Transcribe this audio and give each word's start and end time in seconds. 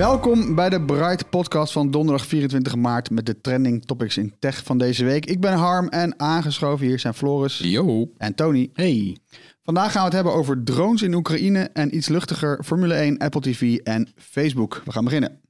Welkom 0.00 0.54
bij 0.54 0.68
de 0.68 0.82
Bright 0.82 1.30
Podcast 1.30 1.72
van 1.72 1.90
donderdag 1.90 2.26
24 2.26 2.76
maart 2.76 3.10
met 3.10 3.26
de 3.26 3.40
trending 3.40 3.84
topics 3.84 4.16
in 4.16 4.34
tech 4.38 4.64
van 4.64 4.78
deze 4.78 5.04
week. 5.04 5.26
Ik 5.26 5.40
ben 5.40 5.52
Harm 5.52 5.88
en 5.88 6.20
aangeschoven 6.20 6.86
hier 6.86 6.98
zijn 6.98 7.14
Floris 7.14 7.58
Yo. 7.58 8.10
en 8.18 8.34
Tony. 8.34 8.70
Hey. 8.74 9.16
Vandaag 9.62 9.92
gaan 9.92 10.00
we 10.00 10.06
het 10.06 10.14
hebben 10.14 10.32
over 10.32 10.64
drones 10.64 11.02
in 11.02 11.14
Oekraïne 11.14 11.70
en 11.72 11.96
iets 11.96 12.08
luchtiger 12.08 12.64
Formule 12.64 12.94
1, 12.94 13.18
Apple 13.18 13.40
TV 13.40 13.76
en 13.76 14.08
Facebook. 14.16 14.82
We 14.84 14.92
gaan 14.92 15.04
beginnen. 15.04 15.40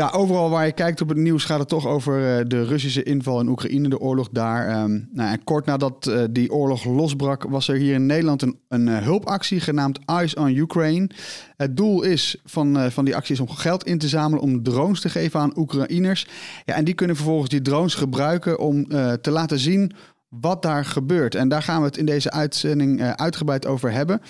Ja, 0.00 0.10
overal 0.10 0.50
waar 0.50 0.66
je 0.66 0.72
kijkt 0.72 1.00
op 1.00 1.08
het 1.08 1.18
nieuws 1.18 1.44
gaat 1.44 1.58
het 1.58 1.68
toch 1.68 1.86
over 1.86 2.38
eh, 2.38 2.44
de 2.46 2.64
Russische 2.64 3.02
inval 3.02 3.40
in 3.40 3.48
Oekraïne, 3.48 3.88
de 3.88 3.98
oorlog 3.98 4.28
daar. 4.32 4.68
Ehm, 4.68 5.00
nou, 5.12 5.38
kort 5.44 5.66
nadat 5.66 6.06
eh, 6.06 6.22
die 6.30 6.52
oorlog 6.52 6.84
losbrak, 6.84 7.42
was 7.42 7.68
er 7.68 7.76
hier 7.76 7.94
in 7.94 8.06
Nederland 8.06 8.42
een, 8.42 8.58
een 8.68 8.88
eh, 8.88 9.02
hulpactie 9.02 9.60
genaamd 9.60 9.98
Eyes 10.04 10.34
on 10.34 10.56
Ukraine. 10.56 11.10
Het 11.56 11.76
doel 11.76 12.02
is 12.02 12.36
van, 12.44 12.90
van 12.90 13.04
die 13.04 13.16
actie 13.16 13.34
is 13.34 13.40
om 13.40 13.50
geld 13.50 13.86
in 13.86 13.98
te 13.98 14.08
zamelen 14.08 14.42
om 14.42 14.62
drones 14.62 15.00
te 15.00 15.08
geven 15.08 15.40
aan 15.40 15.58
Oekraïners. 15.58 16.26
Ja, 16.64 16.74
en 16.74 16.84
die 16.84 16.94
kunnen 16.94 17.16
vervolgens 17.16 17.50
die 17.50 17.62
drones 17.62 17.94
gebruiken 17.94 18.58
om 18.58 18.88
te 19.20 19.30
laten 19.30 19.58
zien 19.58 19.92
wat 20.28 20.62
daar 20.62 20.84
gebeurt. 20.84 21.34
En 21.34 21.48
daar 21.48 21.62
gaan 21.62 21.80
we 21.80 21.86
het 21.86 21.96
in 21.96 22.06
deze 22.06 22.30
uitzending 22.30 23.02
uitgebreid 23.02 23.66
over 23.66 23.92
hebben. 23.92 24.20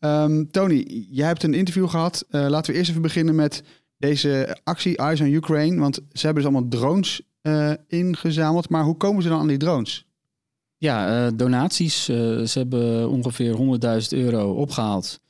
Ehm, 0.00 0.44
Tony, 0.50 1.06
jij 1.10 1.26
hebt 1.26 1.42
een 1.42 1.54
interview 1.54 1.88
gehad. 1.88 2.24
Eh, 2.30 2.46
laten 2.48 2.72
we 2.72 2.78
eerst 2.78 2.90
even 2.90 3.02
beginnen 3.02 3.34
met 3.34 3.62
deze 4.00 4.58
actie 4.64 4.96
Eyes 4.96 5.20
on 5.20 5.32
Ukraine. 5.32 5.80
Want 5.80 5.94
ze 5.94 6.26
hebben 6.26 6.42
dus 6.42 6.52
allemaal 6.52 6.70
drones 6.70 7.22
eh, 7.40 7.72
ingezameld. 7.86 8.68
Maar 8.68 8.84
hoe 8.84 8.96
komen 8.96 9.22
ze 9.22 9.28
dan 9.28 9.40
aan 9.40 9.48
die 9.48 9.56
drones? 9.56 10.04
Ja, 10.80 11.26
eh, 11.26 11.32
donaties. 11.34 12.08
Eh, 12.08 12.16
ze 12.40 12.58
hebben 12.58 13.08
ongeveer 13.08 13.54
100.000 13.54 14.12
euro 14.12 14.52
opgehaald. 14.52 15.20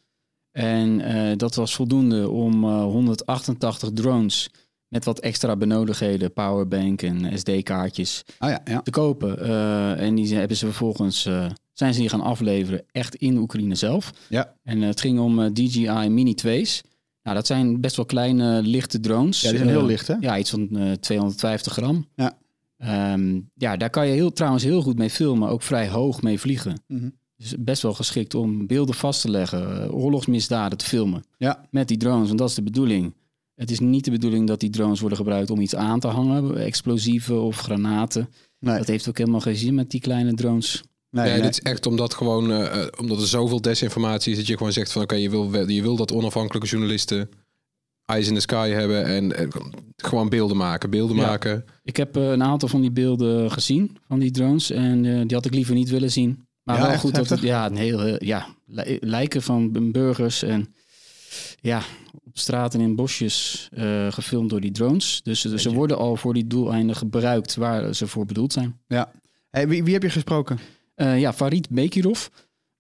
En 0.50 1.02
dat 1.38 1.54
was 1.54 1.74
voldoende 1.74 2.28
om 2.28 2.64
eh, 2.64 2.82
188 2.82 3.90
drones 3.92 4.50
met 4.88 5.04
wat 5.04 5.18
extra 5.18 5.56
benodigdheden, 5.56 6.32
powerbank 6.32 7.02
en 7.02 7.38
SD-kaartjes 7.38 8.22
Ah 8.38 8.50
ja, 8.50 8.60
ja. 8.64 8.80
te 8.80 8.90
kopen. 8.90 9.38
En 9.98 10.14
die 10.14 10.34
hebben 10.34 10.56
ze 10.56 10.66
vervolgens 10.66 11.22
zijn 11.72 11.94
ze 11.94 12.00
die 12.00 12.08
gaan 12.08 12.20
afleveren 12.20 12.84
echt 12.92 13.14
in 13.14 13.36
Oekraïne 13.36 13.74
zelf. 13.74 14.12
Ja. 14.28 14.54
En 14.62 14.80
het 14.82 15.00
ging 15.00 15.18
om 15.18 15.54
DJI 15.54 16.08
Mini 16.08 16.34
2's. 16.46 16.82
Nou, 17.22 17.36
dat 17.36 17.46
zijn 17.46 17.80
best 17.80 17.96
wel 17.96 18.04
kleine, 18.06 18.62
lichte 18.62 19.00
drones. 19.00 19.40
Ja, 19.40 19.48
die 19.48 19.58
zijn 19.58 19.70
heel 19.70 19.80
Eh, 19.80 19.86
licht, 19.86 20.06
hè? 20.06 20.14
Ja, 20.20 20.38
iets 20.38 20.50
van 20.50 20.68
eh, 20.76 20.92
250 20.92 21.72
gram. 21.72 22.06
Ja. 22.14 22.38
Ehm, 22.76 23.40
ja, 23.54 23.76
daar 23.76 23.90
kan 23.90 24.06
je 24.06 24.12
heel, 24.12 24.32
trouwens 24.32 24.64
heel 24.64 24.82
goed 24.82 24.98
mee 24.98 25.10
filmen, 25.10 25.48
ook 25.48 25.62
vrij 25.62 25.88
hoog 25.88 26.22
mee 26.22 26.40
vliegen. 26.40 26.82
Mhm. 26.86 27.08
Dus 27.36 27.54
best 27.58 27.82
wel 27.82 27.94
geschikt 27.94 28.34
om 28.34 28.66
beelden 28.66 28.94
vast 28.94 29.20
te 29.20 29.30
leggen, 29.30 29.82
eh, 29.84 29.94
oorlogsmisdaden 29.94 30.78
te 30.78 30.84
filmen 30.84 31.24
Ja. 31.36 31.64
met 31.70 31.88
die 31.88 31.96
drones. 31.96 32.26
Want 32.26 32.38
dat 32.38 32.48
is 32.48 32.54
de 32.54 32.62
bedoeling. 32.62 33.14
Het 33.54 33.70
is 33.70 33.78
niet 33.80 34.04
de 34.04 34.10
bedoeling 34.10 34.46
dat 34.46 34.60
die 34.60 34.70
drones 34.70 35.00
worden 35.00 35.18
gebruikt 35.18 35.50
om 35.50 35.60
iets 35.60 35.74
aan 35.74 36.00
te 36.00 36.06
hangen, 36.08 36.56
explosieven 36.56 37.40
of 37.42 37.56
granaten. 37.56 38.28
Nee, 38.58 38.76
Dat 38.76 38.86
heeft 38.86 39.08
ook 39.08 39.18
helemaal 39.18 39.40
geen 39.40 39.56
zin 39.56 39.74
met 39.74 39.90
die 39.90 40.00
kleine 40.00 40.34
drones. 40.34 40.82
Nee, 41.10 41.24
Nee, 41.24 41.32
nee. 41.32 41.42
dit 41.42 41.50
is 41.50 41.60
echt 41.60 41.86
omdat, 41.86 42.14
gewoon, 42.14 42.50
eh, 42.52 42.80
eh, 42.82 42.88
omdat 43.00 43.20
er 43.20 43.26
zoveel 43.26 43.60
desinformatie 43.60 44.32
is 44.32 44.38
dat 44.38 44.46
je 44.46 44.56
gewoon 44.56 44.72
zegt 44.72 44.92
van 44.92 45.02
oké, 45.02 45.14
je, 45.14 45.30
wil, 45.30 45.68
je 45.68 45.82
wil 45.82 45.96
dat 45.96 46.12
onafhankelijke 46.12 46.68
journalisten 46.68 47.28
eyes 48.04 48.28
in 48.28 48.34
the 48.34 48.40
sky 48.40 48.68
hebben 48.68 49.04
en 49.04 49.36
eh, 49.36 49.46
gewoon 49.96 50.28
beelden 50.28 50.56
maken. 50.56 50.90
Beelden 50.90 51.16
Ja. 51.16 51.26
maken. 51.26 51.64
Ik 51.82 51.96
heb 51.96 52.16
een 52.16 52.42
aantal 52.42 52.68
van 52.68 52.80
die 52.80 52.90
beelden 52.90 53.50
gezien, 53.50 53.96
van 54.08 54.18
die 54.18 54.30
drones. 54.30 54.70
En 54.70 55.04
eh, 55.04 55.20
die 55.26 55.36
had 55.36 55.44
ik 55.46 55.54
liever 55.54 55.74
niet 55.74 55.88
willen 55.90 56.10
zien. 56.12 56.46
Maar 56.62 56.76
Ja, 56.78 56.86
wel 56.88 56.98
goed 56.98 57.14
dat 57.14 57.28
het, 57.28 57.40
ja, 57.40 57.66
een 57.66 57.76
heel, 57.76 58.24
ja, 58.24 58.46
li- 58.66 58.98
lijken 59.00 59.42
van 59.42 59.92
burgers 59.92 60.42
en 60.42 60.74
ja, 61.60 61.82
op 62.24 62.38
straten 62.38 62.80
en 62.80 62.86
in 62.86 62.94
bosjes 62.96 63.68
eh, 63.72 64.12
gefilmd 64.12 64.50
door 64.50 64.60
die 64.60 64.70
drones. 64.72 65.20
Dus 65.22 65.40
ze 65.40 65.72
worden 65.72 65.98
al 65.98 66.16
voor 66.16 66.34
die 66.34 66.46
doeleinden 66.46 66.96
gebruikt 66.96 67.54
waar 67.54 67.94
ze 67.94 68.06
voor 68.06 68.26
bedoeld 68.26 68.52
zijn. 68.52 68.80
Ja. 68.86 69.12
Hey, 69.50 69.68
wie, 69.68 69.84
wie 69.84 69.92
heb 69.92 70.02
je 70.02 70.10
gesproken? 70.10 70.58
Eh, 71.00 71.20
ja, 71.20 71.32
Farid 71.32 71.68
Bekirov. 71.70 72.26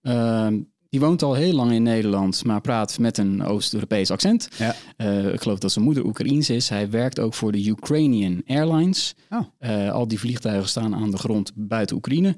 Ehm, 0.00 0.58
die 0.88 1.00
woont 1.00 1.22
al 1.22 1.34
heel 1.34 1.52
lang 1.52 1.72
in 1.72 1.82
Nederland, 1.82 2.44
maar 2.44 2.60
praat 2.60 2.98
met 2.98 3.18
een 3.18 3.42
Oost-Europees 3.42 4.10
accent. 4.10 4.48
Ja. 4.58 4.74
Eh, 4.96 5.32
ik 5.32 5.40
geloof 5.42 5.58
dat 5.58 5.72
zijn 5.72 5.84
moeder 5.84 6.04
Oekraïens 6.04 6.50
is. 6.50 6.68
Hij 6.68 6.90
werkt 6.90 7.20
ook 7.20 7.34
voor 7.34 7.52
de 7.52 7.66
Ukrainian 7.66 8.42
Airlines. 8.46 9.14
Oh. 9.30 9.40
Eh, 9.58 9.92
al 9.92 10.08
die 10.08 10.18
vliegtuigen 10.18 10.68
staan 10.68 10.94
aan 10.94 11.10
de 11.10 11.16
grond 11.18 11.52
buiten 11.54 11.96
Oekraïne. 11.96 12.34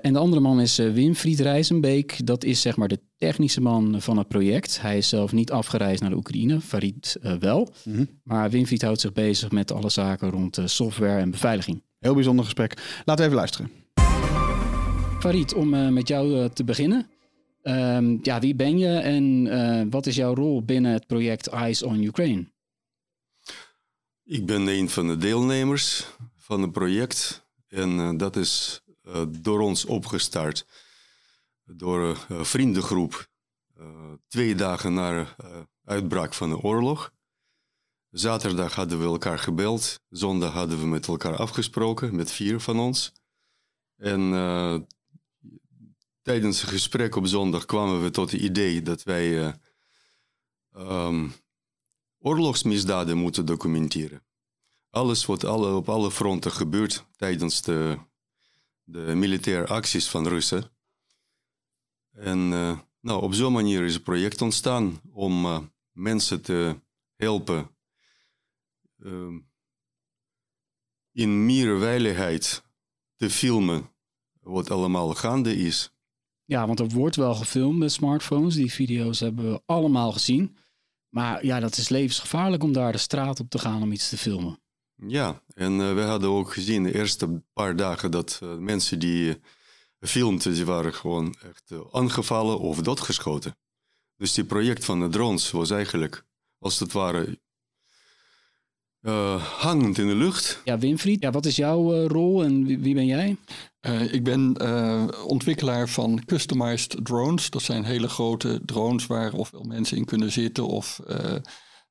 En 0.00 0.12
de 0.12 0.18
andere 0.18 0.40
man 0.40 0.60
is 0.60 0.76
Winfried 0.76 1.40
Rijzenbeek. 1.40 2.26
Dat 2.26 2.44
is 2.44 2.60
zeg 2.60 2.76
maar 2.76 2.88
de 2.88 3.00
technische 3.16 3.60
man 3.60 4.00
van 4.00 4.18
het 4.18 4.28
project. 4.28 4.80
Hij 4.80 4.96
is 4.96 5.08
zelf 5.08 5.32
niet 5.32 5.50
afgereisd 5.50 6.00
naar 6.00 6.10
de 6.10 6.16
Oekraïne, 6.16 6.60
Farid 6.60 7.18
wel. 7.38 7.68
Mhm. 7.84 8.04
Maar 8.22 8.50
Winfried 8.50 8.82
houdt 8.82 9.00
zich 9.00 9.12
bezig 9.12 9.50
met 9.50 9.72
alle 9.72 9.90
zaken 9.90 10.30
rond 10.30 10.58
software 10.64 11.20
en 11.20 11.30
beveiliging. 11.30 11.82
Heel 11.98 12.14
bijzonder 12.14 12.44
gesprek. 12.44 13.02
Laten 13.04 13.16
we 13.16 13.22
even 13.22 13.36
luisteren. 13.36 13.85
Farid, 15.18 15.54
om 15.54 15.74
eh, 15.74 15.88
met 15.88 16.08
jou 16.08 16.40
eh, 16.40 16.44
te 16.44 16.64
beginnen. 16.64 17.10
Ehm, 17.62 18.16
ja, 18.22 18.40
wie 18.40 18.54
ben 18.54 18.78
je 18.78 18.98
en 18.98 19.46
eh, 19.46 19.86
wat 19.90 20.06
is 20.06 20.16
jouw 20.16 20.34
rol 20.34 20.64
binnen 20.64 20.92
het 20.92 21.06
project 21.06 21.46
Eyes 21.46 21.82
on 21.82 22.02
Ukraine? 22.02 22.50
Ik 24.24 24.46
ben 24.46 24.66
een 24.66 24.88
van 24.88 25.06
de 25.06 25.16
deelnemers 25.16 26.06
van 26.36 26.62
het 26.62 26.72
project. 26.72 27.46
En 27.68 28.16
dat 28.16 28.36
is 28.36 28.80
door 29.28 29.60
ons 29.60 29.84
opgestart. 29.84 30.66
Door 31.64 32.26
een 32.28 32.44
vriendengroep. 32.44 33.28
twee 34.28 34.54
dagen 34.54 34.94
na 34.94 35.18
eh, 35.18 35.60
uitbraak 35.84 36.34
van 36.34 36.48
de 36.48 36.60
oorlog. 36.60 37.12
Zaterdag 38.10 38.74
hadden 38.74 38.98
we 38.98 39.04
elkaar 39.04 39.38
gebeld. 39.38 40.00
Zondag 40.08 40.52
hadden 40.52 40.78
we 40.78 40.86
met 40.86 41.06
elkaar 41.06 41.36
afgesproken, 41.36 42.16
met 42.16 42.30
vier 42.30 42.60
van 42.60 42.78
ons. 42.78 43.12
En 43.96 44.32
tijdens 46.26 46.60
het 46.60 46.70
gesprek 46.70 47.16
op 47.16 47.26
zondag 47.26 47.64
kwamen 47.64 48.02
we 48.02 48.10
tot 48.10 48.30
het 48.30 48.40
idee 48.40 48.82
dat 48.82 49.02
wij 49.02 49.58
ehm, 50.72 51.28
oorlogsmisdaden 52.18 53.16
moeten 53.16 53.46
documenteren. 53.46 54.26
Alles 54.90 55.26
wat 55.26 55.44
alle, 55.44 55.74
op 55.74 55.88
alle 55.88 56.10
fronten 56.10 56.52
gebeurt 56.52 57.04
tijdens 57.16 57.62
de, 57.62 57.98
de 58.84 59.00
militaire 59.14 59.66
acties 59.66 60.08
van 60.08 60.28
Russen. 60.28 60.70
En 62.10 62.52
eh, 62.52 62.78
nou, 63.00 63.22
op 63.22 63.34
zo'n 63.34 63.52
manier 63.52 63.84
is 63.84 63.94
het 63.94 64.02
project 64.02 64.42
ontstaan 64.42 65.00
om 65.12 65.44
eh, 65.44 65.60
mensen 65.92 66.42
te 66.42 66.80
helpen 67.16 67.76
ehm, 68.98 69.38
in 71.12 71.46
meer 71.46 71.78
veiligheid 71.78 72.64
te 73.16 73.30
filmen 73.30 73.90
wat 74.40 74.70
allemaal 74.70 75.14
gaande 75.14 75.56
is. 75.56 75.90
Ja, 76.46 76.66
want 76.66 76.80
er 76.80 76.88
wordt 76.88 77.16
wel 77.16 77.34
gefilmd 77.34 77.78
met 77.78 77.92
smartphones. 77.92 78.54
Die 78.54 78.72
video's 78.72 79.20
hebben 79.20 79.52
we 79.52 79.62
allemaal 79.66 80.12
gezien. 80.12 80.56
Maar 81.08 81.44
ja, 81.44 81.60
dat 81.60 81.76
is 81.76 81.88
levensgevaarlijk 81.88 82.62
om 82.62 82.72
daar 82.72 82.92
de 82.92 82.98
straat 82.98 83.40
op 83.40 83.50
te 83.50 83.58
gaan 83.58 83.82
om 83.82 83.92
iets 83.92 84.08
te 84.08 84.18
filmen. 84.18 84.60
Ja, 85.06 85.42
en 85.54 85.72
uh, 85.72 85.94
we 85.94 86.00
hadden 86.00 86.30
ook 86.30 86.52
gezien 86.52 86.82
de 86.82 86.94
eerste 86.94 87.42
paar 87.52 87.76
dagen 87.76 88.10
dat 88.10 88.40
uh, 88.42 88.56
mensen 88.56 88.98
die 88.98 89.28
uh, 89.28 89.34
filmden, 90.00 90.54
die 90.54 90.64
waren 90.64 90.94
gewoon 90.94 91.34
echt 91.42 91.72
aangevallen 91.92 92.58
of 92.58 92.82
doodgeschoten. 92.82 93.56
Dus 94.16 94.32
die 94.32 94.44
project 94.44 94.84
van 94.84 95.00
de 95.00 95.08
drones 95.08 95.50
was 95.50 95.70
eigenlijk, 95.70 96.24
als 96.58 96.78
het 96.78 96.92
ware, 96.92 97.38
hangend 99.58 99.98
in 99.98 100.06
de 100.06 100.14
lucht. 100.14 100.60
Ja, 100.64 100.78
Winfried, 100.78 101.22
ja, 101.22 101.30
wat 101.30 101.46
is 101.46 101.56
jouw 101.56 102.06
rol 102.06 102.44
en 102.44 102.64
wie, 102.64 102.78
wie 102.78 102.94
ben 102.94 103.06
jij? 103.06 103.36
ik 104.10 104.24
ben 104.24 104.56
ontwikkelaar 105.24 105.88
van 105.88 106.24
customized 106.24 106.96
drones. 107.02 107.50
Dat 107.50 107.62
zijn 107.62 107.84
hele 107.84 108.08
grote 108.08 108.60
drones 108.64 109.06
waar 109.06 109.32
ofwel 109.32 109.62
mensen 109.62 109.96
in 109.96 110.04
kunnen 110.04 110.32
zitten 110.32 110.66
of 110.66 111.00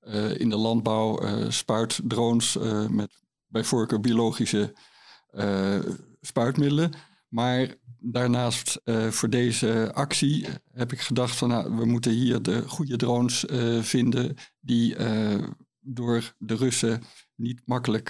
uh, 0.08 0.40
in 0.40 0.50
de 0.50 0.56
landbouw 0.56 1.24
uh, 1.24 1.50
spuitdrones 1.50 2.56
uh, 2.56 2.88
met 2.88 3.24
bij 3.48 3.64
voorkeur 3.64 4.00
biologische 4.00 4.74
spuitmiddelen. 6.22 6.92
Maar 7.28 7.76
daarnaast 8.00 8.82
voor 9.10 9.30
deze 9.30 9.92
actie 9.94 10.48
heb 10.72 10.92
ik 10.92 11.00
gedacht 11.00 11.36
van 11.36 11.50
nou, 11.50 11.76
we 11.76 11.86
moeten 11.86 12.12
hier 12.12 12.42
de 12.42 12.64
goede 12.68 12.96
drones 12.96 13.46
vinden 13.82 14.36
die 14.60 14.96
door 15.86 16.34
de 16.38 16.56
Russen 16.56 17.04
niet 17.36 17.62
makkelijk 17.66 18.10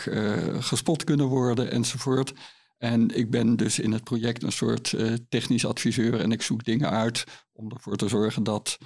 gespot 0.60 1.04
kunnen 1.04 1.26
worden 1.26 1.72
enzovoort. 1.72 2.34
En 2.78 3.10
ik 3.10 3.30
ben 3.30 3.56
dus 3.56 3.80
in 3.80 3.92
het 3.92 4.04
project 4.04 4.44
een 4.44 4.52
soort 4.52 4.96
technisch 5.30 5.66
adviseur 5.66 6.20
en 6.20 6.32
ik 6.32 6.42
zoek 6.42 6.64
dingen 6.64 6.90
uit 6.90 7.24
om 7.54 7.72
ervoor 7.72 7.96
te 7.96 8.08
zorgen 8.08 8.44
dat 8.44 8.78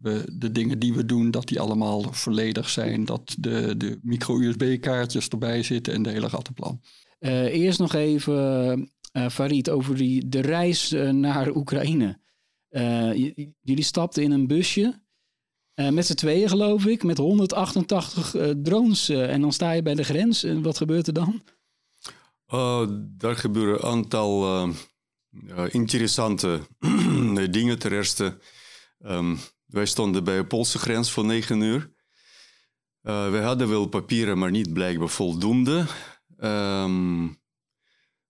we 0.00 0.32
de 0.32 0.52
dingen 0.52 0.78
die 0.78 0.94
we 0.94 1.04
doen, 1.04 1.30
dat 1.30 1.48
die 1.48 1.60
allemaal 1.60 2.02
volledig 2.02 2.68
zijn. 2.68 3.04
Dat 3.04 3.36
de, 3.38 3.76
de 3.76 3.98
micro-USB-kaartjes 4.02 5.28
erbij 5.28 5.62
zitten 5.62 5.94
en 5.94 6.02
de 6.02 6.10
hele 6.10 6.28
rattenplan. 6.28 6.80
Uh, 7.20 7.44
eerst 7.44 7.78
nog 7.78 7.94
even, 7.94 8.90
Farid, 9.30 9.70
over 9.70 9.96
die, 9.96 10.28
de 10.28 10.40
reis 10.40 10.90
naar 11.10 11.54
Oekraïne. 11.54 12.20
jullie 13.60 13.84
stapten 13.84 14.22
in 14.22 14.30
een 14.30 14.46
busje. 14.46 15.06
Met 15.78 16.06
z'n 16.06 16.14
tweeën, 16.14 16.48
geloof 16.48 16.86
ik, 16.86 17.02
met 17.02 17.18
188 17.18 18.34
drones. 18.62 19.08
en 19.08 19.40
dan 19.40 19.52
sta 19.52 19.72
je 19.72 19.82
bij 19.82 19.94
de 19.94 20.02
grens. 20.02 20.44
En 20.44 20.62
wat 20.62 20.76
gebeurt 20.76 21.06
er 21.06 21.12
dan? 21.12 21.42
Oh, 22.46 22.88
daar 22.92 23.36
gebeuren 23.36 23.74
een 23.74 23.92
aantal 23.92 24.68
interessante 25.70 26.60
dingen. 27.50 27.78
Ten 27.78 27.92
eerste, 27.92 28.38
um, 28.98 29.38
wij 29.66 29.86
stonden 29.86 30.24
bij 30.24 30.36
de 30.36 30.46
Poolse 30.46 30.78
grens 30.78 31.10
voor 31.10 31.24
negen 31.24 31.60
uur. 31.60 31.90
Wij 33.00 33.42
hadden 33.42 33.68
wel 33.68 33.86
papieren, 33.86 34.38
maar 34.38 34.50
niet 34.50 34.72
blijkbaar 34.72 35.08
voldoende. 35.08 35.86
Um, 36.38 37.40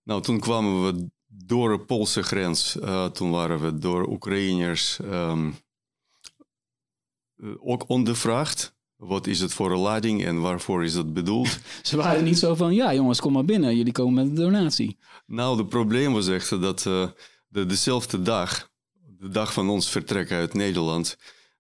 nou, 0.03 0.23
toen 0.23 0.41
kwamen 0.41 0.85
we 0.85 1.11
door 1.27 1.79
de 1.79 1.85
Poolse 1.85 2.23
grens. 2.23 2.79
Toen 3.13 3.31
waren 3.31 3.61
we 3.61 3.79
door 3.79 4.09
Oekraïners 4.09 4.99
ook 7.59 7.85
ondervraagd. 7.89 8.77
Wat 8.97 9.27
is 9.27 9.41
het 9.41 9.53
voor 9.53 9.73
een 9.73 9.79
lading 9.79 10.25
en 10.25 10.41
waarvoor 10.41 10.85
is 10.85 10.95
het 10.95 11.13
bedoeld? 11.13 11.59
Ze 11.83 11.97
waren 11.97 12.25
niet 12.25 12.39
zo 12.39 12.55
van, 12.55 12.75
ja 12.75 12.95
jongens, 12.95 13.21
kom 13.21 13.33
maar 13.33 13.45
binnen. 13.45 13.77
Jullie 13.77 13.93
komen 13.93 14.15
met 14.15 14.27
een 14.27 14.45
donatie. 14.45 14.99
Nou, 15.27 15.59
het 15.59 15.69
probleem 15.69 16.13
was 16.13 16.29
echt 16.29 16.61
dat 16.61 16.85
uh, 16.85 17.09
de, 17.49 17.67
dezelfde 17.67 18.23
dag 18.23 18.71
de 19.19 19.29
dag 19.29 19.53
van 19.53 19.69
ons 19.69 19.91
vertrek 19.91 20.31
uit 20.31 20.55
Nederland, 20.55 21.17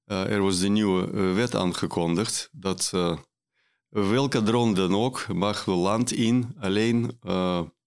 uh, 0.06 0.30
er 0.30 0.42
was 0.42 0.58
de 0.58 0.68
nieuwe 0.68 1.10
uh, 1.12 1.34
wet 1.34 1.54
aangekondigd 1.54 2.48
dat 2.52 2.92
welke 3.88 4.42
drone 4.42 4.74
dan 4.74 4.94
ook 4.94 5.26
mag 5.32 5.64
het 5.64 5.74
land 5.74 6.12
in, 6.12 6.56
alleen 6.58 7.18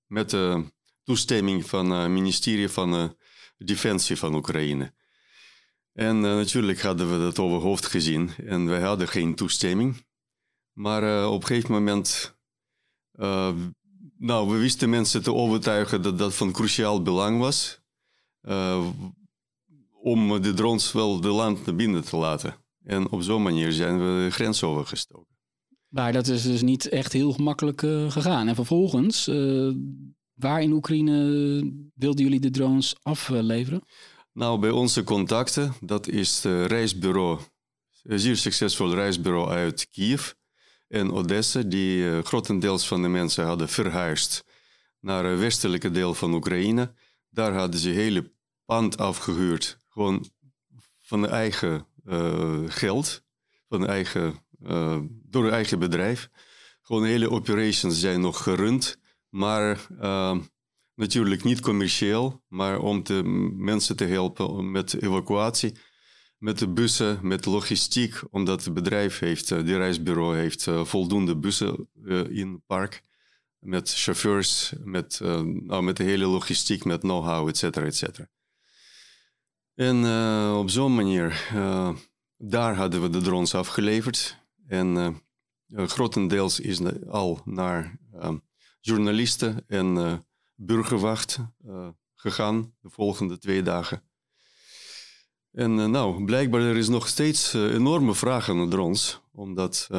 met 0.07 0.29
de 0.29 0.63
toestemming 1.03 1.65
van 1.65 1.91
het 1.91 2.09
ministerie 2.09 2.69
van 2.69 3.15
Defensie 3.57 4.17
van 4.17 4.35
Oekraïne. 4.35 4.93
En 5.93 6.19
natuurlijk 6.19 6.81
hadden 6.81 7.11
we 7.11 7.17
dat 7.17 7.39
over 7.39 7.61
hoofd 7.61 7.85
gezien 7.85 8.29
en 8.45 8.65
wij 8.65 8.81
hadden 8.81 9.07
geen 9.07 9.35
toestemming. 9.35 10.05
Maar 10.71 11.27
op 11.27 11.41
een 11.41 11.47
gegeven 11.47 11.71
moment, 11.71 12.35
nou, 14.17 14.49
we 14.49 14.57
wisten 14.57 14.89
mensen 14.89 15.23
te 15.23 15.33
overtuigen 15.33 16.01
dat 16.01 16.17
dat 16.17 16.35
van 16.35 16.51
cruciaal 16.51 17.01
belang 17.01 17.39
was 17.39 17.79
om 20.01 20.41
de 20.41 20.53
drones 20.53 20.91
wel 20.91 21.21
de 21.21 21.27
land 21.27 21.65
naar 21.65 21.75
binnen 21.75 22.03
te 22.03 22.17
laten. 22.17 22.55
En 22.83 23.09
op 23.09 23.21
zo'n 23.21 23.43
manier 23.43 23.71
zijn 23.71 23.97
we 23.97 24.23
de 24.23 24.31
grens 24.31 24.63
overgestoken. 24.63 25.35
Maar 25.87 26.13
dat 26.13 26.27
is 26.27 26.43
dus 26.43 26.61
niet 26.61 26.89
echt 26.89 27.13
heel 27.13 27.31
gemakkelijk 27.31 27.79
gegaan. 28.07 28.47
En 28.47 28.55
vervolgens, 28.55 29.25
waar 30.33 30.61
in 30.61 30.71
Oekraïne 30.71 31.89
wilden 31.93 32.23
jullie 32.23 32.39
de 32.39 32.51
drones 32.51 32.95
afleveren? 33.01 33.83
Nou, 34.33 34.59
bij 34.59 34.69
onze 34.69 35.03
contacten, 35.03 35.73
dat 35.79 36.07
is 36.07 36.43
het 36.43 36.67
reisbureau, 36.67 37.39
een 38.03 38.19
zeer 38.19 38.37
succesvol 38.37 38.93
reisbureau 38.93 39.49
uit 39.49 39.89
Kiev 39.89 40.31
en 40.87 41.11
Odessa, 41.11 41.61
die 41.61 41.97
uh, 41.97 42.23
grotendeels 42.23 42.87
van 42.87 43.01
de 43.01 43.07
mensen 43.07 43.45
hadden 43.45 43.69
verhuisd 43.69 44.43
naar 44.99 45.25
het 45.25 45.39
westelijke 45.39 45.91
deel 45.91 46.13
van 46.13 46.33
Oekraïne. 46.33 46.93
Daar 47.29 47.53
hadden 47.53 47.79
ze 47.79 47.89
hele 47.89 48.33
pand 48.65 48.97
afgehuurd 48.97 49.77
gewoon 49.89 50.29
van 51.01 51.27
eigen 51.27 51.87
geld, 52.67 53.23
van 53.67 53.87
eigen, 53.87 54.45
door 55.23 55.43
het 55.43 55.53
eigen 55.53 55.79
bedrijf. 55.79 56.29
Gewoon 56.81 57.03
hele 57.03 57.29
operations 57.29 57.99
zijn 57.99 58.21
nog 58.21 58.43
gerund, 58.43 58.97
maar 59.29 59.87
uh, 60.01 60.37
natuurlijk 61.01 61.43
niet 61.43 61.59
commerciëel, 61.59 62.43
maar 62.47 62.79
om 62.79 63.03
de 63.03 63.23
mensen 63.57 63.95
te 63.95 64.05
helpen 64.05 64.71
met 64.71 65.01
evacuatie, 65.01 65.71
met 66.37 66.59
de 66.59 66.67
bussen, 66.67 67.19
met 67.21 67.45
logistiek, 67.45 68.21
omdat 68.29 68.63
het 68.63 68.73
bedrijf 68.73 69.19
heeft, 69.19 69.47
de 69.47 69.77
reisbureau 69.77 70.37
heeft 70.37 70.67
voldoende 70.83 71.37
bussen 71.37 71.89
in 72.29 72.51
het 72.51 72.65
park 72.65 73.03
met 73.59 73.93
chauffeurs, 73.93 74.73
met, 74.83 75.19
nou, 75.19 75.83
met 75.83 75.97
de 75.97 76.03
hele 76.03 76.25
logistiek, 76.25 76.85
met 76.85 76.99
know-how, 76.99 77.47
et 77.47 77.57
cetera, 77.57 77.85
et 77.85 77.95
cetera. 77.95 78.29
En 79.75 80.05
op 80.55 80.69
zo'n 80.69 80.95
manier, 80.95 81.47
daar 82.37 82.75
hadden 82.75 83.01
we 83.01 83.09
de 83.09 83.21
drones 83.21 83.55
afgeleverd. 83.55 84.37
En 84.67 85.21
grotendeels 85.67 86.59
is 86.59 86.79
al 87.07 87.41
naar 87.45 87.99
journalisten 88.79 89.63
en 89.67 90.25
burgerwacht 90.65 91.39
gegaan 92.15 92.75
de 92.81 92.89
volgende 92.89 93.37
twee 93.37 93.63
dagen. 93.63 94.03
En 95.51 95.91
nou, 95.91 96.25
blijkbaar 96.25 96.61
er 96.61 96.77
is 96.77 96.87
nog 96.87 97.07
steeds 97.07 97.53
enorme 97.53 98.15
vraag 98.15 98.45
de 98.45 98.67
drones, 98.67 99.21
omdat 99.31 99.89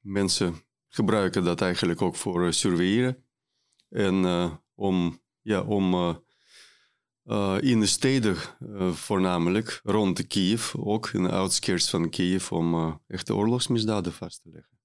mensen 0.00 0.54
gebruiken 0.88 1.44
dat 1.44 1.60
eigenlijk 1.60 2.02
ook 2.02 2.16
voor 2.16 2.52
surveilleren. 2.52 3.24
En 3.88 4.24
om, 4.74 5.22
ja, 5.40 5.62
om 5.62 5.94
in 7.60 7.80
de 7.80 7.86
steden 7.86 8.36
voornamelijk, 8.94 9.80
rond 9.84 10.26
Kiev, 10.26 10.74
ook 10.74 11.08
in 11.08 11.22
de 11.22 11.30
outskirts 11.30 11.90
van 11.90 12.10
Kiev, 12.10 12.52
om 12.52 13.00
echte 13.06 13.34
oorlogsmisdaden 13.34 14.12
vast 14.12 14.42
te 14.42 14.50
leggen. 14.52 14.77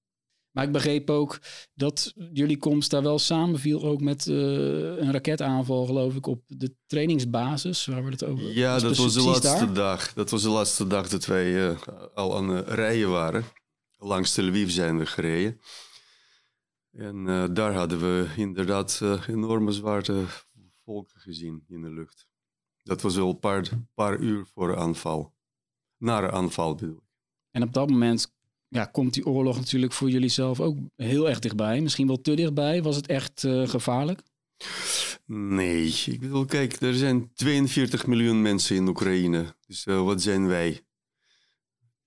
Maar 0.54 0.64
ik 0.64 0.72
begreep 0.72 1.10
ook 1.10 1.38
dat 1.74 2.12
jullie 2.32 2.58
komst 2.58 2.90
daar 2.90 3.02
wel 3.02 3.18
samenviel 3.18 3.82
ook 3.82 4.00
met 4.00 4.26
een 4.26 5.12
raketaanval, 5.12 5.86
geloof 5.86 6.14
ik, 6.14 6.26
op 6.26 6.42
de 6.46 6.74
trainingsbasis, 6.86 7.86
waar 7.86 8.04
we 8.04 8.10
het 8.10 8.24
over 8.24 8.54
Ja, 8.54 8.78
dat 8.78 8.96
was 8.96 9.14
de 9.14 9.22
laatste 9.22 9.72
dag. 9.72 10.12
Dat 10.12 10.30
was 10.30 10.42
de 10.42 10.48
laatste 10.48 10.86
dag 10.86 11.08
dat 11.08 11.26
wij 11.26 11.76
al 12.14 12.36
aan 12.36 12.48
het 12.48 12.68
rijden 12.68 13.10
waren. 13.10 13.44
Langs 13.96 14.34
Tel 14.34 14.48
Aviv 14.48 14.70
zijn 14.70 14.98
we 14.98 15.06
gereden. 15.06 15.60
En 16.90 17.24
daar 17.54 17.74
hadden 17.74 18.00
we 18.00 18.28
inderdaad 18.36 19.00
enorme 19.28 19.72
zwarte 19.72 20.24
volken 20.84 21.20
gezien 21.20 21.64
in 21.68 21.82
de 21.82 21.90
lucht. 21.90 22.26
Dat 22.82 23.02
was 23.02 23.16
wel 23.16 23.28
een 23.28 23.38
paar, 23.38 23.68
paar 23.94 24.18
uur 24.18 24.46
voor 24.54 24.68
de 24.68 24.76
aanval. 24.76 25.34
Na 25.96 26.20
de 26.20 26.30
aanval 26.30 26.74
bedoel 26.74 26.96
ik. 26.96 27.02
En 27.50 27.62
op 27.62 27.72
dat 27.72 27.90
moment 27.90 28.34
ja, 28.74 28.84
komt 28.84 29.14
die 29.14 29.26
oorlog 29.26 29.56
natuurlijk 29.56 29.92
voor 29.92 30.10
jullie 30.10 30.28
zelf 30.28 30.60
ook 30.60 30.78
heel 30.96 31.28
erg 31.28 31.38
dichtbij. 31.38 31.80
Misschien 31.80 32.06
wel 32.06 32.20
te 32.20 32.34
dichtbij. 32.34 32.82
Was 32.82 32.96
het 32.96 33.06
echt 33.06 33.42
uh, 33.42 33.68
gevaarlijk? 33.68 34.22
Nee, 35.26 36.02
ik 36.06 36.20
bedoel, 36.20 36.44
kijk, 36.44 36.80
er 36.80 36.94
zijn 36.94 37.32
42 37.34 38.06
miljoen 38.06 38.42
mensen 38.42 38.76
in 38.76 38.88
Oekraïne. 38.88 39.56
Dus 39.66 39.86
uh, 39.86 40.02
wat 40.02 40.22
zijn 40.22 40.46
wij? 40.46 40.80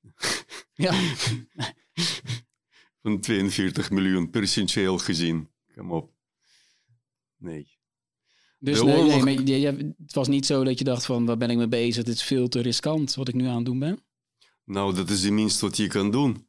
Ja. 0.73 0.93
Van 3.01 3.19
42 3.19 3.91
miljoen 3.91 4.29
percentueel 4.29 4.97
gezien. 4.97 5.49
Kom 5.75 5.91
op. 5.91 6.11
Nee. 7.37 7.67
Dus 8.59 8.81
nee, 8.81 9.39
nee 9.39 9.65
het 9.65 10.13
was 10.13 10.27
niet 10.27 10.45
zo 10.45 10.63
dat 10.63 10.77
je 10.77 10.83
dacht 10.83 11.05
van, 11.05 11.25
waar 11.25 11.37
ben 11.37 11.49
ik 11.49 11.57
mee 11.57 11.67
bezig? 11.67 11.95
Het 11.95 12.15
is 12.15 12.23
veel 12.23 12.47
te 12.47 12.59
riskant 12.59 13.15
wat 13.15 13.27
ik 13.27 13.33
nu 13.33 13.45
aan 13.45 13.55
het 13.55 13.65
doen 13.65 13.79
ben. 13.79 13.99
Nou, 14.63 14.95
dat 14.95 15.09
is 15.09 15.23
het 15.23 15.31
minst 15.31 15.59
wat 15.59 15.77
je 15.77 15.87
kan 15.87 16.11
doen. 16.11 16.46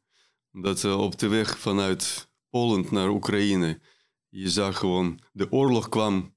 Dat 0.51 0.83
uh, 0.83 0.99
op 0.99 1.19
de 1.19 1.27
weg 1.27 1.59
vanuit 1.59 2.29
Polen 2.49 2.85
naar 2.91 3.09
Oekraïne. 3.09 3.81
Je 4.29 4.49
zag 4.49 4.77
gewoon, 4.77 5.19
de 5.31 5.51
oorlog 5.51 5.89
kwam, 5.89 6.35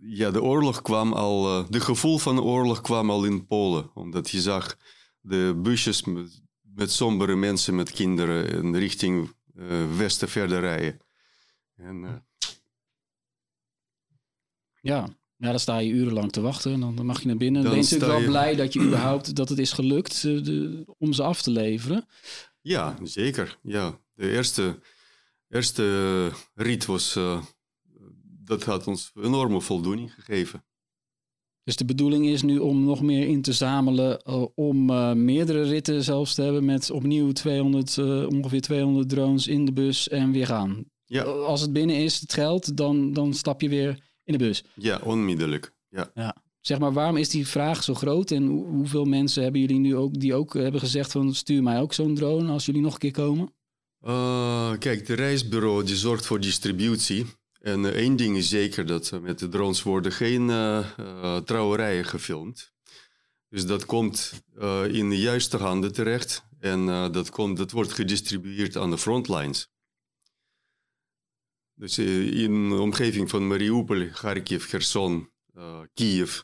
ja, 0.00 0.30
de 0.30 0.42
oorlog 0.42 0.82
kwam 0.82 1.12
al, 1.12 1.58
uh, 1.58 1.68
de 1.68 1.80
gevoel 1.80 2.18
van 2.18 2.34
de 2.34 2.42
oorlog 2.42 2.80
kwam 2.80 3.10
al 3.10 3.24
in 3.24 3.46
Polen. 3.46 3.90
Omdat 3.94 4.30
je 4.30 4.40
zag 4.40 4.76
de 5.20 5.60
busjes 5.62 6.04
met, 6.04 6.42
met 6.60 6.90
sombere 6.90 7.36
mensen 7.36 7.74
met 7.74 7.90
kinderen 7.90 8.48
in 8.48 8.76
richting 8.76 9.32
uh, 9.54 9.96
westen 9.96 10.28
verder 10.28 10.60
rijden. 10.60 10.98
En, 11.76 12.26
ja. 14.80 15.08
ja, 15.36 15.50
dan 15.50 15.60
sta 15.60 15.78
je 15.78 15.90
urenlang 15.90 16.32
te 16.32 16.40
wachten 16.40 16.72
en 16.72 16.80
dan 16.80 17.06
mag 17.06 17.20
je 17.20 17.26
naar 17.26 17.36
binnen. 17.36 17.62
Dan 17.62 17.72
ben 17.72 17.82
je 17.82 17.90
natuurlijk 17.90 18.12
wel 18.12 18.20
je... 18.20 18.28
blij 18.28 18.54
dat 18.54 18.72
je 18.72 18.80
überhaupt 18.80 19.36
dat 19.36 19.48
het 19.48 19.58
is 19.58 19.72
gelukt 19.72 20.22
de, 20.22 20.84
om 20.98 21.12
ze 21.12 21.22
af 21.22 21.42
te 21.42 21.50
leveren. 21.50 22.06
Ja, 22.64 22.96
zeker. 23.02 23.58
Ja. 23.62 24.00
De 24.14 24.30
eerste, 24.30 24.78
eerste 25.48 26.30
rit 26.54 26.86
was, 26.86 27.16
uh, 27.16 27.42
dat 28.44 28.64
had 28.64 28.86
ons 28.86 29.12
enorme 29.14 29.60
voldoening 29.60 30.14
gegeven. 30.14 30.64
Dus 31.64 31.76
de 31.76 31.84
bedoeling 31.84 32.26
is 32.26 32.42
nu 32.42 32.58
om 32.58 32.84
nog 32.84 33.02
meer 33.02 33.26
in 33.26 33.42
te 33.42 33.52
zamelen, 33.52 34.22
uh, 34.28 34.46
om 34.54 34.90
uh, 34.90 35.12
meerdere 35.12 35.62
ritten 35.62 36.04
zelfs 36.04 36.34
te 36.34 36.42
hebben 36.42 36.64
met 36.64 36.90
opnieuw 36.90 37.32
200, 37.32 37.98
ongeveer 38.28 38.60
200 38.60 39.08
drones 39.08 39.46
in 39.46 39.64
de 39.64 39.72
bus 39.72 40.08
en 40.08 40.32
weer 40.32 40.46
gaan. 40.46 40.84
Ja. 41.04 41.22
Als 41.22 41.60
het 41.60 41.72
binnen 41.72 41.96
is, 41.96 42.20
het 42.20 42.32
geld, 42.32 42.76
dan, 42.76 43.12
dan 43.12 43.34
stap 43.34 43.60
je 43.60 43.68
weer 43.68 44.02
in 44.24 44.32
de 44.32 44.44
bus. 44.44 44.64
Ja, 44.74 45.00
onmiddellijk. 45.02 45.74
Ja. 45.88 46.10
ja. 46.14 46.43
Zeg 46.66 46.78
maar, 46.78 46.92
waarom 46.92 47.16
is 47.16 47.28
die 47.28 47.46
vraag 47.46 47.82
zo 47.82 47.94
groot 47.94 48.30
en 48.30 48.46
hoeveel 48.46 49.04
mensen 49.04 49.42
hebben 49.42 49.60
jullie 49.60 49.78
nu 49.78 49.96
ook 49.96 50.20
die 50.20 50.34
ook 50.34 50.54
hebben 50.54 50.80
gezegd 50.80 51.12
van 51.12 51.34
stuur 51.34 51.62
mij 51.62 51.80
ook 51.80 51.92
zo'n 51.92 52.14
drone 52.14 52.52
als 52.52 52.66
jullie 52.66 52.80
nog 52.80 52.92
een 52.92 52.98
keer 52.98 53.12
komen? 53.12 53.54
Uh, 54.02 54.72
kijk, 54.78 55.06
de 55.06 55.14
reisbureau 55.14 55.84
die 55.84 55.96
zorgt 55.96 56.26
voor 56.26 56.40
distributie. 56.40 57.26
En 57.60 57.80
uh, 57.80 57.90
één 57.90 58.16
ding 58.16 58.36
is 58.36 58.48
zeker, 58.48 58.86
dat 58.86 59.20
met 59.22 59.38
de 59.38 59.48
drones 59.48 59.82
worden 59.82 60.12
geen 60.12 60.46
trouwerijen 61.44 62.04
gefilmd. 62.04 62.72
Dus 63.48 63.66
dat 63.66 63.84
komt 63.84 64.42
in 64.90 65.10
de 65.10 65.18
juiste 65.18 65.56
handen 65.56 65.92
terecht. 65.92 66.44
En 66.58 66.86
dat, 67.12 67.30
komt, 67.30 67.56
dat 67.56 67.70
wordt 67.70 67.92
gedistribueerd 67.92 68.76
aan 68.76 68.90
de 68.90 68.98
frontlines. 68.98 69.68
Dus 71.74 71.98
in 71.98 72.68
de 72.68 72.80
omgeving 72.80 73.30
van 73.30 73.46
Mariupol, 73.46 74.08
Kharkiv, 74.08 74.68
Kherson, 74.68 75.30
Kiev, 75.94 76.40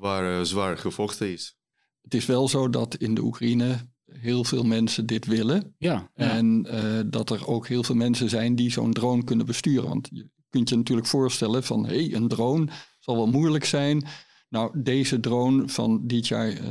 waar 0.00 0.46
zwaar 0.46 0.78
gevochten 0.78 1.32
is. 1.32 1.56
Het 2.02 2.14
is 2.14 2.26
wel 2.26 2.48
zo 2.48 2.70
dat 2.70 2.94
in 2.94 3.14
de 3.14 3.22
Oekraïne 3.22 3.88
heel 4.12 4.44
veel 4.44 4.64
mensen 4.64 5.06
dit 5.06 5.26
willen. 5.26 5.74
Ja, 5.78 6.10
ja. 6.14 6.30
En 6.30 6.66
uh, 6.70 7.00
dat 7.06 7.30
er 7.30 7.46
ook 7.46 7.68
heel 7.68 7.82
veel 7.82 7.94
mensen 7.94 8.28
zijn 8.28 8.54
die 8.54 8.70
zo'n 8.70 8.92
drone 8.92 9.24
kunnen 9.24 9.46
besturen. 9.46 9.88
Want 9.88 10.08
je 10.12 10.28
kunt 10.48 10.68
je 10.68 10.76
natuurlijk 10.76 11.06
voorstellen 11.06 11.64
van 11.64 11.86
hé, 11.86 12.04
hey, 12.04 12.14
een 12.14 12.28
drone 12.28 12.68
zal 12.98 13.16
wel 13.16 13.26
moeilijk 13.26 13.64
zijn. 13.64 14.06
Nou, 14.48 14.82
deze 14.82 15.20
drone 15.20 15.68
van 15.68 16.06
DJI 16.06 16.34
uh, 16.34 16.66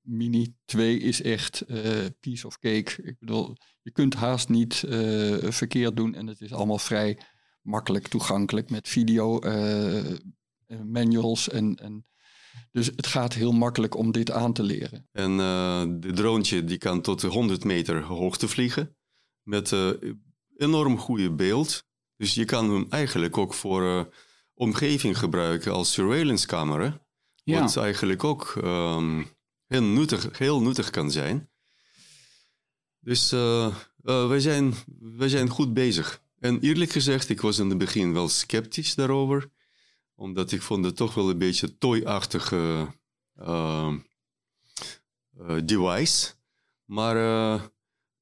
Mini 0.00 0.54
2 0.64 0.98
is 0.98 1.22
echt 1.22 1.64
uh, 1.68 1.80
piece 2.20 2.46
of 2.46 2.58
cake. 2.58 3.02
Ik 3.02 3.16
bedoel, 3.18 3.56
je 3.82 3.90
kunt 3.90 4.14
haast 4.14 4.48
niet 4.48 4.84
verkeerd 5.40 5.96
doen 5.96 6.14
en 6.14 6.26
het 6.26 6.40
is 6.40 6.52
allemaal 6.52 6.78
vrij 6.78 7.18
makkelijk 7.62 8.08
toegankelijk 8.08 8.70
met 8.70 8.88
video 8.88 9.38
manuals 10.84 11.48
en, 11.48 11.74
en 11.74 12.04
dus 12.74 12.86
het 12.86 13.06
gaat 13.06 13.34
heel 13.34 13.52
makkelijk 13.52 13.96
om 13.96 14.12
dit 14.12 14.30
aan 14.30 14.52
te 14.52 14.62
leren. 14.62 15.08
En 15.12 15.30
uh, 15.30 15.82
de 15.88 16.12
drone 16.12 16.64
die 16.64 16.78
kan 16.78 17.00
tot 17.00 17.22
100 17.22 17.64
meter 17.64 18.02
hoogte 18.02 18.48
vliegen. 18.48 18.96
Met 19.42 19.70
uh, 19.70 19.90
enorm 20.56 20.98
goede 20.98 21.32
beeld. 21.32 21.84
Dus 22.16 22.34
je 22.34 22.44
kan 22.44 22.70
hem 22.70 22.86
eigenlijk 22.88 23.38
ook 23.38 23.54
voor 23.54 23.82
uh, 23.82 24.02
omgeving 24.54 25.18
gebruiken 25.18 25.72
als 25.72 25.92
surveillance 25.92 26.46
camera. 26.46 27.06
Ja. 27.44 27.60
Wat 27.60 27.76
eigenlijk 27.76 28.24
ook 28.24 28.54
um, 28.64 29.26
heel, 29.66 29.82
nuttig, 29.82 30.38
heel 30.38 30.62
nuttig 30.62 30.90
kan 30.90 31.10
zijn. 31.10 31.50
Dus 33.00 33.30
wij, 34.02 34.40
zijn, 34.40 34.74
wij 34.98 35.28
zijn 35.28 35.48
goed 35.48 35.74
bezig. 35.74 36.22
En 36.38 36.60
eerlijk 36.60 36.90
gezegd, 36.90 37.28
ik 37.28 37.40
was 37.40 37.58
in 37.58 37.68
het 37.68 37.78
begin 37.78 38.12
wel 38.12 38.28
sceptisch 38.28 38.94
daarover 38.94 39.50
omdat 40.14 40.52
ik 40.52 40.62
vond 40.62 40.84
het 40.84 40.96
toch 40.96 41.14
wel 41.14 41.30
een 41.30 41.38
beetje 41.38 41.78
toy-achtige 41.78 42.88
uh, 43.38 43.94
uh, 45.38 45.58
device. 45.64 46.32
Maar 46.84 47.16
uh, 47.16 47.62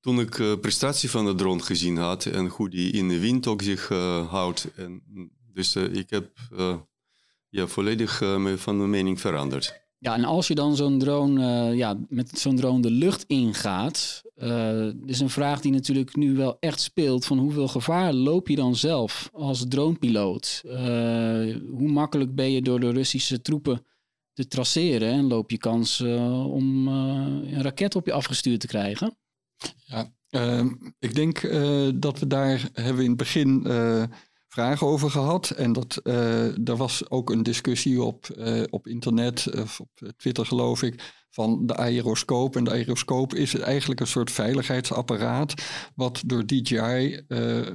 toen 0.00 0.20
ik 0.20 0.36
de 0.36 0.58
prestatie 0.60 1.10
van 1.10 1.24
de 1.24 1.34
drone 1.34 1.62
gezien 1.62 1.96
had 1.96 2.26
en 2.26 2.46
hoe 2.46 2.70
die 2.70 2.92
in 2.92 3.08
de 3.08 3.18
wind 3.18 3.46
ook 3.46 3.62
zich 3.62 3.88
houdt. 4.28 4.74
En, 4.74 5.02
dus 5.52 5.76
ik 5.76 6.10
heb 6.10 6.38
ja, 7.48 7.66
volledig 7.66 8.16
van 8.56 8.76
mijn 8.76 8.90
mening 8.90 9.20
veranderd. 9.20 9.81
Ja, 10.02 10.14
en 10.14 10.24
als 10.24 10.48
je 10.48 10.54
dan 10.54 10.76
zo'n 10.76 10.98
drone, 10.98 11.70
uh, 11.70 11.76
ja, 11.76 11.98
met 12.08 12.38
zo'n 12.38 12.56
drone 12.56 12.82
de 12.82 12.90
lucht 12.90 13.24
ingaat, 13.26 14.22
uh, 14.36 14.86
is 15.06 15.20
een 15.20 15.30
vraag 15.30 15.60
die 15.60 15.72
natuurlijk 15.72 16.16
nu 16.16 16.36
wel 16.36 16.56
echt 16.60 16.80
speelt 16.80 17.24
van 17.24 17.38
hoeveel 17.38 17.68
gevaar 17.68 18.12
loop 18.12 18.48
je 18.48 18.56
dan 18.56 18.76
zelf 18.76 19.30
als 19.32 19.64
dronepiloot? 19.68 20.62
Uh, 20.64 20.72
hoe 21.70 21.88
makkelijk 21.88 22.34
ben 22.34 22.50
je 22.50 22.62
door 22.62 22.80
de 22.80 22.90
Russische 22.90 23.40
troepen 23.40 23.86
te 24.32 24.46
traceren 24.48 25.12
en 25.12 25.26
loop 25.26 25.50
je 25.50 25.58
kans 25.58 26.00
om 26.46 26.88
een 26.88 27.62
raket 27.62 27.96
op 27.96 28.06
je 28.06 28.12
afgestuurd 28.12 28.60
te 28.60 28.66
krijgen? 28.66 29.16
Ja, 29.84 30.12
ehm, 30.30 30.68
ik 30.98 31.14
denk 31.14 31.40
dat 32.00 32.18
we 32.18 32.26
daar 32.26 32.70
hebben 32.72 33.02
in 33.02 33.08
het 33.08 33.18
begin 33.18 33.66
vragen 34.52 34.86
over 34.86 35.10
gehad. 35.10 35.50
En 35.50 35.72
dat, 35.72 36.00
uh, 36.04 36.68
er 36.68 36.76
was 36.76 37.10
ook 37.10 37.30
een 37.30 37.42
discussie 37.42 38.02
op, 38.02 38.28
uh, 38.36 38.62
op 38.70 38.86
internet, 38.86 39.60
of 39.60 39.80
op 39.80 40.12
Twitter 40.16 40.46
geloof 40.46 40.82
ik, 40.82 41.24
van 41.30 41.66
de 41.66 41.76
aeroscoop. 41.76 42.56
En 42.56 42.64
de 42.64 42.70
aeroscoop 42.70 43.34
is 43.34 43.54
eigenlijk 43.54 44.00
een 44.00 44.06
soort 44.06 44.30
veiligheidsapparaat 44.30 45.54
wat 45.94 46.22
door 46.26 46.46
DJI 46.46 47.24
uh, 47.28 47.66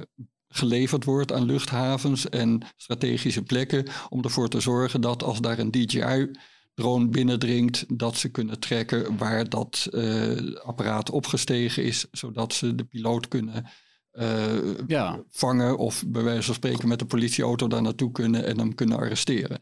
geleverd 0.48 1.04
wordt 1.04 1.32
aan 1.32 1.44
luchthavens 1.44 2.28
en 2.28 2.62
strategische 2.76 3.42
plekken 3.42 3.86
om 4.08 4.22
ervoor 4.22 4.48
te 4.48 4.60
zorgen 4.60 5.00
dat 5.00 5.22
als 5.22 5.40
daar 5.40 5.58
een 5.58 5.70
DJI 5.70 6.30
drone 6.74 7.08
binnendringt, 7.08 7.84
dat 7.98 8.16
ze 8.16 8.28
kunnen 8.28 8.60
trekken 8.60 9.16
waar 9.16 9.48
dat 9.48 9.88
apparaat 10.62 11.10
opgestegen 11.10 11.84
is, 11.84 12.06
zodat 12.10 12.52
ze 12.52 12.74
de 12.74 12.84
piloot 12.84 13.28
kunnen 13.28 13.66
uh, 14.20 14.78
ja. 14.86 15.22
vangen 15.30 15.78
of 15.78 16.04
bij 16.06 16.22
wijze 16.22 16.42
van 16.42 16.54
spreken 16.54 16.88
met 16.88 16.98
de 16.98 17.06
politieauto 17.06 17.68
daar 17.68 17.82
naartoe 17.82 18.12
kunnen 18.12 18.44
en 18.44 18.58
hem 18.58 18.74
kunnen 18.74 18.98
arresteren. 18.98 19.60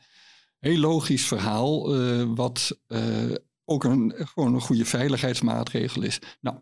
Heel 0.59 0.79
logisch 0.79 1.27
verhaal, 1.27 2.01
uh, 2.01 2.25
wat 2.35 2.79
uh, 2.89 3.35
ook 3.65 3.85
een, 3.85 4.13
gewoon 4.17 4.55
een 4.55 4.61
goede 4.61 4.85
veiligheidsmaatregel 4.85 6.03
is. 6.03 6.19
Nou, 6.41 6.57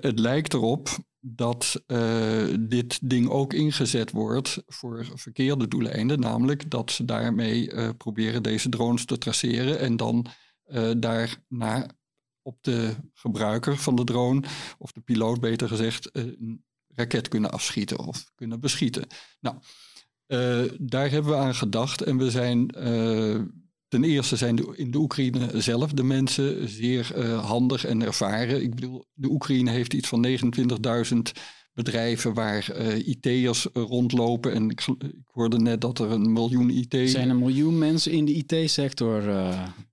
het 0.00 0.18
lijkt 0.18 0.54
erop 0.54 0.88
dat 1.20 1.82
dit 2.60 2.98
ding 3.10 3.28
ook 3.28 3.52
ingezet 3.52 4.10
wordt 4.10 4.62
voor 4.66 5.06
verkeerde 5.14 5.68
doeleinden, 5.68 6.20
namelijk 6.20 6.70
dat 6.70 6.90
ze 6.90 7.04
daarmee 7.04 7.94
proberen 7.94 8.42
deze 8.42 8.68
drones 8.68 9.04
te 9.04 9.18
traceren 9.18 9.78
en 9.78 9.96
dan 9.96 10.26
daarna 10.96 11.86
op 12.42 12.56
de 12.60 12.94
gebruiker 13.14 13.76
van 13.76 13.96
de 13.96 14.04
drone, 14.04 14.42
of 14.78 14.92
de 14.92 15.00
piloot 15.00 15.40
beter 15.40 15.68
gezegd, 15.68 16.10
raket 16.98 17.28
kunnen 17.28 17.50
afschieten 17.50 17.98
of 17.98 18.30
kunnen 18.34 18.60
beschieten. 18.60 19.06
Nou, 19.40 19.56
uh, 20.28 20.72
daar 20.80 21.10
hebben 21.10 21.32
we 21.32 21.38
aan 21.38 21.54
gedacht 21.54 22.02
en 22.02 22.18
we 22.18 22.30
zijn 22.30 22.74
uh, 22.78 23.40
ten 23.88 24.04
eerste 24.04 24.36
zijn 24.36 24.56
de, 24.56 24.72
in 24.76 24.90
de 24.90 24.98
Oekraïne 24.98 25.60
zelf 25.60 25.92
de 25.92 26.02
mensen 26.02 26.68
zeer 26.68 27.12
uh, 27.16 27.44
handig 27.44 27.84
en 27.84 28.02
ervaren. 28.02 28.62
Ik 28.62 28.74
bedoel, 28.74 29.04
de 29.12 29.28
Oekraïne 29.28 29.70
heeft 29.70 29.94
iets 29.94 30.08
van 30.08 30.26
29.000 30.26 31.18
bedrijven 31.72 32.34
waar 32.34 32.76
IT'ers 32.96 33.66
rondlopen. 33.72 34.52
En 34.52 34.70
ik, 34.70 34.86
ik, 34.98 35.14
hoorde 35.26 35.58
net 35.58 35.80
dat 35.80 35.98
er 35.98 36.10
een 36.10 36.32
miljoen 36.32 36.70
IT... 36.70 36.94
Er 36.94 37.08
zijn 37.08 37.30
een 37.30 37.38
miljoen 37.38 37.78
mensen 37.78 38.12
in 38.12 38.24
de 38.24 38.32
IT-sector 38.32 39.22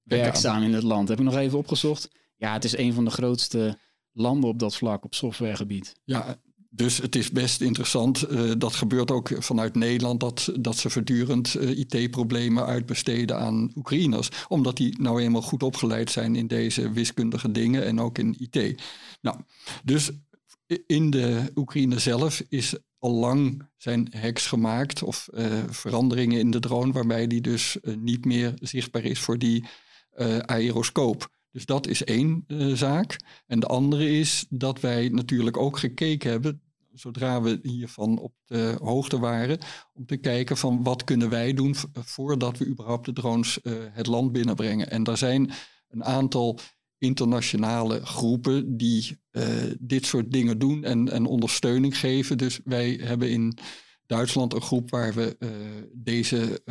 werkzaam 0.04 0.64
in 0.64 0.74
het 0.74 0.84
land. 0.84 1.08
Heb 1.08 1.20
ik 1.20 1.26
nog 1.26 1.36
even 1.36 1.58
opgezocht. 1.58 2.10
Ja, 2.36 2.54
het 2.54 2.64
is 2.64 2.78
een 2.78 2.94
van 2.94 3.06
de 3.06 3.12
grootste 3.12 3.80
landen 4.12 4.50
op 4.50 4.60
dat 4.60 4.76
vlak 4.76 5.04
op 5.04 5.16
softwaregebied. 5.16 5.96
Ja, 6.04 6.40
dus 6.76 6.98
het 6.98 7.16
is 7.16 7.32
best 7.32 7.62
interessant. 7.62 8.32
Uh, 8.32 8.52
dat 8.58 8.76
gebeurt 8.76 9.12
ook 9.12 9.30
vanuit 9.40 9.76
Nederland, 9.76 10.20
dat, 10.20 10.52
dat 10.60 10.78
ze 10.78 10.90
voortdurend 10.90 11.56
uh, 11.56 11.78
IT-problemen 11.78 12.66
uitbesteden 12.66 13.40
aan 13.40 13.72
Oekraïners. 13.76 14.30
Omdat 14.48 14.78
die 14.78 15.02
nou 15.02 15.22
eenmaal 15.22 15.42
goed 15.42 15.64
opgeleid 15.64 16.12
zijn 16.12 16.36
in 16.36 16.48
deze 16.48 16.92
wiskundige 16.92 17.52
dingen 17.52 17.86
en 17.86 18.00
ook 18.00 18.18
in 18.18 18.36
IT. 18.40 18.82
Nou, 19.22 19.38
dus 19.84 20.12
in 20.88 21.10
de 21.10 21.52
Oekraïne 21.56 22.00
zelf 22.00 22.44
is 22.50 22.76
al 23.00 23.12
lang 23.12 23.68
zijn 23.78 24.14
hacks 24.20 24.48
gemaakt 24.48 25.04
of 25.04 25.28
uh, 25.34 25.64
veranderingen 25.70 26.40
in 26.40 26.52
de 26.52 26.60
drone, 26.60 26.92
waarbij 26.92 27.28
die 27.28 27.42
dus 27.42 27.78
niet 27.98 28.26
meer 28.26 28.54
zichtbaar 28.62 29.04
is 29.04 29.20
voor 29.20 29.38
die 29.38 29.66
aeroscoop. 30.46 31.34
Dus 31.52 31.66
dat 31.66 31.88
is 31.88 32.04
één 32.04 32.46
zaak. 32.74 33.20
En 33.48 33.60
de 33.60 33.68
andere 33.68 34.10
is 34.10 34.46
dat 34.50 34.80
wij 34.80 35.10
natuurlijk 35.10 35.58
ook 35.58 35.78
gekeken 35.78 36.30
hebben 36.30 36.62
zodra 36.96 37.42
we 37.42 37.60
hiervan 37.62 38.20
op 38.20 38.34
de 38.46 38.78
hoogte 38.82 39.20
waren, 39.20 39.60
om 39.94 40.06
te 40.06 40.18
kijken 40.18 40.58
van 40.58 40.84
wat 40.84 41.04
kunnen 41.04 41.30
wij 41.30 41.54
doen 41.54 41.76
voordat 41.92 42.58
we 42.58 42.66
überhaupt 42.66 43.06
de 43.06 43.14
drones 43.14 43.60
het 43.92 44.08
land 44.08 44.32
binnenbrengen. 44.32 44.90
En 44.90 45.04
daar 45.04 45.18
zijn 45.18 45.52
een 45.88 46.04
aantal 46.04 46.60
internationale 46.98 48.06
groepen 48.06 48.78
die 48.78 49.20
dit 49.80 50.06
soort 50.06 50.32
dingen 50.32 50.60
doen 50.60 50.84
en, 50.84 51.12
en 51.12 51.26
ondersteuning 51.26 51.98
geven. 51.98 52.38
Dus 52.38 52.60
wij 52.64 53.00
hebben 53.02 53.30
in 53.30 53.58
Duitsland 54.06 54.54
een 54.54 54.62
groep 54.62 54.90
waar 54.90 55.14
we 55.14 55.38
deze 55.94 56.64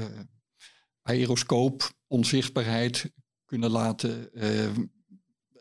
aeroscoop 1.02 1.92
onzichtbaarheid 2.06 3.12
kunnen 3.44 3.70
laten 3.70 4.30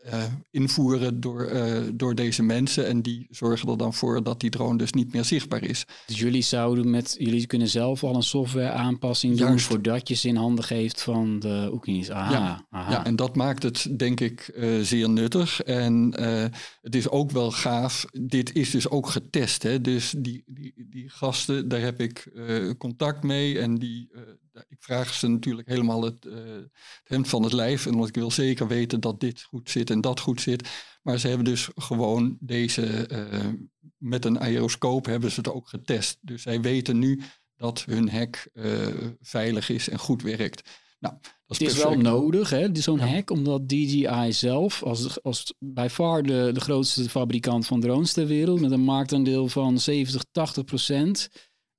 uh, 0.06 0.24
invoeren 0.50 1.20
door, 1.20 1.52
uh, 1.52 1.78
door 1.94 2.14
deze 2.14 2.42
mensen. 2.42 2.86
En 2.86 3.02
die 3.02 3.26
zorgen 3.30 3.68
er 3.68 3.76
dan 3.76 3.94
voor 3.94 4.22
dat 4.22 4.40
die 4.40 4.50
drone 4.50 4.78
dus 4.78 4.92
niet 4.92 5.12
meer 5.12 5.24
zichtbaar 5.24 5.62
is. 5.62 5.84
Dus 6.06 6.18
jullie 6.18 6.42
zouden 6.42 6.90
met, 6.90 7.16
jullie 7.18 7.46
kunnen 7.46 7.68
zelf 7.68 8.04
al 8.04 8.14
een 8.14 8.22
software 8.22 8.70
aanpassing 8.70 9.36
doen 9.38 9.60
voordat 9.60 10.08
je 10.08 10.14
ze 10.14 10.28
in 10.28 10.36
handen 10.36 10.64
geeft 10.64 11.02
van 11.02 11.38
de 11.38 11.70
Oekraïners. 11.72 12.08
Ja, 12.08 12.66
ja, 12.70 13.04
en 13.04 13.16
dat 13.16 13.36
maakt 13.36 13.62
het 13.62 13.98
denk 13.98 14.20
ik 14.20 14.52
uh, 14.56 14.80
zeer 14.80 15.10
nuttig. 15.10 15.62
En 15.62 16.14
het 16.82 16.94
is 16.94 17.08
ook 17.08 17.30
wel 17.30 17.50
gaaf. 17.50 18.04
Dit 18.12 18.54
is 18.54 18.70
dus 18.70 18.88
ook 18.88 19.08
getest. 19.08 19.62
Hè? 19.62 19.80
Dus 19.80 20.14
die, 20.18 20.42
die, 20.46 20.72
die 20.90 21.08
gasten, 21.08 21.68
daar 21.68 21.80
heb 21.80 22.00
ik 22.00 22.32
contact 22.78 23.22
mee. 23.22 23.58
En 23.58 23.78
die, 23.78 24.10
ik 24.68 24.76
vraag 24.78 25.14
ze 25.14 25.28
natuurlijk 25.28 25.68
helemaal 25.68 26.02
het, 26.02 26.24
uh, 26.24 26.34
het 26.44 27.02
hemd 27.04 27.28
van 27.28 27.42
het 27.42 27.52
lijf. 27.52 27.86
En 27.86 27.98
ik 27.98 28.14
wil 28.14 28.30
zeker 28.30 28.68
weten 28.68 29.00
dat 29.00 29.20
dit 29.20 29.42
goed 29.42 29.70
zit 29.70 29.90
en 29.90 30.00
dat 30.00 30.20
goed 30.20 30.40
zit. 30.40 30.68
Maar 31.02 31.18
ze 31.18 31.28
hebben 31.28 31.44
dus 31.44 31.68
gewoon 31.74 32.36
deze, 32.40 33.08
uh, 33.12 33.52
met 33.96 34.24
een 34.24 34.40
aeroscoop 34.40 35.06
hebben 35.06 35.30
ze 35.30 35.36
het 35.36 35.50
ook 35.50 35.68
getest. 35.68 36.18
Dus 36.20 36.42
zij 36.42 36.60
weten 36.60 36.98
nu 36.98 37.20
dat 37.56 37.84
hun 37.84 38.08
hek 38.08 38.48
uh, 38.52 38.86
veilig 39.20 39.68
is 39.68 39.88
en 39.88 39.98
goed 39.98 40.22
werkt. 40.22 40.70
Nou, 40.98 41.14
dat 41.22 41.60
is 41.60 41.66
het 41.66 41.76
is 41.76 41.82
wel 41.82 41.96
nodig, 41.96 42.50
hè, 42.50 42.68
zo'n 42.72 42.98
ja. 42.98 43.06
hack, 43.06 43.30
omdat 43.30 43.68
DJI 43.68 44.32
zelf, 44.32 44.82
als, 44.82 45.22
als 45.22 45.54
bij 45.58 45.90
far 45.90 46.22
de, 46.22 46.50
de 46.52 46.60
grootste 46.60 47.08
fabrikant 47.08 47.66
van 47.66 47.80
drones 47.80 48.12
ter 48.12 48.26
wereld, 48.26 48.60
met 48.60 48.70
een 48.70 48.80
marktaandeel 48.80 49.48
van 49.48 49.78
70, 49.78 50.24
80 50.30 50.64
procent, 50.64 51.28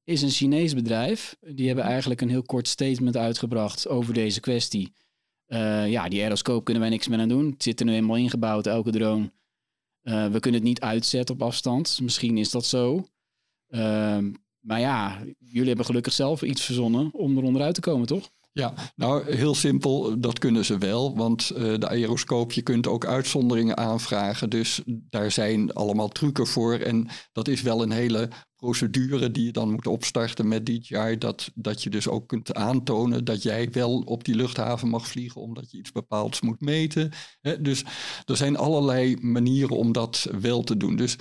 is 0.06 0.22
een 0.22 0.30
Chinees 0.30 0.74
bedrijf. 0.74 1.36
Die 1.40 1.68
hebben 1.68 1.86
eigenlijk 1.86 2.22
een 2.22 2.30
heel 2.30 2.44
kort 2.44 2.68
statement 2.68 3.18
uitgebracht 3.18 3.88
over 3.88 4.14
deze 4.14 4.40
kwestie. 4.40 4.94
Uh, 5.48 5.92
ja, 5.92 6.10
die 6.10 6.22
aeroscoop 6.22 6.64
kunnen 6.64 6.84
wij 6.84 6.92
niks 6.92 7.08
meer 7.08 7.20
aan 7.20 7.30
doen. 7.30 7.50
Het 7.50 7.64
zit 7.64 7.80
er 7.80 7.86
nu 7.86 7.94
eenmaal 7.94 8.18
ingebouwd, 8.18 8.68
elke 8.68 8.92
drone. 8.92 9.32
Uh, 10.04 10.28
we 10.28 10.40
kunnen 10.40 10.60
het 10.60 10.70
niet 10.70 10.82
uitzetten 10.82 11.36
op 11.36 11.42
afstand. 11.42 12.00
Misschien 12.02 12.38
is 12.38 12.52
dat 12.52 12.66
zo. 12.66 13.08
Uh, 13.70 14.18
maar 14.60 14.80
ja, 14.80 15.24
jullie 15.40 15.68
hebben 15.68 15.86
gelukkig 15.86 16.14
zelf 16.14 16.42
iets 16.42 16.62
verzonnen 16.62 17.14
om 17.14 17.38
er 17.38 17.44
onderuit 17.44 17.76
te 17.76 17.82
komen, 17.82 18.08
toch? 18.08 18.30
Ja, 18.52 18.74
nou 18.96 19.36
heel 19.36 19.56
simpel, 19.56 20.20
dat 20.20 20.40
kunnen 20.40 20.66
ze 20.66 20.78
wel. 20.78 21.16
Want 21.16 21.52
uh, 21.52 21.58
de 21.78 21.88
aeroscoop, 21.88 22.52
je 22.52 22.62
kunt 22.62 22.88
ook 22.88 23.06
uitzonderingen 23.06 23.78
aanvragen. 23.78 24.50
Dus 24.50 24.82
daar 24.86 25.32
zijn 25.32 25.74
allemaal 25.74 26.08
trucken 26.08 26.48
voor. 26.48 26.74
En 26.74 27.08
dat 27.32 27.48
is 27.48 27.62
wel 27.62 27.84
een 27.84 27.92
hele 27.92 28.30
procedure 28.66 29.32
die 29.32 29.46
je 29.46 29.52
dan 29.52 29.72
moet 29.72 29.88
opstarten 29.88 30.48
met 30.48 30.66
DJI. 30.66 31.18
Dat, 31.18 31.52
dat 31.56 31.84
je 31.84 31.90
dus 31.90 32.08
ook 32.08 32.28
kunt 32.28 32.54
aantonen 32.54 33.26
dat 33.26 33.44
jij 33.44 33.70
wel 33.72 34.00
op 34.00 34.24
die 34.24 34.36
luchthaven 34.36 34.90
mag 34.90 35.08
vliegen 35.08 35.42
omdat 35.42 35.72
je 35.72 35.78
iets 35.78 35.92
bepaalds 35.92 36.42
moet 36.42 36.62
meten. 36.62 37.12
dus 37.60 37.84
er 38.26 38.38
zijn 38.38 38.58
allerlei 38.58 39.18
manieren 39.22 39.78
om 39.78 39.92
dat 39.92 40.28
wel 40.40 40.64
te 40.64 40.78
doen. 40.78 40.96
Dus 40.96 41.16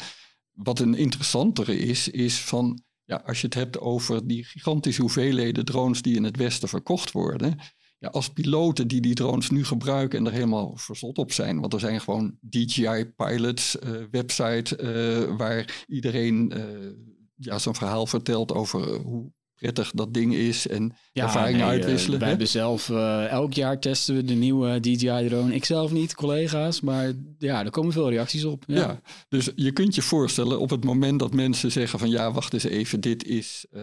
wat 0.52 0.78
een 0.78 0.94
interessantere 0.94 1.78
is, 1.78 2.08
is 2.08 2.40
van 2.40 2.82
ja, 3.04 3.22
als 3.26 3.40
je 3.40 3.46
het 3.46 3.54
hebt 3.54 3.80
over 3.80 4.26
die 4.26 4.44
gigantische 4.44 5.00
hoeveelheden 5.00 5.64
drones 5.64 6.02
die 6.02 6.16
in 6.16 6.24
het 6.24 6.36
Westen 6.36 6.68
verkocht 6.68 7.12
worden. 7.12 7.58
Ja, 7.98 8.08
als 8.08 8.32
piloten 8.32 8.88
die 8.88 9.00
die 9.00 9.14
drones 9.14 9.50
nu 9.50 9.64
gebruiken 9.64 10.18
en 10.18 10.26
er 10.26 10.32
helemaal 10.32 10.76
verzot 10.76 11.18
op 11.18 11.32
zijn. 11.32 11.60
Want 11.60 11.72
er 11.72 11.80
zijn 11.80 12.00
gewoon 12.00 12.38
DJI 12.40 13.12
pilots, 13.16 13.76
uh, 13.76 13.90
website 14.10 14.78
uh, 14.78 15.36
waar 15.36 15.84
iedereen 15.86 16.52
uh, 16.56 17.13
ja, 17.34 17.58
zijn 17.58 17.74
verhaal 17.74 18.06
vertelt 18.06 18.52
over 18.52 18.94
hoe 18.94 19.32
prettig 19.54 19.90
dat 19.90 20.14
ding 20.14 20.34
is 20.34 20.66
en 20.66 20.92
ja, 21.12 21.24
ervaringen 21.24 21.66
uitwisselen. 21.66 22.18
wij 22.18 22.28
hebben 22.28 22.48
zelf 22.48 22.90
elk 23.28 23.52
jaar 23.52 23.80
testen 23.80 24.14
we 24.14 24.24
de 24.24 24.34
nieuwe 24.34 24.80
DJI 24.80 25.26
drone. 25.28 25.54
Ik 25.54 25.64
zelf 25.64 25.92
niet, 25.92 26.14
collega's, 26.14 26.80
maar 26.80 27.12
ja, 27.38 27.64
er 27.64 27.70
komen 27.70 27.92
veel 27.92 28.10
reacties 28.10 28.44
op. 28.44 28.64
Ja. 28.66 28.76
ja. 28.76 29.00
dus 29.28 29.50
je 29.54 29.72
kunt 29.72 29.94
je 29.94 30.02
voorstellen 30.02 30.60
op 30.60 30.70
het 30.70 30.84
moment 30.84 31.18
dat 31.18 31.34
mensen 31.34 31.72
zeggen 31.72 31.98
van 31.98 32.10
ja, 32.10 32.32
wacht 32.32 32.52
eens 32.52 32.64
even, 32.64 33.00
dit 33.00 33.24
is 33.24 33.66
uh, 33.72 33.82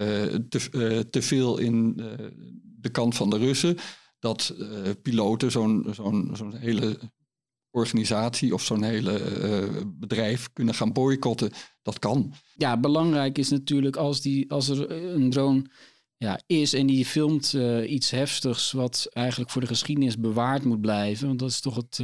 te, 0.50 0.68
uh, 0.72 1.00
te 1.00 1.22
veel 1.22 1.58
in 1.58 1.94
uh, 2.00 2.06
de 2.80 2.90
kant 2.90 3.16
van 3.16 3.30
de 3.30 3.38
Russen, 3.38 3.78
dat 4.20 4.56
piloten 5.02 5.52
zo'n 5.52 5.88
zo'n 5.92 6.32
zo'n 6.34 6.56
hele 6.56 7.00
organisatie 7.72 8.54
of 8.54 8.64
zo'n 8.64 8.84
hele 8.84 9.86
bedrijf 9.86 10.50
kunnen 10.54 10.74
gaan 10.74 10.94
boycotten. 10.94 11.52
Dat 11.82 12.00
kan. 12.00 12.34
Ja, 12.56 12.80
belangrijk 12.80 13.38
is 13.38 13.50
natuurlijk 13.50 13.96
als, 13.96 14.22
die, 14.22 14.52
als 14.52 14.70
er 14.70 14.92
een 14.92 15.30
drone 15.30 15.66
ja, 16.18 16.40
is 16.46 16.74
en 16.74 16.88
die 16.88 17.06
filmt 17.06 17.54
uh, 17.54 17.92
iets 17.92 18.12
heftigs 18.12 18.72
wat 18.72 19.08
eigenlijk 19.14 19.50
voor 19.50 19.62
de 19.62 19.68
geschiedenis 19.68 20.20
bewaard 20.20 20.64
moet 20.64 20.82
blijven, 20.82 21.28
want 21.28 21.40
dat 21.40 21.50
is 21.50 21.62
toch 21.62 21.76
het, 21.76 22.04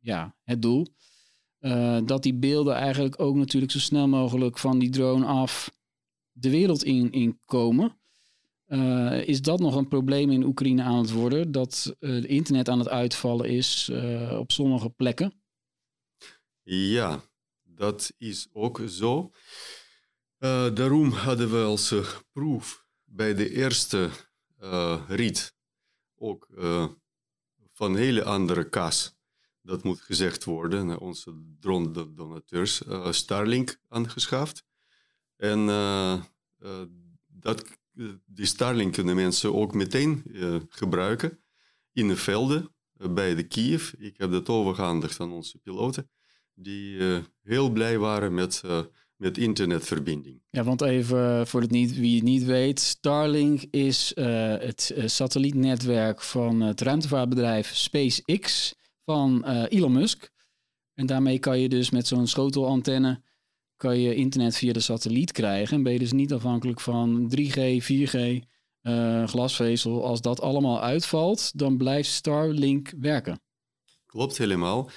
ja, 0.00 0.36
het 0.42 0.62
doel. 0.62 0.86
Dat 2.04 2.22
die 2.22 2.34
beelden 2.34 2.74
eigenlijk 2.74 3.20
ook 3.20 3.36
natuurlijk 3.36 3.72
zo 3.72 3.78
snel 3.78 4.08
mogelijk 4.08 4.58
van 4.58 4.78
die 4.78 4.90
drone 4.90 5.26
af 5.26 5.70
de 6.32 6.50
wereld 6.50 6.84
in, 6.84 7.12
in 7.12 7.40
komen. 7.44 7.96
Is 9.26 9.40
dat 9.40 9.60
nog 9.60 9.74
een 9.74 9.88
probleem 9.88 10.30
in 10.30 10.44
Oekraïne 10.44 10.82
aan 10.82 10.98
het 10.98 11.10
worden? 11.10 11.52
Dat 11.52 11.96
het 11.98 12.24
internet 12.24 12.68
aan 12.68 12.78
het 12.78 12.88
uitvallen 12.88 13.48
is 13.48 13.90
op 14.30 14.52
sommige 14.52 14.90
plekken? 14.90 15.42
Ja, 16.62 17.22
dat 17.62 18.12
is 18.18 18.48
ook 18.52 18.80
zo. 18.88 19.30
Daarom 20.74 21.10
hadden 21.10 21.50
we 21.50 21.62
als 21.64 21.94
proef 22.32 22.86
bij 23.04 23.34
de 23.34 23.50
eerste 23.50 24.10
rit 25.08 25.54
ook 26.16 26.48
van 27.72 27.96
hele 27.96 28.24
andere 28.24 28.68
kas, 28.68 29.14
dat 29.62 29.82
moet 29.82 30.00
gezegd 30.00 30.44
worden, 30.44 30.86
naar 30.86 30.98
onze 30.98 31.54
drone-donateurs, 31.60 32.82
Starlink 33.10 33.80
aangeschaft. 33.88 34.64
En 35.36 35.66
dat, 37.26 37.64
die 38.26 38.46
Starlink 38.46 38.92
kunnen 38.92 39.16
mensen 39.16 39.54
ook 39.54 39.74
meteen 39.74 40.22
gebruiken 40.68 41.38
in 41.92 42.08
de 42.08 42.16
velden 42.16 42.74
bij 43.10 43.34
de 43.34 43.42
Kiev. 43.42 43.92
Ik 43.98 44.14
heb 44.16 44.30
dat 44.30 44.48
overgehandigd 44.48 45.20
aan 45.20 45.32
onze 45.32 45.58
piloten 45.58 46.10
die 46.54 47.00
heel 47.42 47.70
blij 47.70 47.98
waren 47.98 48.34
met, 48.34 48.62
met 49.16 49.38
internetverbinding. 49.38 50.42
Ja, 50.50 50.64
want 50.64 50.80
even 50.80 51.46
voor 51.46 51.60
het 51.60 51.70
niet, 51.70 51.96
wie 51.96 52.14
het 52.14 52.24
niet 52.24 52.44
weet, 52.44 52.80
Starlink 52.80 53.62
is 53.70 54.12
het 54.14 54.94
satellietnetwerk 55.04 56.22
van 56.22 56.60
het 56.60 56.80
ruimtevaartbedrijf 56.80 57.74
SpaceX 57.74 58.74
van 59.04 59.44
Elon 59.44 59.92
Musk. 59.92 60.30
En 60.94 61.06
daarmee 61.06 61.38
kan 61.38 61.60
je 61.60 61.68
dus 61.68 61.90
met 61.90 62.06
zo'n 62.06 62.26
schotelantenne 62.26 63.22
kan 63.76 63.98
je 63.98 64.14
internet 64.14 64.56
via 64.56 64.72
de 64.72 64.80
satelliet 64.80 65.32
krijgen. 65.32 65.76
En 65.76 65.82
ben 65.82 65.92
je 65.92 65.98
dus 65.98 66.12
niet 66.12 66.32
afhankelijk 66.32 66.80
van 66.80 67.32
3G, 67.36 67.82
4G, 67.82 68.38
glasvezel. 69.24 70.04
Als 70.04 70.20
dat 70.20 70.40
allemaal 70.40 70.82
uitvalt, 70.82 71.58
dan 71.58 71.76
blijft 71.76 72.10
Starlink 72.10 72.92
werken. 73.00 73.40
Klopt 74.06 74.38
helemaal. 74.38 74.90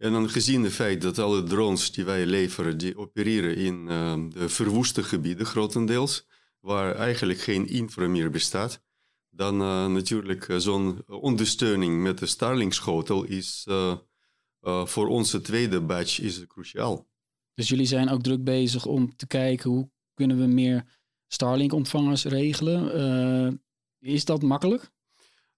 En 0.00 0.12
dan 0.12 0.28
gezien 0.28 0.62
het 0.62 0.72
feit 0.72 1.02
dat 1.02 1.18
alle 1.18 1.42
drones 1.42 1.92
die 1.92 2.04
wij 2.04 2.26
leveren, 2.26 2.78
die 2.78 2.96
opereren 2.96 3.56
in 3.56 3.86
uh, 3.88 4.14
de 4.28 4.48
verwoeste 4.48 5.02
gebieden 5.02 5.46
grotendeels, 5.46 6.26
waar 6.60 6.94
eigenlijk 6.94 7.40
geen 7.40 7.66
infra 7.66 8.08
meer 8.08 8.30
bestaat, 8.30 8.82
dan 9.30 9.60
uh, 9.60 9.86
natuurlijk 9.86 10.48
uh, 10.48 10.56
zo'n 10.56 11.02
ondersteuning 11.06 12.02
met 12.02 12.18
de 12.18 12.26
Starlink-schotel 12.26 13.24
is 13.24 13.66
voor 14.84 15.08
onze 15.08 15.40
tweede 15.40 15.80
batch 15.80 16.20
is 16.20 16.46
cruciaal. 16.46 17.09
Dus 17.60 17.68
jullie 17.68 17.86
zijn 17.86 18.08
ook 18.08 18.22
druk 18.22 18.44
bezig 18.44 18.86
om 18.86 19.16
te 19.16 19.26
kijken 19.26 19.70
hoe 19.70 19.90
kunnen 20.14 20.38
we 20.38 20.46
meer 20.46 20.84
Starlink-ontvangers 21.26 22.24
regelen. 22.24 23.60
is 23.98 24.24
dat 24.24 24.42
makkelijk? 24.42 24.90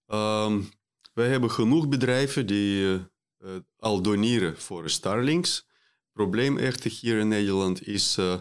Um, 0.07 0.69
wij 1.13 1.29
hebben 1.29 1.51
genoeg 1.51 1.89
bedrijven 1.89 2.47
die 2.47 2.83
uh, 2.83 3.01
al 3.77 4.03
doneren 4.03 4.59
voor 4.59 4.91
Starlinks. 4.91 5.67
Probleem 6.13 6.59
echter 6.59 6.91
hier 7.01 7.19
in 7.19 7.29
Nederland 7.29 7.87
is 7.87 8.17
uh, 8.19 8.41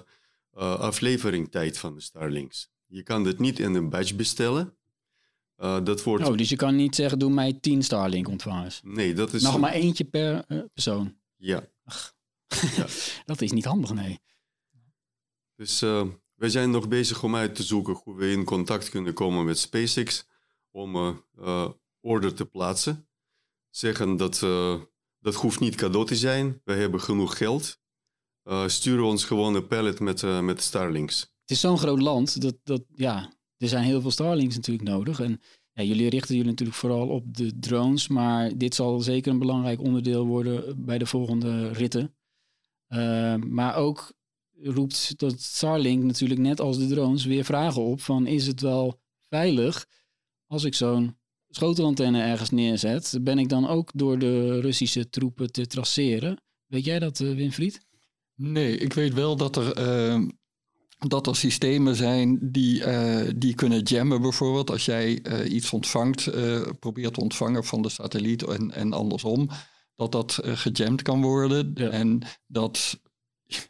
afleveringtijd 0.80 1.78
van 1.78 1.93
de 1.93 2.02
Starlinks. 2.02 2.69
Je 2.88 3.04
kan 3.04 3.24
dit 3.24 3.39
niet 3.39 3.60
in 3.60 3.74
een 3.76 3.89
batch 3.89 4.15
bestellen. 4.15 4.78
dat 5.56 6.04
wordt... 6.04 6.28
Oh, 6.28 6.38
dus 6.38 6.50
je 6.50 6.56
kan 6.56 6.76
niet 6.76 6.95
zeggen, 6.95 7.19
doe 7.19 7.32
mij 7.32 7.54
10 7.54 7.84
Starlink 7.84 8.28
ontvangers. 8.28 8.82
Nee, 8.84 9.13
dat 9.13 9.34
is... 9.34 9.41
Nog 9.41 9.60
maar 9.60 9.74
eentje 9.74 10.04
per 10.04 10.45
persoon. 10.74 11.15
Ja. 11.38 11.63
Ja. 12.76 12.88
dat 13.26 13.42
is 13.42 13.52
niet 13.52 13.66
handig, 13.66 13.94
nee. 13.94 14.20
Dus 15.56 15.82
uh, 15.82 16.08
wij 16.36 16.50
zijn 16.50 16.72
nog 16.72 16.88
bezig 16.88 17.24
om 17.24 17.36
uit 17.36 17.56
te 17.56 17.64
zoeken 17.64 17.94
hoe 18.04 18.16
we 18.16 18.32
in 18.32 18.44
contact 18.44 18.90
kunnen 18.90 19.14
komen 19.14 19.46
met 19.46 19.60
SpaceX 19.60 20.28
om 20.72 21.24
uh, 21.40 21.70
order 22.00 22.34
te 22.34 22.46
plaatsen. 22.46 23.08
Zeggen 23.70 24.18
dat 24.18 24.40
dat 25.20 25.36
hoeft 25.36 25.60
niet 25.60 25.76
cadeau 25.76 26.06
te 26.06 26.16
zijn. 26.16 26.62
We 26.64 26.74
hebben 26.74 27.02
genoeg 27.02 27.38
geld. 27.38 27.80
sturen 28.66 29.06
ons 29.06 29.26
gewoon 29.26 29.56
een 29.56 29.68
pallet 29.68 30.00
met, 30.00 30.22
met 30.42 30.62
Starlinks. 30.62 31.20
Het 31.20 31.52
is 31.52 31.60
zo'n 31.60 31.78
groot 31.78 32.02
land 32.02 32.42
dat, 32.42 32.56
dat 32.64 32.84
ja, 32.96 33.34
er 33.58 33.68
zijn 33.68 33.84
heel 33.84 34.02
veel 34.02 34.12
Starlinks 34.12 34.56
natuurlijk 34.56 34.90
nodig. 34.90 35.20
En 35.20 35.42
ja, 35.74 35.84
jullie 35.84 36.10
richten 36.10 36.36
jullie 36.36 36.50
natuurlijk 36.50 36.78
vooral 36.78 37.08
op 37.08 37.36
de 37.36 37.60
drones, 37.60 38.08
maar 38.08 38.58
dit 38.58 38.76
zal 38.76 39.00
zeker 39.00 39.32
een 39.32 39.40
belangrijk 39.40 39.82
onderdeel 39.82 40.26
worden 40.26 40.86
bij 40.86 40.98
de 40.98 41.06
volgende 41.06 41.72
ritten. 41.72 42.16
Uh, 42.93 43.36
maar 43.36 43.75
ook 43.75 44.12
roept 44.63 45.19
dat 45.19 45.41
Starlink 45.41 46.04
natuurlijk 46.04 46.39
net 46.39 46.62
als 46.62 46.77
de 46.77 46.88
drones 46.88 47.25
weer 47.25 47.43
vragen 47.43 47.82
op 47.82 48.01
van 48.01 48.27
is 48.27 48.47
het 48.47 48.62
wel 48.62 48.99
veilig 49.30 49.88
als 50.51 50.63
ik 50.63 50.73
zo'n 50.73 51.17
schotelantenne 51.49 52.21
ergens 52.21 52.49
neerzet, 52.49 53.17
ben 53.21 53.39
ik 53.39 53.49
dan 53.49 53.67
ook 53.67 53.89
door 53.93 54.19
de 54.19 54.60
Russische 54.60 55.10
troepen 55.10 55.51
te 55.51 55.67
traceren? 55.67 56.41
Weet 56.65 56.86
jij 56.86 56.99
dat, 56.99 57.19
uh, 57.19 57.36
Winfried? 57.36 57.82
Nee, 58.36 58.77
ik 58.77 58.93
weet 58.93 59.13
wel 59.13 59.36
dat 59.36 59.56
er 59.56 59.80
uh, 59.80 60.27
dat 61.08 61.27
er 61.27 61.36
systemen 61.36 61.95
zijn 61.95 62.39
die, 62.41 62.80
uh, 62.86 63.30
die 63.36 63.56
kunnen 63.56 63.82
jammen 63.82 64.21
bijvoorbeeld. 64.21 64.69
Als 64.69 64.86
jij 64.86 65.19
uh, 65.23 65.54
iets 65.54 65.71
ontvangt, 65.73 66.30
probeert 66.80 67.13
te 67.13 67.21
ontvangen 67.21 67.63
van 67.63 67.82
de 67.82 67.89
satelliet 67.89 68.43
en, 68.43 68.71
en 68.71 68.93
andersom, 68.93 69.49
dat 70.10 70.12
dat 70.12 70.40
gejamd 70.44 71.02
kan 71.02 71.22
worden. 71.22 71.72
Ja. 71.74 71.90
En 71.90 72.22
dat 72.48 73.00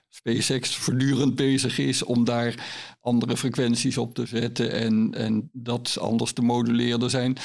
SpaceX 0.10 0.76
voortdurend 0.76 1.36
bezig 1.36 1.78
is 1.78 2.04
om 2.04 2.24
daar 2.24 2.68
andere 3.02 3.38
frequenties 3.38 3.98
op 3.98 4.14
te 4.14 4.26
zetten 4.26 4.72
en, 4.72 5.14
en 5.14 5.50
dat 5.54 5.98
anders 6.00 6.34
te 6.34 6.42
moduleren. 6.42 7.02
Er 7.02 7.10
zijn 7.10 7.38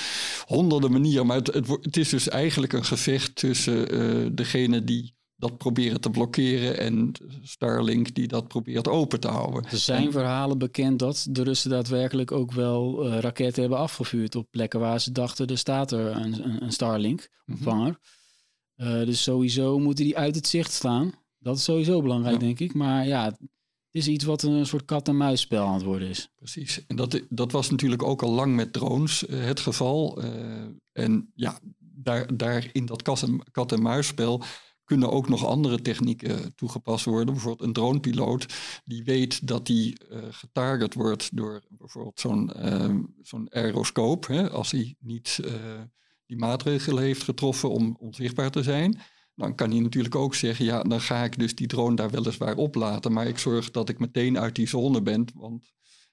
honderden 0.46 0.92
manieren, 0.92 1.27
maar 1.27 1.37
het, 1.37 1.46
het, 1.46 1.68
het 1.68 1.96
is 1.96 2.09
dus 2.09 2.29
eigenlijk 2.29 2.72
een 2.72 2.85
gevecht 2.85 3.37
tussen 3.37 4.35
degene 4.35 4.85
die 4.85 5.16
dat 5.37 5.59
proberen 5.59 6.01
te 6.01 6.11
blokkeren 6.11 6.79
en 6.79 7.12
Starlink 7.42 8.14
die 8.14 8.29
dat 8.29 8.49
probeert 8.49 8.88
open 8.88 9.20
te 9.20 9.29
houden. 9.29 9.64
Er 9.64 9.77
zijn 9.77 10.12
verhalen 10.12 10.59
bekend 10.59 10.99
dat 10.99 11.27
de 11.31 11.42
Russen 11.42 11.70
daadwerkelijk 11.70 12.33
ook 12.33 12.53
wel 12.53 13.07
uh, 13.07 13.18
raketten 13.18 13.61
hebben 13.61 13.79
afgevuurd 13.79 14.35
op 14.35 14.51
plekken 14.51 14.81
waar 14.81 15.01
ze 15.01 15.12
dachten 15.12 15.46
er 15.46 15.59
staat 15.59 15.92
er 15.92 16.07
een, 16.07 16.62
een 16.62 16.72
Starlink 16.72 17.29
ontvanger. 17.46 17.88
Mm 17.88 17.99
-hmm. 18.01 18.15
Uh, 18.76 19.04
dus 19.04 19.22
sowieso 19.22 19.78
moeten 19.78 20.04
die 20.04 20.16
uit 20.16 20.34
het 20.34 20.46
zicht 20.46 20.72
staan. 20.72 21.12
Dat 21.38 21.56
is 21.56 21.64
sowieso 21.64 22.02
belangrijk, 22.02 22.34
ja. 22.34 22.40
denk 22.40 22.60
ik. 22.60 22.74
Maar 22.74 23.06
ja, 23.06 23.24
het 23.24 23.38
is 23.90 24.08
iets 24.08 24.24
wat 24.24 24.42
een 24.42 24.66
soort 24.66 24.84
kat-en-muisspel 24.84 25.66
aan 25.66 25.74
het 25.74 25.82
worden 25.82 26.08
is. 26.08 26.28
Precies. 26.36 26.86
En 26.86 26.96
dat, 26.96 27.20
dat 27.28 27.52
was 27.52 27.70
natuurlijk 27.70 28.02
ook 28.02 28.22
al 28.22 28.30
lang 28.32 28.54
met 28.54 28.72
drones 28.72 29.26
uh, 29.26 29.44
het 29.44 29.60
geval. 29.60 30.22
en 30.92 31.30
ja, 31.34 31.58
daar, 31.78 32.36
daar 32.36 32.68
in 32.72 32.86
dat 32.86 33.02
kat-en-muisspel 33.50 34.42
kunnen 34.86 35.10
ook 35.10 35.28
nog 35.28 35.46
andere 35.46 35.82
technieken 35.82 36.54
toegepast 36.54 37.04
worden. 37.04 37.34
Bijvoorbeeld 37.34 37.68
een 37.68 37.74
dronepiloot 37.74 38.54
die 38.84 39.04
weet 39.04 39.46
dat 39.46 39.66
die 39.66 39.96
uh, 40.10 40.18
getarget 40.30 40.94
wordt 40.94 41.36
door 41.36 41.62
bijvoorbeeld 41.68 42.20
zo'n 42.20 42.52
uh, 42.56 42.94
zo'n 43.22 43.52
aeroscoop. 43.52 44.26
Hè, 44.26 44.50
als 44.50 44.70
hij 44.70 44.96
niet 44.98 45.40
uh, 45.44 45.52
die 46.26 46.36
maatregelen 46.36 47.02
heeft 47.02 47.22
getroffen 47.22 47.70
om 47.70 47.96
onzichtbaar 48.00 48.50
te 48.50 48.62
zijn. 48.62 49.00
Dan 49.34 49.54
kan 49.54 49.70
hij 49.70 49.80
natuurlijk 49.80 50.14
ook 50.14 50.34
zeggen, 50.34 50.64
ja, 50.64 50.82
dan 50.82 51.00
ga 51.00 51.24
ik 51.24 51.38
dus 51.38 51.54
die 51.54 51.66
drone 51.66 51.96
daar 51.96 52.10
weliswaar 52.10 52.56
oplaten. 52.56 53.12
Maar 53.12 53.26
ik 53.26 53.38
zorg 53.38 53.70
dat 53.70 53.88
ik 53.88 53.98
meteen 53.98 54.38
uit 54.38 54.54
die 54.54 54.68
zone 54.68 55.02
ben. 55.02 55.26
Want, 55.34 55.72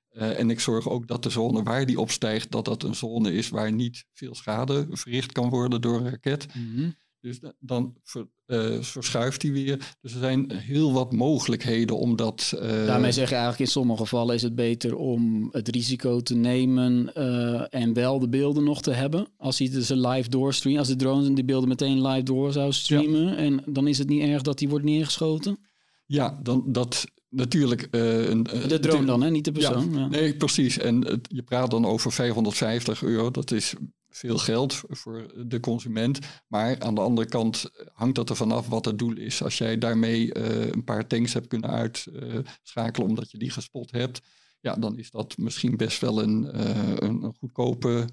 en 0.10 0.50
ik 0.50 0.60
zorg 0.60 0.90
ook 0.90 1.08
dat 1.08 1.24
de 1.24 1.30
zone 1.30 1.64
waar 1.64 1.86
die 1.86 2.00
opstijgt, 2.00 2.52
dat 2.52 2.66
dat 2.66 2.84
een 2.84 2.96
zone 2.96 3.34
is 3.34 3.50
waar 3.50 3.72
niet 3.72 4.06
veel 4.14 4.36
schade 4.36 4.88
verricht 4.90 5.32
kan 5.32 5.50
worden 5.50 5.82
door 5.82 5.98
een 5.98 6.10
raket. 6.10 6.46
-hmm. 6.52 6.96
Dus 7.24 7.40
dan 7.60 7.96
ver, 8.04 8.28
uh, 8.48 8.82
verschuift 8.82 9.42
hij 9.42 9.52
weer. 9.52 9.96
Dus 10.02 10.14
er 10.14 10.20
zijn 10.20 10.52
heel 10.52 10.94
wat 10.94 11.12
mogelijkheden 11.12 11.98
om 11.98 12.16
dat. 12.16 12.54
Uh... 12.56 12.86
Daarmee 12.86 13.12
zeg 13.12 13.30
je 13.30 13.36
eigenlijk 13.36 13.64
in 13.64 13.72
sommige 13.72 14.02
gevallen 14.02 14.36
is 14.36 14.42
het 14.42 14.56
beter 14.56 14.96
om 14.96 15.50
het 15.52 15.68
risico 15.68 16.20
te 16.20 16.36
nemen 16.36 17.12
uh, 17.18 17.74
en 17.74 17.94
wel 17.94 18.20
de 18.20 18.30
beelden 18.30 18.64
nog 18.64 18.82
te 18.82 18.92
hebben. 18.92 19.28
Als 19.38 19.60
hij 19.60 19.70
dus 19.70 19.90
een 19.90 20.08
live 20.08 20.30
doorstreamt, 20.30 20.80
als 20.80 20.88
de 20.88 20.96
drones 20.96 21.30
die 21.34 21.46
beelden 21.46 21.70
meteen 21.70 22.08
live 22.08 22.24
door 22.24 22.52
zou 22.52 22.74
streamen. 22.74 23.26
Ja. 23.26 23.36
En 23.36 23.64
dan 23.66 23.88
is 23.88 23.98
het 23.98 24.10
niet 24.10 24.22
erg 24.22 24.42
dat 24.42 24.58
die 24.58 24.70
wordt 24.70 24.86
neergeschoten. 24.86 25.60
Ja, 26.06 26.40
dan 26.42 26.64
dat 26.68 27.06
natuurlijk. 27.34 27.88
een, 27.92 28.44
de 28.44 28.80
drone 28.80 29.06
dan, 29.06 29.22
hè? 29.22 29.30
niet 29.30 29.46
de 29.46 29.52
persoon. 29.52 29.92
Ja, 29.94 30.00
ja. 30.00 30.08
Nee, 30.08 30.36
precies. 30.36 30.78
En 30.78 31.22
je 31.22 31.44
praat 31.44 31.72
dan 31.72 31.86
over 31.86 32.12
550 32.12 33.04
euro. 33.04 33.32
Dat 33.32 33.52
is 33.52 33.74
veel 34.16 34.38
geld 34.38 34.82
voor 34.88 35.46
de 35.48 35.60
consument. 35.60 36.20
Maar 36.48 36.80
aan 36.80 36.96
de 36.96 37.02
andere 37.02 37.28
kant 37.28 37.72
hangt 37.94 38.16
dat 38.16 38.30
er 38.30 38.36
vanaf 38.36 38.68
wat 38.68 38.86
het 38.86 39.00
doel 39.00 39.18
is. 39.18 39.44
Als 39.44 39.58
jij 39.58 39.78
daarmee 39.78 40.38
uh, 40.38 40.66
een 40.66 40.84
paar 40.84 41.08
tanks 41.08 41.34
hebt 41.34 41.48
kunnen 41.48 41.70
uitschakelen 41.70 43.08
omdat 43.10 43.32
je 43.32 43.38
die 43.38 43.50
gespot 43.50 43.92
hebt, 43.92 44.22
ja, 44.60 44.76
dan 44.76 44.98
is 44.98 45.12
dat 45.12 45.38
misschien 45.38 45.78
best 45.78 46.02
wel 46.02 46.22
een, 46.22 46.50
uh, 46.56 46.96
een, 46.96 47.24
een, 47.24 47.36
goedkope 47.40 48.08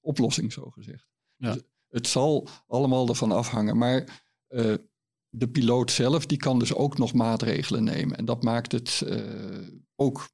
oplossing, 0.00 0.52
zo 0.52 0.70
gezegd. 0.70 1.06
Ja. 1.36 1.52
Dus 1.52 1.62
het 1.88 2.06
zal 2.06 2.48
allemaal 2.66 3.08
ervan 3.08 3.32
afhangen. 3.32 3.76
Maar 3.76 4.22
uh, 4.48 4.74
de 5.30 5.48
piloot 5.48 5.90
zelf, 5.90 6.26
die 6.26 6.38
kan 6.38 6.58
dus 6.58 6.74
ook 6.74 6.98
nog 6.98 7.12
maatregelen 7.12 7.84
nemen. 7.84 8.16
En 8.16 8.24
dat 8.24 8.42
maakt 8.42 8.72
het 8.72 9.02
ook 9.94 10.28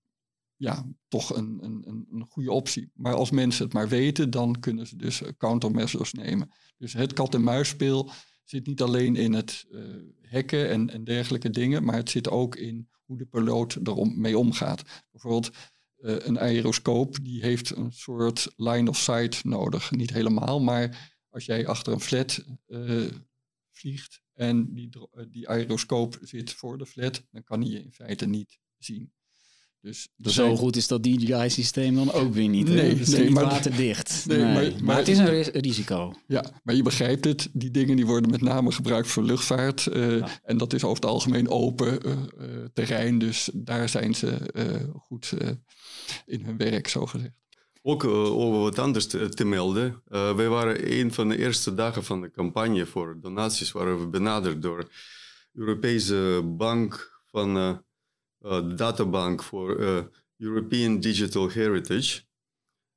ja, 0.57 0.87
toch 1.09 1.37
een, 1.37 1.59
een, 1.63 2.07
een 2.11 2.27
goede 2.29 2.53
optie. 2.53 2.91
Maar 2.95 3.15
als 3.15 3.31
mensen 3.31 3.65
het 3.65 3.73
maar 3.73 3.89
weten, 3.89 4.31
dan 4.31 4.61
kunnen 4.61 4.87
ze 4.87 4.97
dus 4.97 5.23
countermeasures 5.39 6.13
nemen. 6.13 6.51
Dus 6.77 6.93
het 6.93 7.13
kat-en-muisspel 7.13 8.11
zit 8.45 8.67
niet 8.67 8.83
alleen 8.83 9.17
in 9.17 9.33
het 9.33 9.65
uh, 9.71 9.83
hacken 10.31 10.69
en, 10.69 10.91
en 10.91 11.05
dergelijke 11.05 11.51
dingen, 11.51 11.85
maar 11.85 11.97
het 11.97 12.11
zit 12.11 12.29
ook 12.29 12.57
in 12.57 12.89
hoe 13.05 13.19
de 13.19 13.27
piloot 13.27 13.75
ermee 13.75 14.39
omgaat. 14.39 14.83
Bijvoorbeeld 15.11 15.51
uh, 15.97 16.17
een 16.19 16.39
aeroscoop, 16.39 17.17
die 17.23 17.43
heeft 17.43 17.77
een 17.77 17.93
soort 17.93 18.53
line 18.57 18.89
of 18.89 18.97
sight 18.97 19.45
nodig. 19.45 19.91
Niet 19.91 20.13
helemaal, 20.13 20.61
maar 20.61 21.13
als 21.29 21.45
jij 21.45 21.67
achter 21.67 21.93
een 21.93 22.01
flat 22.01 22.45
vliegt 23.71 24.23
en 24.35 24.75
die, 24.75 24.89
die 25.31 25.49
aeroscoop 25.49 26.19
zit 26.23 26.53
voor 26.53 26.79
de 26.79 26.87
flat, 26.87 27.23
dan 27.31 27.45
kan 27.45 27.61
hij 27.61 27.71
je 27.71 27.83
in 27.83 27.93
feite 27.93 28.27
niet 28.27 28.59
zien. 28.79 29.13
Dus 29.85 30.09
Zo 30.23 30.31
zijn... 30.31 30.57
goed 30.57 30.77
is 30.77 30.89
dat 30.89 31.03
DJI-systeem 31.03 31.95
dan 31.95 32.13
ook 32.13 32.35
weer 32.35 32.49
niet. 32.49 32.69
Nee, 32.69 32.89
het 32.89 33.01
is 33.01 33.09
nee, 33.09 33.23
niet 33.23 33.31
maar, 33.31 33.45
waterdicht. 33.45 34.25
Nee, 34.27 34.39
nee. 34.39 34.47
Maar, 34.47 34.63
maar, 34.63 34.83
maar, 34.83 34.97
het 34.97 35.09
is 35.09 35.19
een 35.19 35.43
risico. 35.43 36.15
Ja, 36.27 36.45
maar 36.63 36.75
je 36.75 36.83
begrijpt 36.83 37.25
het. 37.25 37.49
Die 37.53 37.71
dingen 37.71 37.97
die 37.97 38.07
worden 38.07 38.31
met 38.31 38.41
name 38.41 38.73
gebruikt 38.73 39.09
voor 39.09 39.23
luchtvaart. 39.23 39.87
Uh, 39.87 40.19
ja. 40.19 40.41
En 40.43 40.59
dat 40.59 40.73
is 40.73 40.85
over 40.85 40.97
het 40.97 41.11
algemeen 41.11 41.49
open 41.49 42.07
uh, 42.07 42.13
uh, 42.13 42.65
terrein. 42.73 43.19
Dus 43.19 43.51
daar 43.55 43.89
zijn 43.89 44.15
ze 44.15 44.39
goed 44.99 45.33
in 46.27 46.45
hun 46.45 46.57
werk, 46.57 46.89
zo 46.89 47.07
gezegd. 47.07 47.44
Ook 47.87 48.05
over 48.05 48.61
wat 48.61 48.79
anders 48.79 49.07
te, 49.07 49.45
melden. 49.45 50.03
wij 50.09 50.49
waren 50.49 50.93
een 50.93 51.13
van 51.13 51.29
de 51.29 51.39
eerste 51.39 51.75
dagen 51.75 52.05
van 52.05 52.21
de 52.21 52.31
campagne 52.31 52.87
voor 52.87 53.21
donaties... 53.21 53.73
waren 53.73 54.01
we 54.01 54.07
benaderd 54.07 54.63
door 54.63 54.85
de 54.85 54.91
Europese 55.53 56.43
Bank 56.45 57.21
van 57.27 57.57
uh, 57.57 58.77
databank 58.77 59.43
voor 59.43 59.81
uh, 59.81 60.03
European 60.39 61.01
Digital 61.01 61.49
Heritage. 61.49 62.23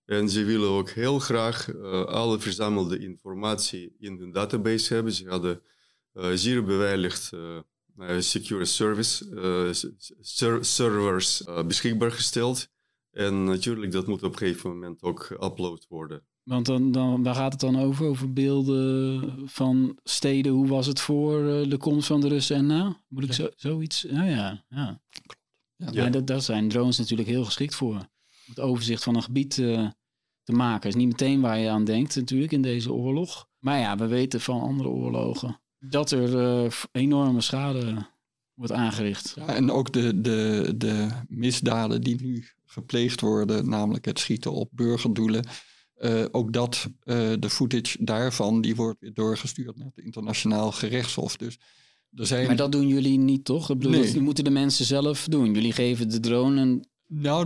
En 0.06 0.30
ze 0.30 0.44
willen 0.44 0.70
ook 0.70 0.90
heel 0.90 1.20
graag 1.20 1.68
uh, 1.68 2.06
alle 2.06 2.40
verzamelde 2.40 3.00
informatie 3.00 3.96
in 4.00 4.18
hun 4.18 4.32
database 4.32 4.94
hebben. 4.94 5.14
Ze 5.14 5.30
hadden 5.30 5.62
zeer 6.34 6.64
beveiligd 6.64 7.32
secure 8.20 8.66
service 8.66 9.26
ser 10.22 10.66
servers 10.66 11.44
beschikbaar 11.66 12.12
gesteld. 12.12 12.70
En 13.18 13.44
natuurlijk, 13.44 13.92
dat 13.92 14.08
moet 14.08 14.24
op 14.24 14.32
een 14.32 14.38
gegeven 14.38 14.70
moment 14.70 15.02
ook 15.02 15.26
geüpload 15.34 15.88
worden. 15.88 16.24
Want 16.44 16.66
dan, 16.66 16.92
dan, 16.92 17.24
waar 17.24 17.36
gaat 17.36 17.52
het 17.52 17.62
dan 17.62 17.80
over? 17.80 18.06
Over 18.06 18.34
beelden 18.34 19.50
van 19.50 19.98
steden. 20.04 20.52
Hoe 20.52 20.68
was 20.68 20.88
het 20.88 21.00
voor 21.00 21.42
de 21.70 21.78
komst 21.78 22.08
van 22.08 22.22
de 22.22 22.28
Russen 22.28 22.56
en 22.56 22.66
na? 22.66 23.02
Moet 23.08 23.24
ik 23.24 23.34
zo, 23.34 23.48
zoiets? 23.56 24.04
Nou 24.04 24.30
ja, 24.30 24.66
ja. 24.70 25.02
Ja, 25.76 25.90
ja. 25.92 26.10
Dat, 26.10 26.28
daar 26.28 26.42
zijn 26.42 26.70
drones 26.70 26.98
natuurlijk 26.98 27.30
heel 27.30 27.46
geschikt 27.46 27.76
voor. 27.76 27.96
Om 27.96 28.08
het 28.46 28.60
overzicht 28.60 29.04
van 29.04 29.16
een 29.16 29.24
gebied 29.24 29.58
uh, 29.58 29.90
te 30.44 30.52
maken. 30.52 30.90
is 30.90 30.96
niet 30.96 31.08
meteen 31.08 31.42
waar 31.42 31.58
je 31.58 31.70
aan 31.70 31.84
denkt 31.84 32.16
natuurlijk 32.16 32.52
in 32.52 32.62
deze 32.62 32.94
oorlog. 32.94 33.50
Maar 33.60 33.80
ja, 33.80 33.98
we 33.98 34.08
weten 34.08 34.42
van 34.42 34.62
andere 34.62 34.90
oorlogen 34.90 35.60
dat 35.80 36.12
er 36.12 36.64
uh, 36.64 36.72
enorme 36.92 37.42
schade 37.42 38.06
wordt 38.54 38.74
aangericht. 38.74 39.34
Ja, 39.36 39.48
en 39.48 39.72
ook 39.72 39.94
de, 39.94 40.22
de, 40.22 40.74
de 40.78 41.10
misdaden 41.28 42.02
die 42.02 42.22
nu 42.22 42.46
gepleegd 42.68 43.22
worden, 43.22 43.70
namelijk 43.70 44.06
het 44.06 44.20
schieten 44.20 44.52
op 44.52 44.70
burgerdoelen. 44.72 45.46
Uh, 46.00 46.26
ook 46.32 46.54
dat, 46.54 46.88
uh, 47.04 47.34
de 47.40 47.50
footage 47.50 48.04
daarvan, 48.04 48.62
die 48.62 48.76
wordt 48.76 49.00
weer 49.00 49.14
doorgestuurd 49.14 49.78
naar 49.78 49.92
het 49.96 50.06
internationaal 50.06 50.72
gerechtshof. 50.72 51.38
Dus 51.38 51.60
er 52.14 52.26
zijn... 52.28 52.48
Maar 52.48 52.56
dat 52.56 52.72
doen 52.72 52.88
jullie 52.88 53.18
niet, 53.18 53.46
toch? 53.46 53.70
Ik 53.70 53.78
bedoel, 53.78 53.92
Nee. 53.92 54.04
dat- 54.04 54.12
die 54.12 54.22
moeten 54.22 54.44
de 54.44 54.50
mensen 54.50 54.86
zelf 54.86 55.26
doen. 55.30 55.54
Jullie 55.54 55.72
geven 55.74 56.10
de 56.10 56.20
drone 56.20 56.84
Nou, 57.08 57.46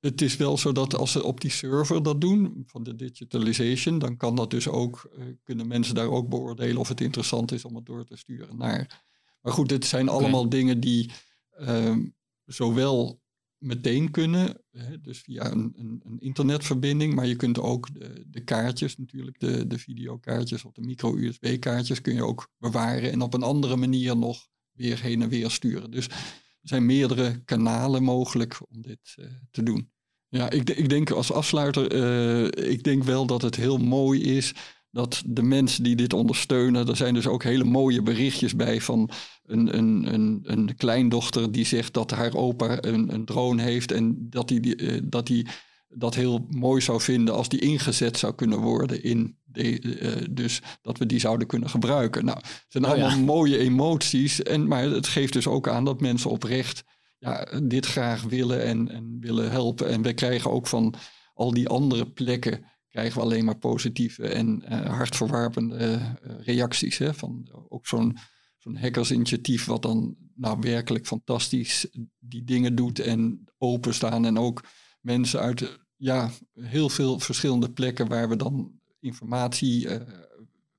het 0.00 0.20
is 0.22 0.36
wel 0.36 0.58
zo 0.58 0.72
dat 0.72 0.94
als 0.94 1.12
ze 1.12 1.22
op 1.24 1.40
die 1.40 1.50
server 1.50 2.02
dat 2.02 2.20
doen, 2.20 2.62
van 2.66 2.82
de 2.82 2.94
digitalization, 2.94 3.98
dan 3.98 4.16
kan 4.16 4.34
dat 4.36 4.50
dus 4.50 4.68
ook, 4.68 5.10
eh, 5.18 5.24
kunnen 5.42 5.66
mensen 5.66 5.94
daar 5.94 6.10
ook 6.10 6.28
beoordelen 6.28 6.76
of 6.76 6.88
het 6.88 7.00
interessant 7.00 7.52
is 7.52 7.64
om 7.64 7.74
het 7.74 7.86
door 7.86 8.04
te 8.04 8.16
sturen 8.16 8.56
naar. 8.56 9.04
Maar 9.40 9.52
goed, 9.52 9.68
dit 9.68 9.84
zijn 9.84 10.08
allemaal 10.08 10.48
dingen 10.48 10.80
die 10.80 11.10
ehm, 11.50 12.00
zowel 12.44 13.22
meteen 13.64 14.10
kunnen, 14.10 14.62
hè, 14.70 15.00
dus 15.00 15.18
via 15.18 15.50
een, 15.50 15.72
een, 15.76 16.00
een 16.04 16.20
internetverbinding, 16.20 17.14
maar 17.14 17.26
je 17.26 17.36
kunt 17.36 17.58
ook 17.58 17.88
de, 18.26 18.40
kaartjes 18.44 18.96
natuurlijk, 18.96 19.40
de, 19.40 19.66
de 19.66 19.78
videokaartjes 19.78 20.64
of 20.64 20.72
de 20.72 20.82
micro-USB-kaartjes 20.82 22.00
kun 22.00 22.14
je 22.14 22.24
ook 22.24 22.50
bewaren 22.58 23.12
en 23.12 23.22
op 23.22 23.34
een 23.34 23.42
andere 23.42 23.76
manier 23.76 24.16
nog 24.16 24.48
weer 24.72 25.00
heen 25.00 25.22
en 25.22 25.28
weer 25.28 25.50
sturen. 25.50 25.90
Dus 25.90 26.08
er 26.08 26.68
zijn 26.70 26.86
meerdere 26.86 27.42
kanalen 27.44 28.02
mogelijk 28.02 28.60
om 28.68 28.82
dit 28.82 29.14
eh, 29.16 29.26
te 29.50 29.62
doen. 29.62 29.92
Ja, 30.28 30.50
ik, 30.50 30.70
ik 30.70 30.88
denk 30.88 31.10
als 31.10 31.32
afsluiter, 31.32 31.90
eh, 31.90 32.70
ik 32.70 32.82
denk 32.82 33.02
wel 33.02 33.26
dat 33.26 33.42
het 33.42 33.56
heel 33.56 33.78
mooi 33.78 34.22
is 34.22 34.54
dat 34.94 35.22
de 35.26 35.42
mensen 35.42 35.82
die 35.82 35.96
dit 35.96 36.12
ondersteunen, 36.12 36.88
er 36.88 36.96
zijn 36.96 37.14
dus 37.14 37.26
ook 37.26 37.42
hele 37.42 37.64
mooie 37.64 38.02
berichtjes 38.02 38.56
bij 38.56 38.80
van 38.80 39.10
een, 39.46 39.76
een, 39.78 40.14
een, 40.14 40.40
een 40.42 40.76
kleindochter 40.76 41.52
die 41.52 41.66
zegt 41.66 41.92
dat 41.92 42.10
haar 42.10 42.34
opa 42.34 42.82
een, 42.82 43.14
een 43.14 43.24
drone 43.24 43.62
heeft 43.62 43.92
en 43.92 44.26
dat 44.30 44.48
hij 44.48 44.60
die, 44.60 44.76
eh, 44.76 45.00
dat 45.04 45.26
die 45.26 45.46
dat 45.88 46.14
heel 46.14 46.46
mooi 46.48 46.80
zou 46.80 47.00
vinden 47.00 47.34
als 47.34 47.48
die 47.48 47.60
ingezet 47.60 48.18
zou 48.18 48.34
kunnen 48.34 48.58
worden 48.58 49.02
in 49.02 49.36
de, 49.44 49.78
eh, 49.80 50.26
dus 50.30 50.62
dat 50.82 50.98
we 50.98 51.06
die 51.06 51.20
zouden 51.20 51.46
kunnen 51.46 51.70
gebruiken. 51.70 52.24
Nou, 52.24 52.38
het 52.38 52.64
zijn 52.68 52.84
Oh 52.84 52.96
ja. 52.96 53.02
allemaal 53.02 53.24
mooie 53.24 53.58
emoties, 53.58 54.42
en, 54.42 54.68
maar 54.68 54.82
het 54.82 55.06
geeft 55.06 55.32
dus 55.32 55.46
ook 55.46 55.68
aan 55.68 55.84
dat 55.84 56.00
mensen 56.00 56.30
oprecht 56.30 56.84
ja, 57.18 57.60
dit 57.62 57.86
graag 57.86 58.22
willen 58.22 58.62
en, 58.64 58.88
en 58.88 59.16
willen 59.20 59.50
helpen. 59.50 59.88
En 59.88 60.02
we 60.02 60.12
krijgen 60.12 60.50
ook 60.50 60.66
van 60.66 60.94
al 61.34 61.50
die 61.50 61.68
andere 61.68 62.10
plekken 62.10 62.64
krijgen 62.94 63.18
we 63.18 63.24
alleen 63.24 63.44
maar 63.44 63.58
positieve 63.58 64.28
en 64.28 64.62
eh, 64.62 64.96
hartverwarpende 64.96 65.76
eh, 65.76 66.14
reacties. 66.40 66.98
Hè? 66.98 67.14
Van 67.14 67.48
ook 67.68 67.86
zo'n 67.86 68.16
zo'n 68.58 68.76
hackersinitiatief 68.76 69.64
wat 69.64 69.82
dan 69.82 70.16
nou 70.34 70.58
werkelijk 70.60 71.06
fantastisch 71.06 71.86
die 72.18 72.44
dingen 72.44 72.74
doet 72.74 72.98
en 72.98 73.44
openstaan. 73.58 74.24
En 74.24 74.38
ook 74.38 74.64
mensen 75.00 75.40
uit 75.40 75.62
eh, 75.62 75.68
ja, 75.96 76.30
heel 76.52 76.88
veel 76.88 77.20
verschillende 77.20 77.70
plekken 77.70 78.08
waar 78.08 78.28
we 78.28 78.36
dan 78.36 78.80
informatie 79.00 79.88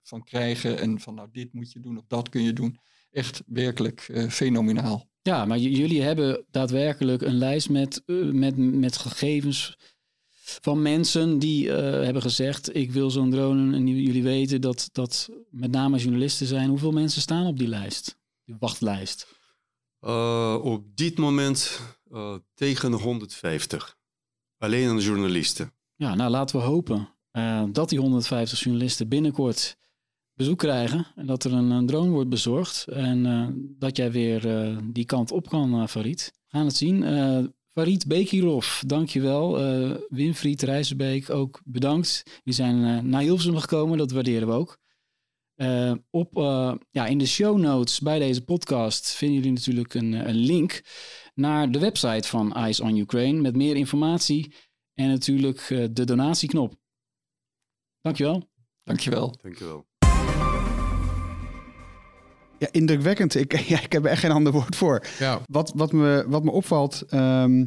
van 0.04 0.24
krijgen. 0.24 0.80
En 0.80 1.00
van 1.00 1.16
nou 1.16 1.30
dit 1.32 1.54
moet 1.54 1.72
je 1.72 1.80
doen 1.80 1.98
of 1.98 2.06
dat 2.08 2.30
kun 2.30 2.44
je 2.44 2.54
doen. 2.54 2.80
Echt 3.12 3.44
werkelijk 3.46 4.28
fenomenaal. 4.30 5.10
Ja, 5.22 5.46
maar 5.46 5.58
jullie 5.58 6.02
hebben 6.02 6.46
daadwerkelijk 6.52 7.22
een 7.22 7.38
lijst 7.38 7.70
met, 7.70 8.02
met, 8.32 8.58
met 8.58 8.98
gegevens 8.98 9.78
van 10.46 10.82
mensen 10.82 11.40
die 11.40 11.72
eh, 11.72 12.04
hebben 12.04 12.22
gezegd: 12.22 12.76
Ik 12.76 12.92
wil 12.92 13.12
zo'n 13.12 13.32
drone. 13.32 13.76
En 13.76 13.88
jullie 13.88 14.24
weten 14.24 14.62
dat 14.62 14.90
dat 14.92 15.30
met 15.50 15.72
name 15.72 15.98
journalisten 15.98 16.48
zijn. 16.48 16.70
Hoeveel 16.70 16.92
mensen 16.92 17.22
staan 17.22 17.46
op 17.46 17.58
die 17.58 17.68
lijst? 17.68 18.18
Die 18.44 18.56
wachtlijst. 18.60 19.28
Eh, 20.00 20.60
op 20.62 20.96
dit 20.96 21.18
moment 21.18 21.82
eh, 22.12 22.36
tegen 22.54 22.92
150. 22.94 23.98
Alleen 24.58 24.90
aan 24.90 25.00
journalisten. 25.00 25.74
Ja, 25.96 26.16
nou 26.16 26.30
laten 26.30 26.60
we 26.60 26.66
hopen 26.66 27.10
dat 27.72 27.90
die 27.90 28.00
150 28.00 28.60
journalisten 28.60 29.08
binnenkort 29.08 29.78
bezoek 30.34 30.58
krijgen. 30.58 31.08
En 31.16 31.26
dat 31.26 31.44
er 31.44 31.54
een, 31.54 31.70
een 31.70 31.86
drone 31.86 32.10
wordt 32.10 32.30
bezorgd. 32.30 32.86
En 32.88 33.76
dat 33.80 33.98
jij 33.98 34.12
weer 34.12 34.78
die 34.84 35.06
kant 35.06 35.32
op 35.32 35.50
kan, 35.50 35.90
Farid. 35.90 36.32
We 36.34 36.58
gaan 36.58 36.66
het 36.66 36.76
zien. 36.76 37.04
Farid 37.78 38.08
Bekirov, 38.08 38.82
dankjewel. 38.88 39.60
Eh 39.60 39.98
Winfried 40.10 40.62
Rijzenbeek, 40.62 41.30
ook 41.30 41.62
bedankt. 41.66 42.24
Die 42.44 42.54
zijn 42.54 42.84
eh, 42.84 43.04
naar 43.04 43.22
Hilversum 43.22 43.58
gekomen, 43.58 43.98
dat 43.98 44.12
waarderen 44.12 44.48
we 44.48 44.54
ook. 44.54 44.80
Eh, 45.56 45.94
op, 46.10 46.38
eh, 46.38 46.74
ja, 46.92 47.06
in 47.06 47.18
de 47.18 47.26
show 47.26 47.58
notes 47.58 48.00
bij 48.00 48.20
deze 48.20 48.44
podcast 48.44 49.12
vinden 49.12 49.38
jullie 49.38 49.52
natuurlijk 49.52 49.94
een, 49.94 50.14
een 50.14 50.36
link 50.36 50.82
naar 51.34 51.72
de 51.72 51.80
website 51.80 52.28
van 52.28 52.54
Eyes 52.54 52.80
on 52.80 52.98
Ukraine 52.98 53.42
met 53.42 53.56
meer 53.56 53.76
informatie 53.76 54.54
en 54.94 55.08
natuurlijk 55.08 55.60
eh, 55.60 55.86
de 55.92 56.04
donatieknop. 56.06 56.76
Dankjewel. 58.02 58.50
Dankjewel. 58.84 59.36
Dankjewel. 59.42 59.88
Ja, 62.60 62.68
indrukwekkend. 62.72 63.36
Ik, 63.36 63.56
ja, 63.74 63.82
ik 63.82 63.92
heb 63.92 64.04
er 64.06 64.10
echt 64.12 64.20
geen 64.20 64.32
ander 64.32 64.52
woord 64.54 64.76
voor. 64.76 65.06
Ja, 65.20 65.40
Wat, 65.46 65.72
wat, 65.76 65.92
me, 65.92 66.26
wat 66.28 66.44
me 66.44 66.52
opvalt, 66.52 67.04
ehm, 67.10 67.60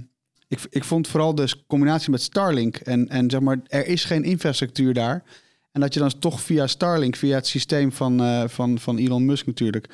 ik, 0.48 0.60
ik 0.70 0.84
vond 0.84 1.08
vooral 1.08 1.34
de 1.34 1.54
combinatie 1.66 2.10
met 2.10 2.22
Starlink. 2.22 2.76
En, 2.76 3.08
en 3.08 3.30
zeg 3.30 3.40
maar, 3.40 3.60
er 3.66 3.86
is 3.86 4.04
geen 4.04 4.24
infrastructuur 4.24 4.94
daar. 4.94 5.22
En 5.72 5.80
dat 5.80 5.94
je 5.94 6.00
dan 6.00 6.18
toch 6.18 6.40
via 6.40 6.66
Starlink, 6.66 7.16
via 7.16 7.34
het 7.34 7.46
systeem 7.46 7.92
van, 7.92 8.20
eh, 8.20 8.42
van, 8.46 8.78
van 8.78 8.96
Elon 8.96 9.24
Musk 9.24 9.46
natuurlijk. 9.46 9.86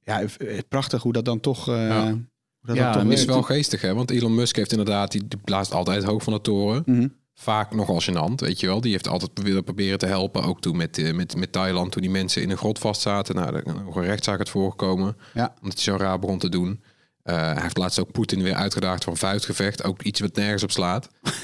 Ja, 0.00 0.22
prachtig 0.68 1.02
hoe 1.02 1.12
dat 1.12 1.24
dan 1.24 1.40
toch. 1.40 1.68
eh, 1.68 1.88
Ja. 1.88 2.04
hoe 2.10 2.20
dat 2.62 2.76
Ja, 2.76 2.82
dan 2.82 2.92
toch 2.92 3.02
dat 3.10 3.18
is 3.18 3.24
wel 3.24 3.42
geestig, 3.42 3.80
hè? 3.80 3.94
Want 3.94 4.10
Elon 4.10 4.34
Musk 4.34 4.56
heeft 4.56 4.70
inderdaad, 4.70 5.12
die, 5.12 5.28
die 5.28 5.38
blaast 5.44 5.72
altijd 5.72 6.04
hoog 6.04 6.22
van 6.22 6.32
de 6.32 6.40
toren. 6.40 6.82
Mhm. 6.86 7.08
Vaak 7.40 7.74
nogal 7.74 8.02
gênant, 8.02 8.34
weet 8.34 8.60
je 8.60 8.66
wel. 8.66 8.80
Die 8.80 8.92
heeft 8.92 9.08
altijd 9.08 9.30
willen 9.42 9.64
proberen 9.64 9.98
te 9.98 10.06
helpen. 10.06 10.42
Ook 10.42 10.60
toen 10.60 10.76
met, 10.76 10.98
eh, 10.98 11.12
met, 11.14 11.36
met 11.36 11.52
Thailand, 11.52 11.92
toen 11.92 12.02
die 12.02 12.10
mensen 12.10 12.42
in 12.42 12.50
een 12.50 12.56
grot 12.56 12.78
vastzaten. 12.78 13.34
Nou, 13.34 13.54
er 13.54 13.66
is 13.66 13.72
nog 13.84 13.96
een 13.96 14.04
rechtszaak 14.04 14.38
het 14.38 14.48
voorgekomen. 14.48 15.16
Ja. 15.34 15.54
Omdat 15.62 15.74
hij 15.74 15.82
zo 15.82 15.96
raar 15.96 16.18
begon 16.18 16.38
te 16.38 16.48
doen. 16.48 16.82
Eh, 17.22 17.36
hij 17.52 17.62
heeft 17.62 17.76
laatst 17.76 17.98
ook 18.00 18.12
Poetin 18.12 18.42
weer 18.42 18.54
uitgedaagd 18.54 19.04
van 19.04 19.16
vuistgevecht. 19.16 19.84
Ook 19.84 20.02
iets 20.02 20.20
wat 20.20 20.34
nergens 20.36 20.62
op 20.62 20.70
slaat. 20.70 21.08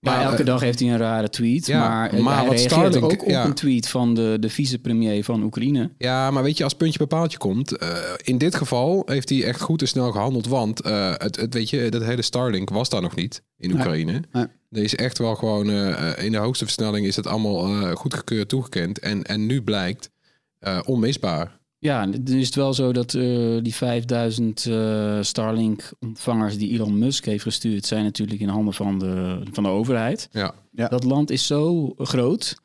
Ja, 0.00 0.10
Maar, 0.16 0.22
elke 0.24 0.44
dag 0.44 0.60
heeft 0.60 0.78
hij 0.80 0.88
een 0.88 0.96
rare 0.96 1.28
tweet. 1.28 1.66
ja, 1.66 1.78
maar 1.88 2.22
maar 2.22 2.46
hij 2.46 2.56
Starlink- 2.58 3.04
ook 3.04 3.22
op 3.22 3.28
ja. 3.28 3.44
een 3.44 3.54
tweet 3.54 3.88
van 3.88 4.14
de, 4.14 4.36
de 4.40 4.48
vicepremier 4.50 5.24
van 5.24 5.42
Oekraïne. 5.42 5.90
Ja, 5.98 6.30
maar 6.30 6.42
weet 6.42 6.56
je, 6.56 6.64
als 6.64 6.74
puntje 6.74 6.98
bij 6.98 7.06
paaltje 7.06 7.38
komt... 7.38 7.76
eh, 7.76 7.88
in 8.22 8.38
dit 8.38 8.54
geval 8.54 9.02
heeft 9.06 9.28
hij 9.28 9.44
echt 9.44 9.60
goed 9.60 9.80
en 9.80 9.88
snel 9.88 10.10
gehandeld. 10.12 10.46
Want 10.46 10.84
het, 11.18 11.36
het, 11.36 11.54
weet 11.54 11.70
je, 11.70 11.88
dat 11.90 12.02
hele 12.04 12.22
Starlink 12.22 12.70
was 12.70 12.88
daar 12.88 13.02
nog 13.02 13.14
niet 13.14 13.42
in 13.56 13.68
Nee. 13.68 13.78
Oekraïne. 13.78 14.22
Nee. 14.32 14.46
Deze 14.68 14.84
is 14.84 14.94
echt 14.94 15.18
wel 15.18 15.34
gewoon... 15.34 15.70
eh, 15.70 16.10
eh, 16.18 16.24
in 16.24 16.32
de 16.32 16.38
hoogste 16.38 16.64
versnelling 16.64 17.06
is 17.06 17.16
het 17.16 17.26
allemaal 17.26 17.66
eh 17.66 17.92
goedgekeurd 17.92 18.48
toegekend. 18.48 18.98
En, 18.98 19.22
en 19.22 19.46
nu 19.46 19.62
blijkt 19.62 20.10
eh, 20.58 20.80
onmisbaar. 20.86 21.56
Ja, 21.80 22.04
nu 22.04 22.40
is 22.40 22.46
het 22.46 22.54
wel 22.54 22.74
zo 22.74 22.92
dat 22.92 23.14
eh, 23.14 23.22
die 23.62 23.74
5000 23.74 24.66
eh, 24.66 25.18
Starlink-ontvangers 25.20 26.58
die 26.58 26.70
Elon 26.72 26.98
Musk 26.98 27.24
heeft 27.24 27.42
gestuurd, 27.42 27.86
zijn 27.86 28.04
natuurlijk 28.04 28.40
in 28.40 28.48
handen 28.48 28.74
van 28.74 28.98
de, 28.98 29.40
van 29.52 29.62
de 29.62 29.68
overheid. 29.68 30.28
Ja. 30.32 30.54
Ja. 30.72 30.88
Dat 30.88 31.04
land 31.04 31.30
is 31.30 31.46
zo 31.46 31.92
groot. 31.96 32.56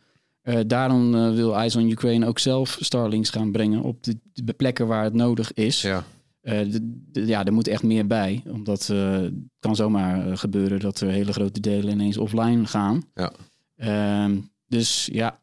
Eh, 0.42 0.60
daarom 0.68 1.12
wil 1.36 1.56
Eyes 1.56 1.76
on 1.76 1.90
Ukraine 1.90 2.28
ook 2.28 2.40
zelf 2.40 2.78
Starlinks 2.80 3.30
gaan 3.30 3.52
brengen 3.52 3.82
op 3.82 4.04
de, 4.04 4.18
de 4.34 4.54
plekken 4.54 4.88
waar 4.88 5.04
het 5.04 5.14
nodig 5.14 5.54
is. 5.54 5.82
Ja. 5.82 6.04
Eh, 6.44 6.60
de- 6.72 7.02
de- 7.12 7.26
ja, 7.26 7.46
er 7.46 7.54
moet 7.54 7.68
echt 7.68 7.84
meer 7.84 8.08
bij. 8.08 8.44
Omdat 8.48 8.90
eh, 8.90 9.12
het 9.12 9.34
kan 9.60 9.76
zomaar 9.76 10.28
eh, 10.28 10.38
gebeuren 10.38 10.80
dat 10.80 11.00
er 11.00 11.10
hele 11.10 11.34
grote 11.34 11.60
delen 11.60 11.92
ineens 11.94 12.18
offline 12.18 12.66
gaan. 12.66 13.04
Ja. 13.14 13.32
Ehm, 13.76 14.38
dus 14.68 15.10
ja, 15.12 15.40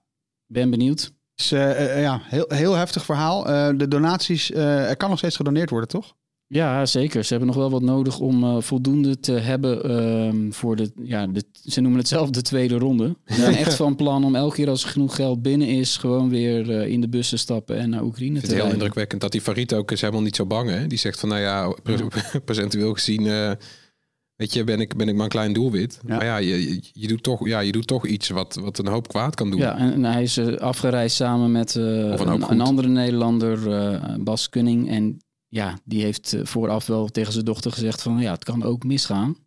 ben 0.47 0.71
benieuwd. 0.71 1.13
Dus, 1.35 1.49
ja, 1.49 2.21
heel, 2.25 2.45
heel 2.49 2.75
heftig 2.75 3.05
verhaal. 3.05 3.49
Eh, 3.49 3.69
de 3.77 3.89
donaties, 3.89 4.51
eh, 4.53 4.89
er 4.89 4.97
kan 4.97 5.09
nog 5.09 5.19
steeds 5.19 5.37
gedoneerd 5.37 5.71
worden, 5.71 5.89
toch? 5.89 6.15
Ja, 6.53 6.87
zeker. 6.87 7.25
Ze 7.25 7.29
hebben 7.29 7.49
nog 7.49 7.57
wel 7.57 7.71
wat 7.71 7.83
nodig 7.83 8.19
om 8.19 8.45
eh, 8.45 8.57
voldoende 8.61 9.21
te 9.21 9.33
hebben 9.33 9.85
ehm, 9.85 10.51
voor 10.51 10.77
de, 10.77 10.91
ja, 11.03 11.27
de, 11.27 11.43
ze 11.65 11.81
noemen 11.81 11.99
het 11.99 12.09
zelf 12.09 12.31
de 12.31 12.43
tweede 12.43 12.79
ronde. 12.79 13.17
Ze 13.27 13.35
zijn 13.35 13.55
echt 13.55 13.75
van 13.75 13.97
plan 13.97 14.25
om 14.25 14.35
elke 14.35 14.55
keer 14.55 14.69
als 14.69 14.85
er 14.85 14.89
genoeg 14.89 15.15
geld 15.15 15.43
binnen 15.43 15.69
is, 15.69 15.97
gewoon 15.97 16.29
weer 16.31 16.71
eh, 16.71 16.87
in 16.87 17.01
de 17.01 17.09
bus 17.09 17.29
te 17.29 17.37
stappen 17.37 17.79
en 17.79 17.91
naar 17.91 18.03
Oekraïne 18.03 18.35
te 18.35 18.39
vind 18.41 18.43
het 18.43 18.51
heel 18.51 18.61
rijden. 18.61 18.77
indrukwekkend 18.77 19.21
dat 19.21 19.33
die 19.33 19.41
Farid 19.41 19.75
ook 19.75 19.91
is 19.91 20.01
helemaal 20.01 20.23
niet 20.23 20.37
zo 20.37 20.47
bang. 20.47 20.71
Hè? 20.71 20.87
Die 20.87 20.99
zegt 20.99 21.21
van, 21.21 21.29
nou 21.29 21.41
ja, 21.41 21.75
procentueel 22.45 22.93
gezien... 22.93 23.27
eh, 23.27 23.51
weet 24.37 24.53
je, 24.53 24.65
ben 24.65 24.81
ik, 24.81 24.97
ben 24.97 25.09
ik 25.09 25.15
maar 25.15 25.25
een 25.25 25.31
klein 25.31 25.53
doelwit. 25.53 26.01
Ja. 26.07 26.17
Maar 26.17 26.25
ja 26.25 26.37
je, 26.37 26.81
je, 26.93 27.09
doet 27.09 27.23
toch, 27.23 27.47
ja, 27.47 27.61
je 27.61 27.73
doet 27.73 27.87
toch 27.87 28.07
iets 28.07 28.29
wat, 28.29 28.55
wat 28.55 28.79
een 28.79 28.87
hoop 28.87 29.09
kwaad 29.09 29.35
kan 29.35 29.51
doen. 29.51 29.61
Ja, 29.61 29.79
en, 29.79 29.93
en 29.93 30.05
hij 30.05 30.23
is 30.23 30.39
afgereisd 30.59 31.17
samen 31.17 31.53
met 31.53 31.75
een 31.75 32.51
een, 32.51 32.61
andere 32.61 32.89
Nederlander, 32.89 33.59
Bas 34.23 34.49
Kunning. 34.49 34.89
En 34.89 35.21
ja, 35.51 35.79
die 35.85 36.03
heeft 36.03 36.33
eh, 36.33 36.45
vooraf 36.45 36.87
wel 36.87 37.07
tegen 37.09 37.33
zijn 37.33 37.45
dochter 37.45 37.73
gezegd 37.73 38.03
van 38.03 38.19
ja, 38.19 38.33
het 38.33 38.45
kan 38.45 38.63
ook 38.63 38.85
misgaan. 38.85 39.29
Maar 39.29 39.39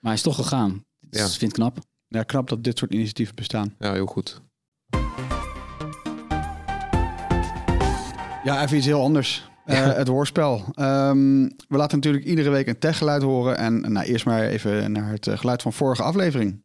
hij 0.00 0.12
is 0.14 0.22
toch 0.22 0.34
gegaan. 0.36 0.84
Dus 1.00 1.20
Ja. 1.20 1.26
ik 1.26 1.30
vind 1.30 1.40
het 1.40 1.52
knap. 1.60 1.78
Ja, 2.08 2.22
knap 2.22 2.48
dat 2.48 2.64
dit 2.64 2.78
soort 2.78 2.92
initiatieven 2.92 3.34
bestaan. 3.34 3.74
Ja, 3.78 3.92
heel 3.92 4.06
goed. 4.06 4.40
Ja, 8.44 8.62
even 8.62 8.76
iets 8.76 8.86
heel 8.86 9.02
anders. 9.02 9.48
Eh, 9.64 9.92
het 9.92 10.08
hoorspel. 10.08 10.64
Ehm, 10.74 11.42
we 11.68 11.76
laten 11.76 11.96
natuurlijk 11.98 12.24
iedere 12.24 12.50
week 12.50 12.66
een 12.66 12.78
techgeluid 12.78 13.22
horen. 13.22 13.56
En 13.56 13.92
nou, 13.92 14.06
eerst 14.06 14.24
maar 14.24 14.42
even 14.42 14.92
naar 14.92 15.10
het 15.10 15.26
eh, 15.26 15.38
geluid 15.38 15.62
van 15.62 15.72
vorige 15.72 16.02
aflevering. 16.02 16.62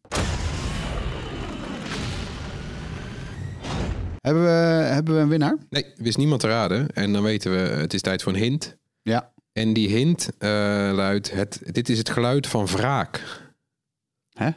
Hebben 4.22 4.44
we, 4.44 4.50
hebben 4.50 5.16
we 5.16 5.20
een 5.22 5.30
winnaar? 5.30 5.58
Nee, 5.70 5.86
wist 5.96 6.18
niemand 6.18 6.42
te 6.42 6.48
raden. 6.48 6.90
En 6.94 7.14
dan 7.14 7.24
weten 7.24 7.52
we, 7.52 7.58
het 7.58 7.94
is 7.94 8.02
tijd 8.02 8.24
voor 8.24 8.34
een 8.34 8.40
hint. 8.40 8.78
Ja. 9.02 9.32
En 9.54 9.74
die 9.74 9.90
hint 9.90 10.30
eh, 10.38 10.50
luidt, 10.94 11.32
het, 11.32 11.62
dit 11.66 11.90
is 11.90 11.98
het 11.98 12.10
geluid 12.10 12.48
van 12.48 12.66
wraak. 12.66 13.24
Hè? 14.34 14.50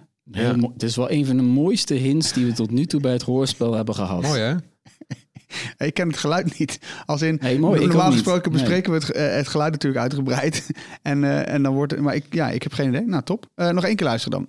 Het 0.72 0.82
is 0.82 0.96
wel 0.96 1.10
een 1.10 1.26
van 1.26 1.36
de 1.36 1.42
mooiste 1.42 1.94
hints 1.94 2.32
die 2.32 2.46
we 2.46 2.52
tot 2.52 2.70
nu 2.70 2.86
toe 2.86 3.00
bij 3.00 3.12
het 3.12 3.22
hoorspel 3.22 3.74
hebben 3.74 3.94
gehad. 3.94 4.22
Mooi 4.22 4.40
hè? 4.40 4.54
Ik 5.86 5.94
ken 5.94 6.08
het 6.08 6.16
geluid 6.16 6.58
niet. 6.58 6.78
Als 7.06 7.22
in, 7.22 7.38
Nee, 7.40 7.58
mooi, 7.58 7.86
normaal 7.86 8.04
niet. 8.04 8.12
gesproken 8.12 8.52
Nee. 8.52 8.60
bespreken 8.60 8.92
we 8.92 8.98
het, 8.98 9.10
eh, 9.10 9.34
het 9.34 9.48
geluid 9.48 9.72
natuurlijk 9.72 10.02
uitgebreid. 10.02 10.70
en, 11.02 11.24
eh, 11.24 11.54
en 11.54 11.62
dan 11.62 11.74
wordt 11.74 11.92
het, 11.92 12.00
maar 12.00 12.14
ik, 12.14 12.26
ja, 12.30 12.50
ik 12.50 12.62
heb 12.62 12.72
geen 12.72 12.88
idee. 12.88 13.06
Nou, 13.06 13.22
top. 13.22 13.46
Eh, 13.54 13.68
nog 13.70 13.84
één 13.84 13.96
keer 13.96 14.06
luisteren 14.06 14.38
dan. 14.38 14.48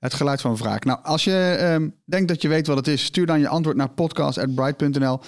Het 0.00 0.14
geluid 0.14 0.40
van 0.40 0.56
wraak. 0.56 0.84
Nou, 0.84 0.98
als 1.02 1.24
je 1.24 1.56
ehm, 1.58 1.88
denkt 2.04 2.28
dat 2.28 2.42
je 2.42 2.48
weet 2.48 2.66
wat 2.66 2.76
het 2.76 2.86
is, 2.88 3.04
stuur 3.04 3.26
dan 3.26 3.40
je 3.40 3.48
antwoord 3.48 3.76
naar 3.76 3.88
podcast.bright.nl. 3.90 5.20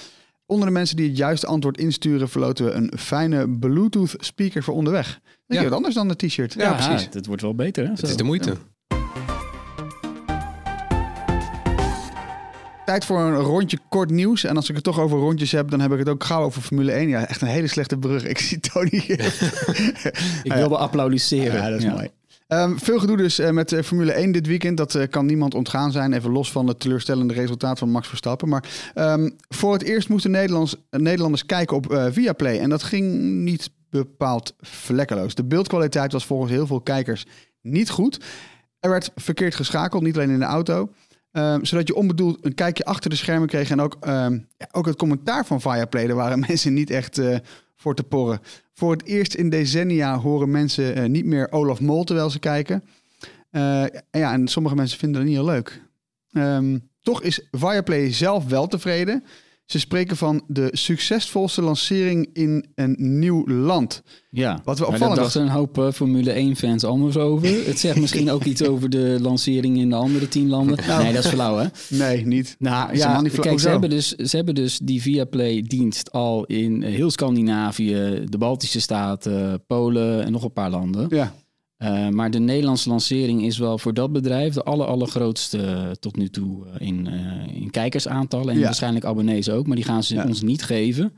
Onder 0.46 0.66
de 0.66 0.72
mensen 0.72 0.96
die 0.96 1.08
het 1.08 1.16
juiste 1.16 1.46
antwoord 1.46 1.78
insturen, 1.78 2.28
verloten 2.28 2.64
we 2.64 2.70
een 2.70 2.92
fijne 2.98 3.48
Bluetooth 3.58 4.14
speaker 4.18 4.62
voor 4.62 4.74
onderweg. 4.74 5.06
Dat 5.12 5.22
is 5.46 5.56
Ja. 5.56 5.62
wat 5.62 5.72
anders 5.72 5.94
dan 5.94 6.08
een 6.08 6.16
t-shirt. 6.16 6.52
Ja, 6.54 6.72
precies. 6.72 7.08
Het 7.12 7.26
wordt 7.26 7.42
wel 7.42 7.54
beter. 7.54 7.84
Hè, 7.84 7.90
Het 7.90 8.02
is 8.02 8.16
de 8.16 8.24
moeite. 8.24 8.56
Tijd 12.84 13.04
voor 13.04 13.20
een 13.20 13.34
rondje 13.36 13.78
kort 13.88 14.10
nieuws. 14.10 14.44
En 14.44 14.56
als 14.56 14.68
ik 14.68 14.74
het 14.74 14.84
toch 14.84 14.98
over 15.00 15.18
rondjes 15.18 15.52
heb, 15.52 15.70
dan 15.70 15.80
heb 15.80 15.92
ik 15.92 15.98
het 15.98 16.08
ook 16.08 16.24
gauw 16.24 16.42
over 16.42 16.62
Formule 16.62 16.92
1. 16.92 17.08
Ja, 17.08 17.26
echt 17.26 17.40
een 17.42 17.48
hele 17.48 17.66
slechte 17.66 17.98
brug. 17.98 18.24
Ik 18.24 18.38
zie 18.38 18.60
Tony 18.60 18.88
hier. 19.06 19.20
Ik 20.42 20.52
wilde 20.52 20.76
applaudisseren. 20.76 21.54
Ja, 21.62 21.70
dat 21.70 21.78
is 21.78 21.86
mooi. 21.86 22.08
Ehm, 22.46 22.76
veel 22.76 22.98
gedoe 22.98 23.16
dus 23.16 23.38
eh, 23.38 23.50
met 23.50 23.72
eh, 23.72 23.82
Formule 23.82 24.12
1 24.12 24.32
dit 24.32 24.46
weekend. 24.46 24.76
Dat 24.76 24.94
eh, 24.94 25.08
kan 25.08 25.26
niemand 25.26 25.54
ontgaan 25.54 25.92
zijn. 25.92 26.12
Even 26.12 26.30
los 26.30 26.52
van 26.52 26.66
het 26.66 26.80
teleurstellende 26.80 27.34
resultaat 27.34 27.78
van 27.78 27.90
Max 27.90 28.08
Verstappen. 28.08 28.48
Maar 28.48 28.90
ehm, 28.94 29.30
voor 29.48 29.72
het 29.72 29.82
eerst 29.82 30.08
moesten 30.08 30.30
Nederlands, 30.30 30.76
Nederlanders 30.90 31.46
kijken 31.46 31.76
op 31.76 32.08
Viaplay. 32.10 32.58
En 32.58 32.70
dat 32.70 32.82
ging 32.82 33.22
niet 33.22 33.70
bepaald 33.90 34.54
vlekkeloos. 34.60 35.34
De 35.34 35.44
beeldkwaliteit 35.44 36.12
was 36.12 36.26
volgens 36.26 36.50
heel 36.50 36.66
veel 36.66 36.80
kijkers 36.80 37.26
niet 37.60 37.90
goed. 37.90 38.24
Er 38.80 38.90
werd 38.90 39.10
verkeerd 39.14 39.54
geschakeld, 39.54 40.02
niet 40.02 40.16
alleen 40.16 40.30
in 40.30 40.38
de 40.38 40.44
auto. 40.44 40.90
Ehm, 41.32 41.64
zodat 41.64 41.88
je 41.88 41.94
onbedoeld 41.94 42.38
een 42.44 42.54
kijkje 42.54 42.84
achter 42.84 43.10
de 43.10 43.16
schermen 43.16 43.48
kreeg. 43.48 43.70
En 43.70 43.80
ook, 43.80 43.96
ja, 44.00 44.68
ook 44.70 44.86
het 44.86 44.96
commentaar 44.96 45.46
van 45.46 45.60
Viaplay. 45.60 46.06
Daar 46.06 46.16
waren 46.16 46.40
mensen 46.48 46.74
niet 46.74 46.90
echt 46.90 47.20
voor 47.82 47.94
te 47.94 48.02
porren. 48.02 48.40
Voor 48.72 48.92
het 48.92 49.04
eerst 49.04 49.34
in 49.34 49.50
decennia 49.50 50.18
horen 50.18 50.50
mensen 50.50 50.94
eh, 50.94 51.04
niet 51.04 51.24
meer 51.24 51.52
Olaf 51.52 51.80
Mol 51.80 52.04
terwijl 52.04 52.30
ze 52.30 52.38
kijken. 52.38 52.84
Eh, 53.50 53.84
ja, 54.10 54.32
en 54.32 54.48
sommige 54.48 54.74
mensen 54.74 54.98
vinden 54.98 55.20
dat 55.20 55.28
niet 55.28 55.38
heel 55.38 55.46
leuk. 55.46 55.82
Ehm, 56.32 56.78
toch 57.00 57.22
is 57.22 57.48
Viaplay 57.50 58.12
zelf 58.12 58.48
wel 58.48 58.66
tevreden. 58.66 59.24
Ze 59.72 59.78
spreken 59.78 60.16
van 60.16 60.42
de 60.46 60.68
succesvolste 60.72 61.62
lancering 61.62 62.28
in 62.32 62.64
een 62.74 62.96
nieuw 62.98 63.46
land. 63.48 64.02
Ja, 64.30 64.60
Wat 64.64 64.78
maar 64.78 64.88
opvallend 64.88 65.14
daar 65.14 65.24
dachten 65.24 65.42
een 65.42 65.48
hoop 65.48 65.78
eh, 65.78 65.90
Formule 65.92 66.54
1-fans 66.54 66.84
anders 66.84 67.16
over. 67.16 67.66
Het 67.66 67.78
zegt 67.78 68.00
misschien 68.00 68.30
ook 68.30 68.44
iets 68.44 68.62
over 68.62 68.90
de 68.90 69.18
lancering 69.20 69.78
in 69.78 69.88
de 69.88 69.94
andere 69.94 70.28
tien 70.28 70.48
landen. 70.48 70.78
Nou. 70.86 71.02
Nee, 71.02 71.12
dat 71.12 71.24
is 71.24 71.30
flauw, 71.30 71.56
hè? 71.56 71.66
Nee, 71.88 72.26
niet. 72.26 72.56
Nou 72.58 72.96
ja, 72.96 73.20
niet 73.20 73.40
kijk, 73.40 73.60
ze 73.60 73.68
hebben, 73.68 73.90
dus, 73.90 74.08
ze 74.08 74.36
hebben 74.36 74.54
dus 74.54 74.78
die 74.78 75.02
Viaplay-dienst 75.02 76.12
al 76.12 76.44
in 76.44 76.82
heel 76.82 77.10
Scandinavië, 77.10 78.24
de 78.24 78.38
Baltische 78.38 78.80
Staten, 78.80 79.64
Polen 79.66 80.24
en 80.24 80.32
nog 80.32 80.44
een 80.44 80.52
paar 80.52 80.70
landen. 80.70 81.06
Ja, 81.10 81.34
Eh, 81.82 82.08
maar 82.08 82.30
de 82.30 82.38
Nederlandse 82.38 82.88
lancering 82.88 83.42
is 83.44 83.58
wel 83.58 83.78
voor 83.78 83.94
dat 83.94 84.12
bedrijf 84.12 84.54
de 84.54 84.62
aller, 84.62 84.86
allergrootste 84.86 85.58
eh, 85.58 85.90
tot 85.90 86.16
nu 86.16 86.28
toe 86.28 86.66
eh, 86.66 86.86
in, 86.86 87.06
in 87.54 87.70
kijkersaantallen. 87.70 88.48
En 88.48 88.58
Ja. 88.58 88.64
waarschijnlijk 88.64 89.04
abonnees 89.04 89.50
ook, 89.50 89.66
maar 89.66 89.76
die 89.76 89.84
gaan 89.84 90.02
ze 90.02 90.14
Ja. 90.14 90.26
ons 90.26 90.42
niet 90.42 90.62
geven, 90.62 91.12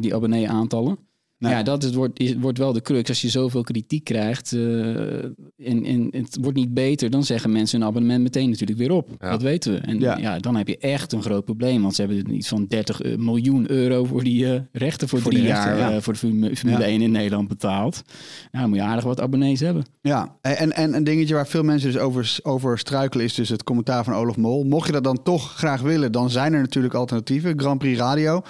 die 0.00 0.14
abonnee-aantallen. 0.14 0.98
Nee. 1.38 1.52
Ja, 1.52 1.62
dat 1.62 1.84
is, 1.84 1.92
wordt, 1.94 2.20
is, 2.20 2.34
wordt 2.34 2.58
wel 2.58 2.72
de 2.72 2.80
crux. 2.82 3.08
Als 3.08 3.20
je 3.20 3.28
zoveel 3.28 3.62
kritiek 3.62 4.04
krijgt 4.04 4.52
eh, 4.52 5.24
en, 5.56 5.84
en 5.84 6.08
het 6.10 6.38
wordt 6.40 6.56
niet 6.56 6.74
beter, 6.74 7.10
dan 7.10 7.24
zeggen 7.24 7.52
mensen 7.52 7.78
hun 7.78 7.88
abonnement 7.88 8.22
meteen 8.22 8.50
natuurlijk 8.50 8.78
weer 8.78 8.90
op. 8.92 9.08
Ja. 9.20 9.30
Dat 9.30 9.42
weten 9.42 9.72
we. 9.72 9.78
En 9.78 10.00
Ja. 10.00 10.16
ja. 10.18 10.38
dan 10.38 10.56
heb 10.56 10.68
je 10.68 10.78
echt 10.78 11.12
een 11.12 11.22
groot 11.22 11.44
probleem. 11.44 11.82
Want 11.82 11.94
ze 11.94 12.02
hebben 12.02 12.34
iets 12.34 12.48
van 12.48 12.66
30 12.68 13.00
eh, 13.00 13.16
miljoen 13.16 13.70
euro 13.70 14.04
voor 14.04 14.24
die 14.24 14.52
eh, 14.52 14.60
rechten 14.72 15.08
voor, 15.08 15.20
Voor 15.20 15.30
drie 15.32 15.44
rechten, 15.44 15.76
jaar 15.76 15.92
ja. 15.92 16.00
voor 16.00 16.12
de 16.12 16.18
Formule, 16.18 16.56
Formule 16.56 16.80
Ja. 16.80 16.86
1 16.86 17.00
in 17.00 17.10
Nederland 17.10 17.48
betaald. 17.48 18.02
Nou, 18.04 18.64
dan 18.64 18.68
moet 18.68 18.78
je 18.78 18.84
aardig 18.84 19.04
wat 19.04 19.20
abonnees 19.20 19.60
hebben. 19.60 19.84
ja. 20.00 20.36
En, 20.40 20.72
en 20.72 20.94
een 20.94 21.04
dingetje 21.04 21.34
waar 21.34 21.46
veel 21.46 21.62
mensen 21.62 21.92
dus 21.92 22.00
over, 22.00 22.38
over 22.42 22.78
struikelen 22.78 23.24
is 23.24 23.34
dus 23.34 23.48
het 23.48 23.64
commentaar 23.64 24.04
van 24.04 24.14
Olaf 24.14 24.36
Mol. 24.36 24.64
Mocht 24.64 24.86
je 24.86 24.92
dat 24.92 25.04
dan 25.04 25.22
toch 25.22 25.54
graag 25.56 25.80
willen, 25.80 26.12
dan 26.12 26.30
zijn 26.30 26.52
er 26.52 26.60
natuurlijk 26.60 26.94
alternatieven. 26.94 27.60
Grand 27.60 27.78
Prix 27.78 27.98
Radio. 27.98 28.42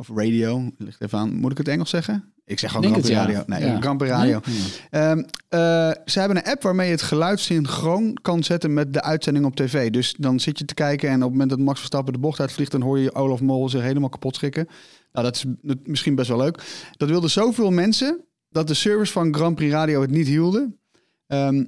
Of 0.00 0.08
radio, 0.14 0.70
ligt 0.78 1.00
even 1.00 1.18
aan. 1.18 1.34
Moet 1.34 1.50
ik 1.50 1.58
het 1.58 1.68
Engels 1.68 1.90
zeggen? 1.90 2.32
Ik 2.44 2.58
zeg 2.58 2.72
gewoon 2.72 2.92
Prix 2.92 3.08
ja. 3.08 3.20
Radio. 3.20 3.42
Nee, 3.46 3.64
Ja. 3.64 3.80
Grand 3.80 3.98
Prix 3.98 4.12
Radio. 4.12 4.40
Nee? 4.46 4.56
Ehm, 4.90 5.18
eh, 5.48 6.02
ze 6.04 6.18
hebben 6.18 6.36
een 6.36 6.52
app 6.52 6.62
waarmee 6.62 6.86
je 6.86 6.92
het 6.92 7.02
geluid 7.02 7.40
synchroon 7.40 8.18
kan 8.22 8.42
zetten 8.42 8.74
met 8.74 8.92
de 8.92 9.02
uitzending 9.02 9.44
op 9.44 9.56
tv. 9.56 9.90
Dus 9.90 10.14
dan 10.18 10.40
zit 10.40 10.58
je 10.58 10.64
te 10.64 10.74
kijken 10.74 11.08
en 11.08 11.14
op 11.14 11.20
het 11.20 11.30
moment 11.30 11.50
dat 11.50 11.58
Max 11.58 11.78
Verstappen 11.78 12.12
de 12.12 12.18
bocht 12.18 12.40
uitvliegt, 12.40 12.70
dan 12.70 12.80
hoor 12.80 12.98
je 12.98 13.14
Olaf 13.14 13.40
Mol 13.40 13.68
zich 13.68 13.82
helemaal 13.82 14.08
kapot 14.08 14.34
schrikken. 14.34 14.68
Nou, 15.12 15.26
dat 15.26 15.36
is 15.36 15.44
misschien 15.84 16.14
best 16.14 16.28
wel 16.28 16.38
leuk. 16.38 16.88
Dat 16.96 17.08
wilden 17.08 17.30
zoveel 17.30 17.70
mensen 17.70 18.24
dat 18.50 18.66
de 18.66 18.74
servers 18.74 19.10
van 19.12 19.34
Grand 19.34 19.54
Prix 19.54 19.72
Radio 19.72 20.00
het 20.00 20.10
niet 20.10 20.26
hielden. 20.26 20.78
Ehm, 21.26 21.64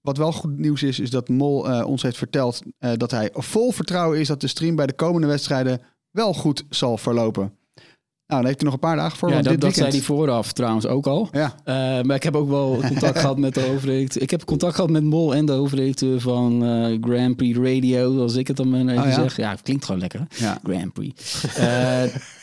wat 0.00 0.16
wel 0.16 0.32
goed 0.32 0.58
nieuws 0.58 0.82
is, 0.82 1.00
is 1.00 1.10
dat 1.10 1.28
Mol 1.28 1.68
eh, 1.68 1.86
ons 1.86 2.02
heeft 2.02 2.16
verteld 2.16 2.62
eh, 2.78 2.92
dat 2.96 3.10
hij 3.10 3.30
vol 3.32 3.72
vertrouwen 3.72 4.18
is 4.18 4.28
dat 4.28 4.40
de 4.40 4.46
stream 4.46 4.76
bij 4.76 4.86
de 4.86 4.92
komende 4.94 5.26
wedstrijden 5.26 5.80
wel 6.10 6.34
goed 6.34 6.64
zal 6.70 6.98
verlopen. 6.98 7.57
Nou, 8.28 8.40
dan 8.40 8.48
heeft 8.50 8.60
hij 8.62 8.70
nog 8.70 8.74
een 8.80 8.88
paar 8.88 8.96
dagen 8.96 9.18
voor. 9.18 9.28
Ja, 9.30 9.34
dat, 9.42 9.52
dit 9.52 9.60
dat 9.60 9.74
zei 9.74 9.90
hij 9.90 10.00
vooraf 10.00 10.52
trouwens 10.52 10.86
ook 10.86 11.06
al. 11.06 11.28
Ja, 11.32 11.54
Eh, 11.64 11.74
maar 12.02 12.16
ik 12.16 12.22
heb 12.22 12.36
ook 12.36 12.48
wel 12.48 12.80
contact 12.86 13.18
gehad 13.28 13.38
met 13.38 13.54
de 13.54 13.60
hoofdredacteur. 13.60 14.22
Ik 14.22 14.30
heb 14.30 14.44
contact 14.44 14.74
gehad 14.74 14.90
met 14.90 15.02
Mol 15.04 15.34
en 15.34 15.46
de 15.46 15.52
hoofdredacteur 15.52 16.20
van 16.20 16.64
eh, 16.64 16.96
Grand 17.00 17.36
Prix 17.36 17.58
Radio, 17.58 18.12
zoals 18.14 18.34
ik 18.36 18.46
het 18.46 18.56
dan 18.56 18.68
maar 18.70 18.80
even 18.80 18.98
Oh, 18.98 19.04
ja? 19.04 19.12
zeg. 19.12 19.36
Ja, 19.36 19.50
het 19.50 19.62
klinkt 19.62 19.84
gewoon 19.84 20.00
lekker. 20.00 20.26
ja. 20.36 20.58
Grand 20.62 20.92
Prix. 20.92 21.44
Eh, 21.56 22.02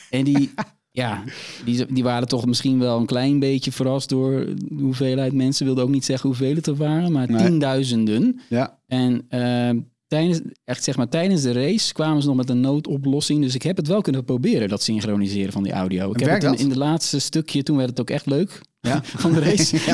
en 0.09 0.23
die, 0.23 0.53
ja, 0.91 1.23
die, 1.65 1.85
die 1.93 2.03
waren 2.03 2.27
toch 2.27 2.45
misschien 2.45 2.79
wel 2.79 2.99
een 2.99 3.05
klein 3.05 3.39
beetje 3.39 3.71
verrast 3.71 4.09
door 4.09 4.31
de 4.55 4.81
hoeveelheid 4.81 5.33
mensen. 5.33 5.65
Wilde 5.65 5.81
ook 5.81 5.89
niet 5.89 6.05
zeggen 6.05 6.29
hoeveel 6.29 6.55
het 6.55 6.67
er 6.67 6.75
waren, 6.75 7.11
maar 7.11 7.31
Nee. 7.31 7.45
tienduizenden. 7.45 8.39
ja. 8.49 8.77
En 8.87 9.25
eh, 9.29 9.69
tijdens, 10.07 10.41
echt 10.63 10.83
zeg 10.83 10.97
maar, 10.97 11.09
tijdens 11.09 11.41
de 11.41 11.51
race 11.51 11.93
kwamen 11.93 12.21
ze 12.21 12.27
nog 12.27 12.37
met 12.37 12.49
een 12.49 12.59
noodoplossing. 12.59 13.41
Dus 13.41 13.55
ik 13.55 13.61
heb 13.63 13.77
het 13.77 13.87
wel 13.87 14.01
kunnen 14.01 14.23
proberen, 14.23 14.69
dat 14.69 14.83
synchroniseren 14.83 15.51
van 15.51 15.63
die 15.63 15.71
audio. 15.71 16.11
Ik 16.11 16.19
heb 16.19 16.29
het 16.29 16.43
in, 16.43 16.49
dat? 16.49 16.59
in 16.59 16.69
de 16.69 16.77
laatste 16.77 17.19
stukje, 17.19 17.63
toen 17.63 17.77
werd 17.77 17.89
het 17.89 17.99
ook 18.01 18.09
echt 18.09 18.25
leuk 18.25 18.61
Ja. 18.79 19.01
van 19.23 19.33
de 19.33 19.39
race. 19.39 19.77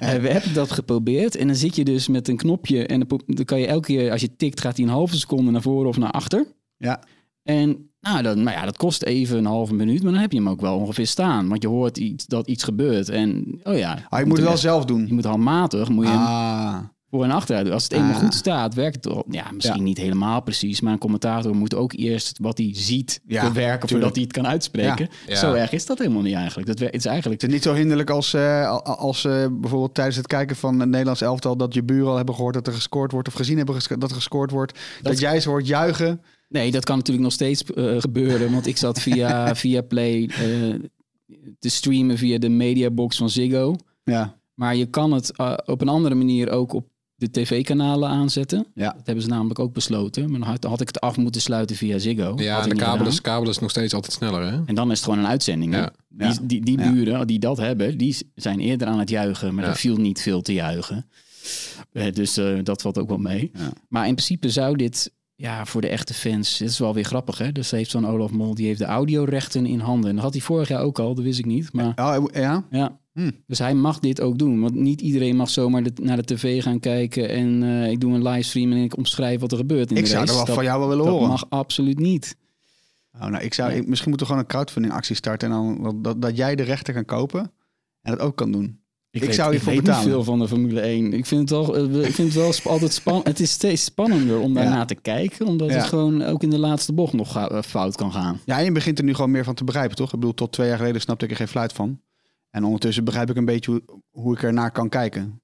Eh, 0.00 0.14
we 0.20 0.28
hebben 0.28 0.54
dat 0.54 0.70
geprobeerd. 0.70 1.36
En 1.36 1.46
dan 1.46 1.56
zit 1.56 1.76
je 1.76 1.84
dus 1.84 2.08
met 2.08 2.28
een 2.28 2.36
knopje. 2.36 2.86
En 2.86 3.06
dan 3.26 3.44
kan 3.44 3.60
je 3.60 3.66
elke 3.66 3.86
keer, 3.86 4.10
als 4.10 4.20
je 4.20 4.36
tikt, 4.36 4.60
gaat 4.60 4.76
hij 4.76 4.86
een 4.86 4.92
halve 4.92 5.16
seconde 5.16 5.50
naar 5.50 5.62
voren 5.62 5.88
of 5.88 5.96
naar 5.96 6.10
achter. 6.10 6.46
Ja. 6.76 7.02
En 7.42 7.90
nou, 8.00 8.22
dan, 8.22 8.42
nou 8.42 8.56
ja, 8.56 8.64
dat 8.64 8.76
kost 8.76 9.02
even 9.02 9.38
een 9.38 9.44
halve 9.46 9.74
minuut, 9.74 10.02
maar 10.02 10.12
dan 10.12 10.20
heb 10.20 10.32
je 10.32 10.38
hem 10.38 10.48
ook 10.48 10.60
wel 10.60 10.76
ongeveer 10.78 11.06
staan. 11.06 11.48
Want 11.48 11.62
je 11.62 11.68
hoort 11.68 11.98
iets, 11.98 12.26
dat 12.26 12.48
iets 12.48 12.64
gebeurt. 12.64 13.08
En 13.08 13.60
oh 13.62 13.76
ja, 13.78 14.06
Ah, 14.08 14.18
je 14.18 14.24
moet 14.24 14.34
het 14.36 14.42
wel 14.44 14.52
echt- 14.52 14.62
zelf 14.62 14.84
doen. 14.84 15.06
Je 15.06 15.12
moet 15.14 15.24
handmatig, 15.24 15.88
moet 15.88 16.04
je 16.04 16.10
hem 16.10 16.20
Ah, 16.20 16.78
voor 17.14 17.24
en 17.24 17.30
achteruit. 17.30 17.70
Als 17.70 17.82
het 17.82 17.92
eenmaal 17.92 18.14
Ah. 18.14 18.18
goed 18.22 18.34
staat, 18.34 18.74
werkt 18.74 19.04
het. 19.04 19.22
Ja, 19.30 19.50
misschien 19.52 19.76
Ja. 19.76 19.82
niet 19.82 19.98
helemaal 19.98 20.42
precies, 20.42 20.80
maar 20.80 20.92
een 20.92 20.98
commentator 20.98 21.54
moet 21.56 21.74
ook 21.74 21.92
eerst 21.92 22.38
wat 22.42 22.58
hij 22.58 22.70
ziet 22.72 23.20
Ja, 23.26 23.40
bewerken 23.48 23.70
tuurlijk. 23.72 23.90
voordat 23.90 24.14
hij 24.14 24.22
het 24.22 24.32
kan 24.32 24.46
uitspreken. 24.46 25.08
Ja. 25.26 25.36
Zo 25.36 25.52
erg 25.52 25.72
is 25.72 25.86
dat 25.86 25.98
helemaal 25.98 26.22
niet 26.22 26.34
eigenlijk. 26.34 26.66
Dat 26.68 26.78
het 26.78 26.94
is 26.94 27.04
eigenlijk 27.06 27.40
het 27.40 27.50
is 27.50 27.56
niet 27.56 27.64
zo 27.64 27.74
hinderlijk 27.74 28.10
als, 28.10 28.34
eh, 28.34 28.68
al- 28.70 28.82
als 28.84 29.24
eh, 29.24 29.46
bijvoorbeeld 29.50 29.94
tijdens 29.94 30.16
het 30.16 30.26
kijken 30.26 30.56
van 30.56 30.80
het 30.80 30.88
Nederlands 30.88 31.20
elftal... 31.20 31.56
dat 31.56 31.74
je 31.74 31.82
buren 31.82 32.08
al 32.08 32.16
hebben 32.16 32.34
gehoord 32.34 32.54
dat 32.54 32.66
er 32.66 32.72
gescoord 32.72 33.12
wordt... 33.12 33.28
of 33.28 33.34
gezien 33.34 33.56
hebben 33.56 33.74
dat 33.98 34.10
er 34.10 34.16
gescoord 34.16 34.50
wordt. 34.50 34.78
Dat, 35.02 35.18
jij 35.18 35.40
ze 35.40 35.48
hoort 35.48 35.66
juichen. 35.66 36.20
Nee, 36.48 36.70
dat 36.70 36.84
kan 36.84 36.96
natuurlijk 36.96 37.24
nog 37.24 37.34
steeds 37.34 37.64
eh, 37.64 38.00
gebeuren. 38.00 38.52
Want 38.52 38.66
ik 38.66 38.76
zat 38.76 39.00
via, 39.00 39.54
via 39.56 39.82
Play 39.82 40.30
te 41.58 41.68
streamen 41.68 42.18
via 42.18 42.38
de 42.38 42.48
mediabox 42.48 43.16
van 43.16 43.30
Ziggo. 43.30 43.76
Ja, 44.04 44.36
Maar 44.54 44.76
je 44.76 44.86
kan 44.86 45.12
het 45.12 45.32
op 45.66 45.80
een 45.80 45.88
andere 45.88 46.14
manier 46.14 46.50
ook 46.50 46.72
op 46.72 46.86
de 47.16 47.30
tv-kanalen 47.30 48.08
aanzetten. 48.08 48.66
Ja. 48.74 48.92
Dat 48.92 49.06
hebben 49.06 49.24
ze 49.24 49.30
namelijk 49.30 49.58
ook 49.58 49.72
besloten. 49.72 50.30
Maar 50.30 50.40
dan 50.40 50.48
had, 50.48 50.64
had 50.64 50.80
ik 50.80 50.86
het 50.86 51.00
af 51.00 51.16
moeten 51.16 51.40
sluiten 51.40 51.76
via 51.76 51.98
Ziggo. 51.98 52.32
Ja, 52.36 52.62
en 52.62 52.68
de 52.68 52.74
kabel 52.76 53.06
is, 53.06 53.20
kabel 53.20 53.50
is 53.50 53.58
nog 53.58 53.70
steeds 53.70 53.94
altijd 53.94 54.12
sneller, 54.12 54.42
hè? 54.52 54.60
En 54.66 54.74
dan 54.74 54.90
is 54.90 54.96
het 54.96 55.04
gewoon 55.08 55.18
een 55.24 55.30
uitzending. 55.30 55.74
Ja. 55.74 55.92
Die, 56.08 56.26
Ja. 56.28 56.36
die, 56.42 56.64
die 56.64 56.76
buren 56.76 57.26
die 57.26 57.38
dat 57.38 57.56
hebben, 57.56 57.98
die 57.98 58.16
zijn 58.34 58.60
eerder 58.60 58.86
aan 58.86 58.98
het 58.98 59.08
juichen. 59.10 59.54
Maar 59.54 59.64
er 59.64 59.76
viel 59.76 59.96
niet 59.96 60.20
veel 60.20 60.42
te 60.42 60.52
juichen. 60.52 61.06
Eh, 61.92 62.12
dus 62.12 62.36
eh, 62.36 62.58
dat 62.62 62.82
valt 62.82 62.98
ook 62.98 63.08
wel 63.08 63.18
mee. 63.18 63.50
Maar 63.88 64.06
in 64.06 64.14
principe 64.14 64.50
zou 64.50 64.76
dit 64.76 65.12
ja, 65.44 65.64
voor 65.66 65.80
de 65.80 65.88
echte 65.88 66.14
fans, 66.14 66.58
het 66.58 66.68
is 66.68 66.78
wel 66.78 66.94
weer 66.94 67.04
grappig, 67.04 67.38
hè? 67.38 67.52
Dus 67.52 67.70
heeft 67.70 67.90
zo'n 67.90 68.06
Olaf 68.06 68.30
Mol, 68.30 68.54
die 68.54 68.66
heeft 68.66 68.78
de 68.78 68.84
audiorechten 68.84 69.66
in 69.66 69.78
handen. 69.78 70.08
En 70.10 70.14
dat 70.14 70.24
had 70.24 70.32
hij 70.32 70.42
vorig 70.42 70.68
jaar 70.68 70.82
ook 70.82 70.98
al, 70.98 71.14
dat 71.14 71.24
wist 71.24 71.38
ik 71.38 71.44
niet. 71.46 71.72
Maar 71.72 71.92
Oh, 71.96 72.24
ja? 72.32 72.64
ja, 72.70 72.98
Hm. 73.12 73.30
dus 73.46 73.58
hij 73.58 73.74
mag 73.74 73.98
dit 73.98 74.20
ook 74.20 74.38
doen. 74.38 74.60
Want 74.60 74.74
niet 74.74 75.00
iedereen 75.00 75.36
mag 75.36 75.50
zomaar 75.50 75.82
de- 75.82 75.92
naar 76.02 76.16
de 76.16 76.34
tv 76.34 76.62
gaan 76.62 76.80
kijken 76.80 77.28
en 77.28 77.62
eh, 77.62 77.90
ik 77.90 78.00
doe 78.00 78.14
een 78.14 78.22
livestream 78.22 78.72
en 78.72 78.78
ik 78.78 78.96
omschrijf 78.96 79.40
wat 79.40 79.50
er 79.52 79.58
gebeurt 79.58 79.90
in 79.90 79.96
Ik 79.96 80.02
de 80.02 80.08
zou 80.08 80.26
er 80.26 80.34
wel 80.34 80.44
dat, 80.44 80.54
van 80.54 80.64
jou 80.64 80.78
wel 80.78 80.88
willen 80.88 81.04
dat 81.04 81.12
horen. 81.14 81.28
mag 81.28 81.46
absoluut 81.50 81.98
niet. 81.98 82.36
Oh, 83.14 83.26
nou, 83.26 83.44
ik 83.44 83.54
zou, 83.54 83.72
ik- 83.72 83.86
misschien 83.86 84.08
moeten 84.08 84.26
we 84.26 84.32
gewoon 84.32 84.40
een 84.48 84.52
crowdfunding 84.54 84.94
actie 84.94 85.16
starten. 85.16 85.48
En 85.50 85.54
dan 85.54 85.82
dat, 85.82 86.04
dat, 86.04 86.22
dat 86.22 86.36
jij 86.36 86.54
de 86.54 86.62
rechten 86.62 86.94
kan 86.94 87.04
kopen 87.04 87.40
en 88.02 88.10
dat 88.16 88.20
ook 88.20 88.36
kan 88.36 88.52
doen. 88.52 88.80
Ik 89.14 89.20
weet- 89.24 89.34
zou 89.34 89.50
weet 89.50 89.64
betalen. 89.64 90.00
niet 90.04 90.08
veel 90.12 90.24
van 90.24 90.38
de 90.38 90.48
Formule 90.48 90.80
1. 90.80 91.12
Ik 91.12 91.26
vind 91.26 91.40
het 91.40 91.50
wel, 91.50 91.76
eh, 91.76 92.06
ik 92.06 92.14
vind 92.14 92.28
het 92.28 92.42
wel 92.42 92.52
sp- 92.52 92.66
altijd 92.66 92.92
spannend. 92.92 93.26
Het 93.26 93.40
is 93.40 93.50
steeds 93.50 93.84
spannender 93.84 94.38
om 94.40 94.54
Ja. 94.54 94.60
daarna 94.62 94.84
te 94.84 94.94
kijken. 94.94 95.46
Omdat 95.46 95.68
Ja. 95.70 95.74
het 95.76 95.84
gewoon 95.84 96.22
ook 96.22 96.42
in 96.42 96.50
de 96.50 96.58
laatste 96.58 96.92
bocht 96.92 97.12
nog 97.12 97.36
eh, 97.36 97.62
fout 97.62 97.96
kan 97.96 98.12
gaan. 98.12 98.40
Ja, 98.44 98.58
en 98.58 98.64
je 98.64 98.72
begint 98.72 98.98
er 98.98 99.04
nu 99.04 99.14
gewoon 99.14 99.30
meer 99.30 99.44
van 99.44 99.54
te 99.54 99.64
begrijpen, 99.64 99.96
toch? 99.96 100.12
Ik 100.12 100.18
bedoel, 100.18 100.34
tot 100.34 100.52
twee 100.52 100.68
jaar 100.68 100.76
geleden 100.78 101.00
snapte 101.00 101.24
ik 101.24 101.30
er 101.30 101.36
geen 101.36 101.48
fluit 101.48 101.72
van. 101.72 102.00
En 102.50 102.64
ondertussen 102.64 103.04
begrijp 103.04 103.30
ik 103.30 103.36
een 103.36 103.44
beetje 103.44 103.70
hoe, 103.70 103.82
hoe 104.10 104.34
ik 104.34 104.42
er 104.42 104.52
naar 104.52 104.70
kan 104.70 104.88
kijken. 104.88 105.42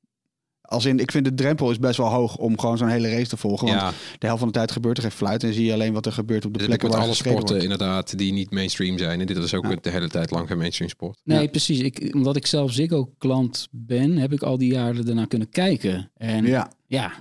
Als 0.71 0.85
in, 0.85 0.99
ik 0.99 1.11
vind 1.11 1.25
de 1.25 1.35
drempel 1.35 1.71
is 1.71 1.79
best 1.79 1.97
wel 1.97 2.07
hoog 2.09 2.37
om 2.37 2.59
gewoon 2.59 2.79
zo'n 2.79 2.89
hele 2.89 3.09
race 3.11 3.29
te 3.29 3.37
volgen. 3.37 3.66
Want 3.68 3.81
Ja, 3.81 3.91
de 4.18 4.27
helft 4.27 4.39
van 4.39 4.49
de 4.49 4.55
tijd 4.55 4.73
gebeurt 4.73 4.97
er 4.97 5.03
geen 5.03 5.12
fluit. 5.12 5.45
En 5.45 5.53
zie 5.55 5.64
je 5.64 5.73
alleen 5.73 5.93
wat 5.93 6.07
er 6.07 6.12
gebeurt 6.12 6.45
op 6.45 6.53
de 6.53 6.59
ik 6.61 6.66
plekken 6.66 6.89
met 6.89 6.97
waar 6.97 7.07
alle 7.07 7.14
sporten 7.16 7.49
wordt. 7.49 7.62
inderdaad 7.62 8.18
die 8.18 8.33
niet 8.33 8.51
mainstream 8.51 8.99
zijn. 8.99 9.21
En 9.21 9.27
dit 9.27 9.37
is 9.37 9.55
ook 9.55 9.66
Ja. 9.66 9.77
de 9.81 9.91
hele 9.91 10.09
tijd 10.09 10.31
lang 10.31 10.49
geen 10.49 10.59
mainstream 10.59 10.91
sport. 10.91 11.21
Nee, 11.25 11.43
Ja. 11.43 11.49
precies. 11.49 11.79
Ik, 11.81 12.14
omdat 12.14 12.37
ik 12.37 12.47
zelf 12.47 12.73
Ziggo-klant 12.73 13.68
ben, 13.71 14.16
heb 14.16 14.33
ik 14.33 14.43
al 14.43 14.59
die 14.59 14.73
jaren 14.73 15.09
ernaar 15.09 15.27
kunnen 15.27 15.49
kijken. 15.51 16.11
En 16.16 16.47
ja, 16.47 16.71
Ja, 16.87 17.12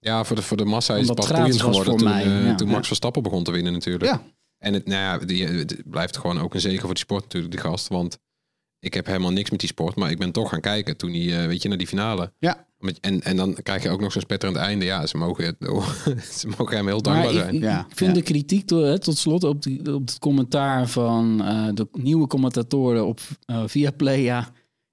Ja, 0.00 0.24
voor 0.24 0.36
de, 0.36 0.42
voor 0.42 0.56
de 0.56 0.64
massa 0.64 0.94
is 0.96 1.00
het 1.00 1.08
Omdat 1.10 1.26
pas 1.28 1.36
boeiend 1.36 1.60
was 1.60 1.70
geworden 1.76 1.90
voor 1.92 1.98
toen, 1.98 2.08
mij, 2.08 2.24
eh, 2.24 2.46
ja. 2.46 2.54
toen 2.54 2.66
Ja. 2.68 2.72
Max 2.72 2.86
Verstappen 2.86 3.22
begon 3.22 3.44
te 3.44 3.50
winnen 3.50 3.72
natuurlijk. 3.72 4.04
Ja. 4.04 4.22
En 4.58 4.72
het, 4.74 4.86
nou 4.86 5.00
ja, 5.20 5.26
die, 5.26 5.46
het 5.46 5.82
blijft 5.84 6.16
gewoon 6.16 6.40
ook 6.40 6.54
een 6.54 6.60
zegen 6.60 6.80
voor 6.80 6.88
die 6.94 6.98
sport 6.98 7.22
natuurlijk, 7.22 7.52
die 7.52 7.60
gast. 7.60 7.88
Want 7.88 8.18
ik 8.84 8.94
heb 8.94 9.06
helemaal 9.06 9.32
niks 9.32 9.50
met 9.50 9.60
die 9.60 9.68
sport, 9.68 9.96
maar 9.96 10.10
ik 10.10 10.18
ben 10.18 10.32
toch 10.32 10.48
gaan 10.48 10.60
kijken 10.60 10.96
toen 10.96 11.12
hij, 11.12 11.40
eh, 11.42 11.46
weet 11.46 11.62
je, 11.62 11.68
naar 11.68 11.78
die 11.78 11.86
finale. 11.86 12.32
Ja. 12.38 12.66
En, 13.00 13.22
en 13.22 13.36
dan 13.36 13.54
krijg 13.62 13.82
je 13.82 13.88
ook 13.90 14.00
nog 14.00 14.12
zo'n 14.12 14.20
spetterend 14.22 14.58
einde. 14.58 14.84
Ja, 14.84 15.06
ze 15.06 15.16
mogen, 15.16 15.44
het, 15.44 15.56
ze 16.40 16.48
mogen 16.58 16.76
hem 16.76 16.86
heel 16.86 17.02
dankbaar 17.02 17.32
ik, 17.32 17.38
zijn. 17.38 17.54
ik 17.54 17.62
Ja, 17.62 17.86
vind 17.94 18.10
ja. 18.10 18.16
de 18.16 18.22
kritiek 18.22 18.66
to- 18.66 18.82
hè, 18.82 18.98
tot 18.98 19.18
slot 19.18 19.44
op, 19.44 19.62
die, 19.62 19.94
op 19.94 20.00
het 20.08 20.18
commentaar 20.18 20.88
van 20.88 21.44
eh, 21.44 21.68
de 21.74 21.88
nieuwe 21.92 22.26
commentatoren 22.26 23.06
op 23.06 23.20
eh 23.46 23.62
Viaplay. 23.66 24.20
Ja, 24.20 24.48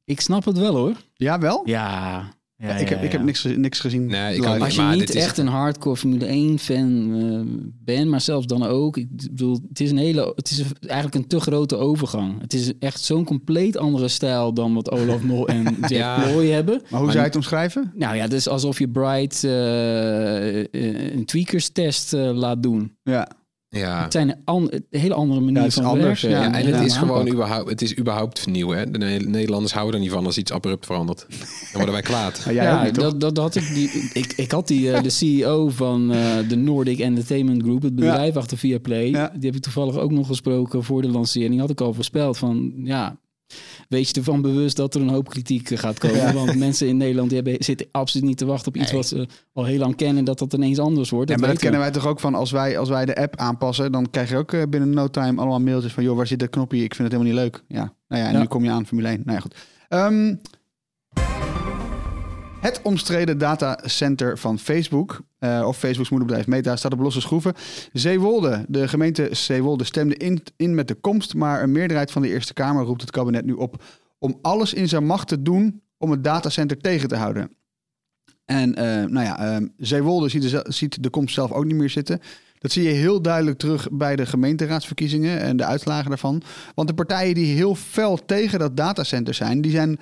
ik 0.06 0.22
snap 0.22 0.46
het 0.46 0.58
wel 0.58 0.76
hoor. 0.76 0.96
ja 1.14 1.40
wel? 1.40 1.62
Ja, 1.66 2.34
ja, 2.62 2.76
ik, 2.76 2.90
heb, 2.90 3.00
ja, 3.00 3.04
ik 3.06 3.12
heb 3.12 3.24
niks, 3.24 3.44
niks 3.44 3.80
gezien. 3.80 4.06
Nee, 4.06 4.36
ik. 4.36 4.46
Als 4.46 4.76
je 4.76 4.82
Maar 4.82 4.92
niet 4.96 5.00
dit 5.08 5.16
is- 5.16 5.24
echt 5.24 5.38
een 5.38 5.48
hardcore 5.48 5.96
Formule 5.98 6.26
1 6.26 6.60
fan 6.60 7.14
eh, 7.22 7.62
bent, 7.84 8.08
maar 8.10 8.22
zelfs 8.22 8.46
dan 8.48 8.64
ook. 8.64 8.98
Ik 8.98 9.08
bedoel, 9.12 9.60
het 9.70 9.80
is 9.80 9.92
een 9.92 9.98
hele, 9.98 10.32
het 10.36 10.52
is 10.52 10.64
eigenlijk 10.82 11.16
een 11.16 11.28
te 11.28 11.40
grote 11.40 11.76
overgang. 11.76 12.42
Het 12.42 12.54
is 12.54 12.72
echt 12.80 13.02
zo'n 13.02 13.24
compleet 13.26 13.78
andere 13.78 14.08
stijl 14.08 14.54
dan 14.54 14.74
wat 14.74 14.92
Olaf 14.92 15.22
Mol 15.24 15.48
en 15.48 15.64
Jack 15.80 15.90
Ja. 15.90 16.22
Ploy 16.32 16.48
hebben. 16.48 16.82
Maar 16.90 17.00
hoe 17.00 17.10
zou 17.10 17.20
je 17.22 17.28
het 17.28 17.36
omschrijven? 17.36 17.92
Nou 17.96 18.16
ja, 18.16 18.22
het 18.22 18.34
is 18.34 18.48
alsof 18.48 18.80
je 18.80 18.90
Bright 18.90 19.44
eh, 19.44 20.60
eh, 20.60 20.66
een 21.14 21.26
tweakers-test 21.26 22.14
eh, 22.14 22.32
laat 22.34 22.64
doen. 22.64 22.92
Ja. 23.04 23.28
Ja. 23.74 24.04
Het 24.04 24.12
zijn 24.12 24.30
een, 24.30 24.36
an- 24.46 24.72
een 24.72 25.00
hele 25.00 25.14
andere 25.14 25.40
manier 25.40 25.56
Ja, 25.58 25.62
het 25.64 25.70
is 25.72 25.76
van 25.76 25.86
anders, 25.86 26.22
werken. 26.22 26.40
ja. 26.40 26.46
Ja, 26.58 26.60
en 26.60 26.74
het 26.74 26.86
is 26.86 26.98
gewoon 26.98 27.18
aanpak. 27.18 27.34
überhaupt, 27.34 27.70
het 27.70 27.82
is 27.82 27.98
überhaupt 27.98 28.48
nieuw. 28.48 28.70
Hè? 28.70 28.92
De 28.92 28.98
Ne- 28.98 29.18
Nederlanders 29.18 29.74
houden 29.74 29.96
er 29.96 30.02
niet 30.02 30.12
van 30.12 30.26
als 30.26 30.38
iets 30.38 30.52
abrupt 30.52 30.86
verandert. 30.86 31.26
Dan 31.30 31.38
worden 31.74 31.92
wij 31.92 32.02
kwaad. 32.02 32.46
Ja, 32.52 32.84
niet, 32.84 32.96
dat, 32.96 33.20
dat 33.20 33.38
had 33.38 33.56
ik. 33.56 33.74
Die, 33.74 34.10
ik, 34.14 34.34
ik 34.36 34.52
had 34.52 34.68
die, 34.68 34.92
eh, 34.94 35.04
de 35.04 35.10
CEO 35.10 35.70
van 35.70 36.12
eh, 36.14 36.38
de 36.50 36.56
Nordic 36.56 37.00
Entertainment 37.00 37.62
Group, 37.64 37.82
het 37.82 37.96
bedrijf 37.96 38.36
achter 38.36 38.58
Viaplay. 38.58 39.06
Ja. 39.10 39.32
Die 39.36 39.46
heb 39.46 39.56
ik 39.56 39.62
toevallig 39.62 39.96
ook 39.98 40.12
nog 40.12 40.28
gesproken 40.28 40.84
voor 40.84 41.02
de 41.02 41.10
lancering. 41.10 41.60
Had 41.60 41.70
ik 41.70 41.82
al 41.82 41.94
voorspeld 41.94 42.38
van 42.38 42.72
ja. 42.84 43.20
Wees 43.92 44.08
je 44.10 44.14
ervan 44.14 44.42
bewust 44.42 44.76
dat 44.76 44.96
er 44.96 45.02
een 45.02 45.10
hoop 45.10 45.30
kritiek 45.30 45.70
eh, 45.72 45.78
gaat 45.78 46.00
komen. 46.00 46.18
Ja. 46.18 46.34
Want 46.34 46.56
mensen 46.56 46.88
in 46.88 46.98
Nederland 46.98 47.30
die 47.30 47.42
hebben, 47.42 47.64
zitten 47.64 47.88
absoluut 47.92 48.26
niet 48.28 48.38
te 48.38 48.46
wachten 48.46 48.68
op 48.68 48.76
iets 48.82 48.92
Nee. 48.92 49.00
wat 49.00 49.08
ze 49.10 49.28
al 49.54 49.66
heel 49.66 49.80
lang 49.80 49.96
kennen. 49.96 50.24
Dat 50.24 50.40
dat 50.40 50.54
ineens 50.54 50.80
anders 50.80 51.10
wordt. 51.10 51.30
Ja, 51.30 51.36
Dat 51.36 51.44
maar 51.44 51.54
dat 51.54 51.62
kennen 51.64 51.80
wij 51.80 51.92
toch 51.92 52.08
ook 52.08 52.20
van 52.20 52.36
als 52.36 52.52
wij, 52.52 52.78
als 52.78 52.90
wij 52.90 53.06
de 53.06 53.16
app 53.16 53.36
aanpassen, 53.36 53.92
dan 53.92 54.10
krijg 54.10 54.30
je 54.30 54.38
ook 54.38 54.54
eh, 54.54 54.62
binnen 54.70 54.90
no 54.90 55.08
time 55.08 55.40
allemaal 55.42 55.60
mailtjes 55.60 55.94
van 55.94 56.04
joh, 56.04 56.16
waar 56.18 56.28
zit 56.28 56.40
dat 56.40 56.50
knopje? 56.50 56.84
Ik 56.84 56.96
vind 56.96 57.12
het 57.12 57.22
helemaal 57.22 57.44
niet 57.44 57.52
leuk. 57.54 57.64
Ja, 57.68 57.94
nou 58.08 58.22
ja, 58.22 58.28
en 58.28 58.34
Ja. 58.34 58.40
nu 58.40 58.46
kom 58.46 58.64
je 58.64 58.70
aan 58.70 58.86
Formule 58.86 59.08
1. 59.08 59.22
Nou 59.26 59.36
ja, 59.38 59.40
goed. 59.42 59.56
Ehm, 59.90 60.36
het 62.62 62.82
omstreden 62.82 63.38
datacenter 63.38 64.38
van 64.38 64.60
Facebook, 64.60 65.22
eh, 65.40 65.64
of 65.68 65.78
Facebook's 65.78 66.10
moederbedrijf 66.10 66.48
Meta, 66.48 66.76
staat 66.76 66.94
op 66.94 67.00
losse 67.00 67.22
schroeven. 67.22 67.54
Zeewolde, 67.94 68.66
de 68.68 68.88
gemeente 68.88 69.30
Zeewolde 69.32 69.84
stemde 69.84 70.18
in, 70.58 70.76
met 70.76 70.88
de 70.88 70.94
komst, 70.94 71.34
maar 71.34 71.64
een 71.64 71.72
meerderheid 71.72 72.12
van 72.12 72.22
de 72.22 72.28
Eerste 72.28 72.54
Kamer 72.54 72.84
roept 72.84 73.02
het 73.02 73.12
kabinet 73.12 73.46
nu 73.46 73.54
op 73.54 73.84
om 74.20 74.40
alles 74.42 74.74
in 74.74 74.88
zijn 74.88 75.06
macht 75.06 75.28
te 75.28 75.42
doen 75.42 75.82
om 75.98 76.12
het 76.12 76.24
datacenter 76.24 76.78
tegen 76.78 77.08
te 77.08 77.16
houden. 77.16 77.52
En 78.46 78.76
eh, 78.76 78.86
nou 78.86 79.26
ja, 79.26 79.40
ehm, 79.40 79.68
Zeewolde 79.78 80.30
ziet 80.30 80.50
de, 80.52 80.66
ziet 80.68 81.04
de 81.04 81.10
komst 81.10 81.34
zelf 81.34 81.52
ook 81.52 81.66
niet 81.66 81.76
meer 81.76 81.90
zitten. 81.90 82.20
Dat 82.60 82.72
zie 82.72 82.84
je 82.84 82.90
heel 82.90 83.22
duidelijk 83.22 83.58
terug 83.58 83.88
bij 83.92 84.16
de 84.16 84.26
gemeenteraadsverkiezingen 84.26 85.40
en 85.40 85.58
de 85.58 85.66
uitslagen 85.66 86.10
daarvan. 86.10 86.42
Want 86.76 86.88
de 86.88 86.94
partijen 86.94 87.36
die 87.36 87.56
heel 87.56 87.76
fel 87.76 88.26
tegen 88.26 88.60
dat 88.60 88.78
datacenter 88.78 89.34
zijn, 89.34 89.62
die 89.62 89.72
zijn 89.72 90.00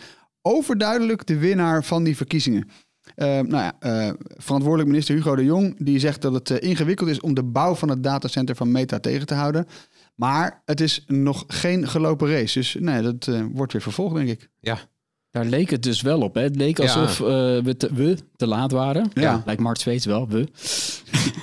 overduidelijk 0.55 1.25
de 1.25 1.37
winnaar 1.37 1.83
van 1.83 2.03
die 2.03 2.15
verkiezingen. 2.17 2.69
Eh, 3.15 3.27
nou 3.27 3.49
ja, 3.49 3.75
eh, 3.79 4.13
verantwoordelijk 4.37 4.89
minister 4.89 5.15
Hugo 5.15 5.35
de 5.35 5.43
Jong 5.43 5.75
die 5.79 5.99
zegt 5.99 6.21
dat 6.21 6.33
het 6.33 6.49
eh, 6.49 6.69
ingewikkeld 6.69 7.09
is 7.09 7.19
om 7.19 7.33
de 7.33 7.43
bouw 7.43 7.75
van 7.75 7.89
het 7.89 8.03
datacenter 8.03 8.55
van 8.55 8.71
Meta 8.71 8.99
tegen 8.99 9.25
te 9.25 9.33
houden. 9.33 9.67
Maar 10.15 10.61
het 10.65 10.81
is 10.81 11.03
nog 11.07 11.43
geen 11.47 11.87
gelopen 11.87 12.29
race. 12.29 12.59
Dus 12.59 12.75
nee, 12.79 13.01
dat 13.01 13.27
eh, 13.27 13.41
wordt 13.53 13.71
weer 13.73 13.81
vervolgd, 13.81 14.15
denk 14.15 14.29
ik. 14.29 14.49
Daar 15.31 15.45
leek 15.45 15.69
het 15.69 15.83
dus 15.83 16.01
wel 16.01 16.21
op. 16.21 16.35
Hè? 16.35 16.41
Het 16.41 16.55
leek 16.55 16.77
Ja. 16.77 16.83
alsof 16.83 17.19
eh, 17.19 17.27
we, 17.63 17.73
te, 17.77 17.93
we 17.93 18.17
te 18.35 18.47
laat 18.47 18.71
waren. 18.71 19.09
Ja. 19.13 19.43
Lijkt 19.45 19.61
Mart 19.61 19.79
Zweets 19.79 20.05
wel, 20.05 20.27
we. 20.29 20.47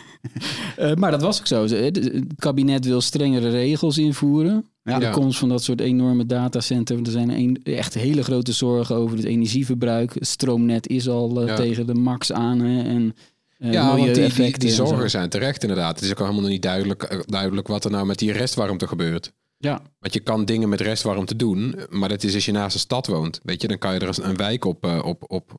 Eh, 0.77 0.95
maar 0.95 1.11
dat 1.11 1.23
was 1.23 1.39
ook 1.39 1.47
zo. 1.47 1.67
Het 1.67 2.11
kabinet 2.37 2.85
wil 2.85 3.01
strengere 3.01 3.49
regels 3.49 3.99
invoeren. 3.99 4.65
Ja. 4.87 4.99
de 4.99 5.11
komst 5.11 5.39
van 5.39 5.49
dat 5.49 5.62
soort 5.62 5.80
enorme 5.80 6.26
datacenter. 6.26 6.99
Er 6.99 7.11
zijn 7.11 7.30
een, 7.30 7.61
echt 7.62 7.95
hele 7.95 8.22
grote 8.22 8.53
zorgen 8.53 8.97
over 8.97 9.16
het 9.16 9.26
energieverbruik. 9.26 10.14
Het 10.14 10.26
stroomnet 10.26 10.89
is 10.89 11.09
al 11.09 11.41
eh, 11.41 11.47
Ja. 11.47 11.57
tegen 11.57 11.87
de 11.87 11.95
max 11.95 12.32
aan. 12.32 12.59
Hè? 12.59 12.82
En, 12.82 13.14
eh, 13.59 13.72
Ja, 13.72 13.97
want 13.97 14.14
die, 14.14 14.59
die, 14.59 14.70
zorgen 14.70 15.11
zijn 15.11 15.28
terecht 15.28 15.62
inderdaad. 15.62 15.95
Het 15.95 16.05
is 16.05 16.11
ook 16.11 16.18
helemaal 16.18 16.41
nog 16.41 16.51
niet 16.51 16.62
duidelijk, 16.62 17.03
eh, 17.03 17.20
duidelijk 17.24 17.68
wat 17.68 17.84
er 17.84 17.91
nou 17.91 18.07
met 18.07 18.18
die 18.18 18.32
restwarmte 18.32 18.87
gebeurt. 18.87 19.32
Ja, 19.59 19.82
Want 20.01 20.14
je 20.14 20.20
kan 20.20 20.45
dingen 20.45 20.68
met 20.68 20.80
restwarmte 20.80 21.37
doen, 21.37 21.78
maar 21.91 22.09
dat 22.09 22.22
is 22.22 22.34
als 22.34 22.45
je 22.45 22.53
naast 22.53 22.74
een 22.74 22.80
stad 22.80 23.07
woont. 23.07 23.41
Weet 23.43 23.62
je, 23.62 23.68
dan 23.68 23.78
kan 23.78 23.95
je 23.95 24.01
er 24.01 24.18
een 24.22 24.37
wijk 24.37 24.64
op, 24.64 24.84
op, 25.05 25.24
op 25.26 25.59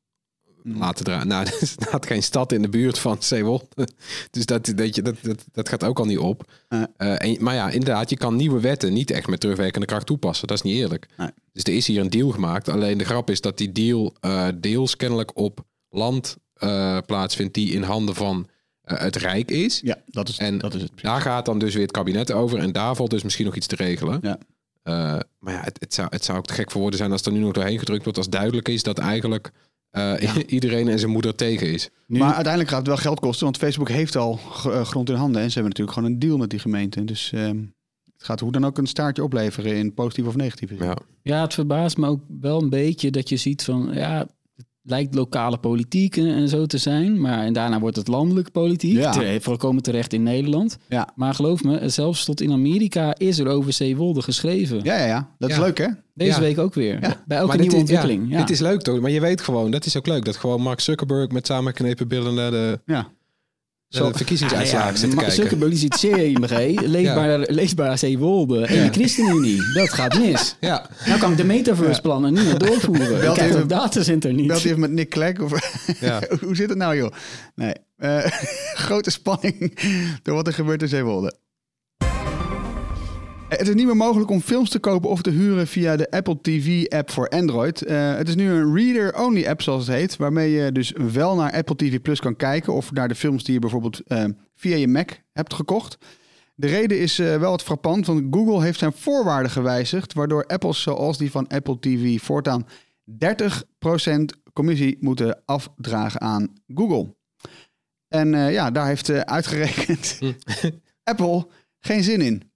laten 0.76 1.06
draaien. 1.06 1.28
Nou, 1.28 1.46
er 1.60 1.68
staat 1.68 2.06
geen 2.06 2.24
stad 2.24 2.52
in 2.52 2.62
de 2.62 2.70
buurt 2.70 3.00
van 3.00 3.18
Zeewolde. 3.20 3.66
Dus 4.32 4.46
dat, 4.46 4.66
je, 4.66 5.02
dat, 5.02 5.16
dat, 5.22 5.46
dat 5.52 5.70
gaat 5.70 5.84
ook 5.84 6.00
al 6.00 6.06
niet 6.06 6.18
op. 6.18 6.52
Nee. 6.70 6.86
Eh, 6.98 7.22
en, 7.22 7.44
maar 7.44 7.54
ja, 7.54 7.70
inderdaad, 7.70 8.10
je 8.10 8.18
kan 8.18 8.36
nieuwe 8.36 8.60
wetten 8.60 8.94
niet 8.94 9.12
echt 9.12 9.28
met 9.28 9.40
terugwerkende 9.40 9.88
kracht 9.88 10.06
toepassen. 10.06 10.48
Dat 10.48 10.58
is 10.58 10.64
niet 10.64 10.76
eerlijk. 10.76 11.08
Nee. 11.18 11.30
Dus 11.54 11.64
er 11.64 11.76
is 11.76 11.88
hier 11.88 12.02
een 12.02 12.10
deal 12.10 12.30
gemaakt. 12.30 12.70
Alleen 12.70 12.98
de 12.98 13.06
grap 13.06 13.30
is 13.30 13.42
dat 13.42 13.58
die 13.58 13.72
deal 13.72 14.16
eh, 14.20 14.48
deels 14.56 14.96
kennelijk 14.96 15.38
op 15.38 15.66
land 15.90 16.38
eh, 16.54 16.98
plaatsvindt 17.06 17.54
die 17.54 17.72
in 17.72 17.84
handen 17.84 18.16
van 18.16 18.48
het 18.82 19.16
Rijk 19.16 19.52
is. 19.52 19.80
Ja, 19.84 19.98
dat 20.06 20.30
is, 20.30 20.38
En 20.38 20.58
dat 20.58 20.74
is 20.74 20.82
het. 20.82 20.92
Daar 21.02 21.22
gaat 21.22 21.46
dan 21.46 21.60
dus 21.60 21.74
weer 21.74 21.84
het 21.84 21.92
kabinet 21.92 22.32
over. 22.32 22.60
En 22.60 22.72
daar 22.72 22.96
valt 22.96 23.10
dus 23.10 23.24
misschien 23.24 23.46
nog 23.46 23.56
iets 23.56 23.68
te 23.68 23.76
regelen. 23.76 24.20
Ja. 24.22 24.38
Maar 25.40 25.54
ja, 25.54 25.62
het, 25.62 25.80
het, 25.80 25.94
zou, 25.94 26.08
het 26.12 26.26
zou 26.26 26.38
ook 26.38 26.46
te 26.46 26.54
gek 26.54 26.72
voor 26.72 26.82
woorden 26.82 27.00
zijn 27.00 27.12
als 27.12 27.22
er 27.22 27.32
nu 27.32 27.40
nog 27.40 27.52
doorheen 27.52 27.80
gedrukt 27.80 28.04
wordt. 28.04 28.18
Als 28.18 28.30
duidelijk 28.30 28.70
is 28.70 28.84
dat 28.84 28.98
eigenlijk 28.98 29.52
eh, 29.98 30.36
iedereen 30.48 30.88
en 30.88 31.00
zijn 31.00 31.12
moeder 31.12 31.36
tegen 31.36 31.74
is. 31.74 31.90
nu, 32.08 32.20
Maar 32.20 32.34
uiteindelijk 32.34 32.70
gaat 32.70 32.80
het 32.80 32.88
wel 32.88 32.98
geld 32.98 33.20
kosten, 33.20 33.44
want 33.44 33.58
Facebook 33.58 33.90
heeft 33.90 34.16
al 34.16 34.40
eh, 34.66 34.82
grond 34.82 35.10
in 35.10 35.16
handen. 35.16 35.42
En 35.42 35.48
ze 35.48 35.60
hebben 35.60 35.70
natuurlijk 35.70 35.98
gewoon 35.98 36.12
een 36.12 36.20
deal 36.20 36.38
met 36.38 36.50
die 36.50 36.60
gemeente. 36.60 37.04
Dus 37.04 37.32
ehm, 37.34 37.58
het 38.14 38.26
gaat 38.26 38.40
hoe 38.40 38.52
dan 38.52 38.66
ook 38.66 38.78
een 38.78 38.88
staartje 38.88 39.24
opleveren 39.24 39.76
in 39.76 39.94
positief 39.94 40.26
of 40.26 40.36
negatieve 40.36 40.76
zin. 40.78 40.86
Ja. 40.86 40.98
Ja, 41.22 41.42
het 41.42 41.54
verbaast 41.54 41.98
me 41.98 42.08
ook 42.08 42.22
wel 42.40 42.62
een 42.62 42.70
beetje 42.70 43.12
dat 43.12 43.30
je 43.30 43.38
ziet 43.38 43.64
van 43.64 43.90
ja, 43.94 44.28
lijkt 44.90 45.16
lokale 45.16 45.58
politiek 45.58 46.18
en, 46.18 46.28
en 46.28 46.50
zo 46.50 46.66
te 46.66 46.78
zijn, 46.78 47.22
maar 47.22 47.40
en 47.46 47.54
daarna 47.54 47.80
wordt 47.80 47.96
het 47.96 48.08
landelijke 48.08 48.52
politiek, 48.52 48.98
Ja. 48.98 49.12
Te- 49.12 49.38
volkomen 49.42 49.84
terecht 49.84 50.14
in 50.14 50.24
Nederland. 50.24 50.78
Ja. 50.90 51.10
Maar 51.16 51.34
geloof 51.34 51.64
me, 51.64 51.90
zelfs 51.90 52.26
tot 52.26 52.42
in 52.42 52.52
Amerika 52.52 53.16
is 53.18 53.40
er 53.40 53.48
over 53.48 53.74
Zeewolde 53.74 54.22
geschreven. 54.22 54.80
Ja, 54.84 54.98
ja, 54.98 55.06
ja. 55.06 55.30
Dat 55.40 55.50
is 55.50 55.56
Ja. 55.56 55.62
leuk, 55.62 55.78
hè? 55.78 55.88
Deze 56.14 56.32
Ja. 56.32 56.40
week 56.40 56.58
ook 56.58 56.74
weer. 56.74 56.94
Ja. 57.02 57.22
Bij 57.26 57.38
elke 57.38 57.48
Maar 57.48 57.58
dit 57.58 57.60
nieuwe 57.60 57.76
is- 57.76 57.82
ontwikkeling. 57.82 58.32
Ja, 58.32 58.38
Dit 58.38 58.50
is 58.50 58.60
leuk 58.60 58.82
toch? 58.82 59.00
Maar 59.00 59.12
je 59.12 59.20
weet 59.22 59.42
gewoon, 59.42 59.72
dat 59.72 59.86
is 59.86 59.98
ook 59.98 60.08
leuk. 60.08 60.26
Dat 60.26 60.36
gewoon 60.36 60.62
Mark 60.62 60.80
Zuckerberg 60.80 61.32
met 61.32 61.46
samengeknepen 61.48 62.08
billen 62.08 62.34
naar 62.34 62.52
de... 62.52 62.80
Ja. 62.86 63.08
Zo, 63.90 64.12
de 64.12 64.18
verkiezingsuitslagen 64.18 64.88
Ah, 64.88 64.94
ja, 64.94 65.00
zitten 65.00 65.18
kijken. 65.20 65.36
Zuckerberg 65.36 65.72
die 65.72 65.80
zit 65.80 65.96
CMG, 65.98 66.80
leesbaar, 66.86 67.40
leesbaar 67.40 67.98
Zeewolde 67.98 68.66
en 68.66 68.86
de 68.88 68.94
ChristenUnie. 68.94 69.62
Dat 69.74 69.90
gaat 69.94 70.20
mis. 70.20 70.56
Ja, 70.60 70.90
Nou 71.06 71.20
kan 71.20 71.32
ik 71.32 71.38
de 71.38 71.44
metaverse 71.46 72.02
plannen 72.02 72.34
niet 72.34 72.44
meer 72.46 72.58
doorvoeren. 72.58 73.14
Ik 73.16 73.20
Belt 73.20 73.34
krijg 73.36 73.50
even- 73.50 73.68
dat 73.68 73.70
datacenter 73.80 74.34
niet. 74.34 74.48
Belt 74.48 74.66
even 74.66 74.80
met 74.80 74.92
Nick 74.92 75.10
Clegg? 75.10 75.40
Of, 75.40 75.52
ja. 76.00 76.22
hoe 76.42 76.56
zit 76.56 76.70
het 76.70 76.78
nou, 76.78 76.96
joh? 76.96 77.12
Nee. 77.56 77.74
Eh, 77.98 78.26
grote 78.86 79.10
spanning 79.10 79.80
door 80.24 80.36
wat 80.36 80.48
er 80.48 80.54
gebeurt 80.54 80.82
in 80.82 80.88
Zeewolde. 80.88 81.34
Het 83.50 83.68
is 83.68 83.74
niet 83.74 83.86
meer 83.86 83.98
mogelijk 83.98 84.30
om 84.30 84.42
films 84.42 84.70
te 84.70 84.80
kopen 84.80 85.10
of 85.10 85.22
te 85.22 85.30
huren 85.30 85.68
via 85.68 85.96
de 85.96 86.12
Apple 86.12 86.42
TV-app 86.42 87.12
voor 87.12 87.30
Android. 87.30 87.82
Eh, 87.82 88.16
het 88.16 88.28
is 88.28 88.36
nu 88.36 88.50
een 88.50 88.76
reader-only 88.76 89.48
app, 89.48 89.62
zoals 89.62 89.88
het 89.88 89.96
heet, 89.96 90.18
waarmee 90.18 90.52
je 90.52 90.72
dus 90.72 90.94
wel 91.12 91.36
naar 91.36 91.52
Apple 91.52 91.76
TV 91.76 92.02
Plus 92.02 92.20
kan 92.20 92.36
kijken 92.36 92.74
of 92.74 92.92
naar 92.92 93.08
de 93.08 93.16
films 93.16 93.44
die 93.44 93.54
je 93.54 93.60
bijvoorbeeld 93.60 94.00
eh, 94.00 94.26
via 94.56 94.76
je 94.76 94.88
Mac 94.88 95.10
hebt 95.34 95.54
gekocht. 95.54 95.98
De 96.56 96.68
reden 96.68 97.00
is 97.00 97.20
eh, 97.20 97.38
wel 97.38 97.50
wat 97.50 97.64
frappant, 97.64 98.06
want 98.06 98.24
Google 98.32 98.64
heeft 98.64 98.80
zijn 98.80 98.94
voorwaarden 98.94 99.52
gewijzigd, 99.52 100.14
waardoor 100.14 100.46
apples 100.46 100.82
zoals 100.82 101.18
die 101.18 101.32
van 101.32 101.48
Apple 101.48 101.80
TV 101.80 102.22
voortaan 102.22 102.68
30% 103.10 103.16
commissie 104.54 104.98
moeten 105.00 105.42
afdragen 105.46 106.22
aan 106.22 106.54
Google. 106.74 107.16
En 108.08 108.30
ja, 108.30 108.72
daar 108.72 108.88
heeft 108.88 109.10
uitgerekend 109.12 110.20
Apple 111.04 111.48
geen 111.80 112.04
zin 112.04 112.22
in. 112.22 112.52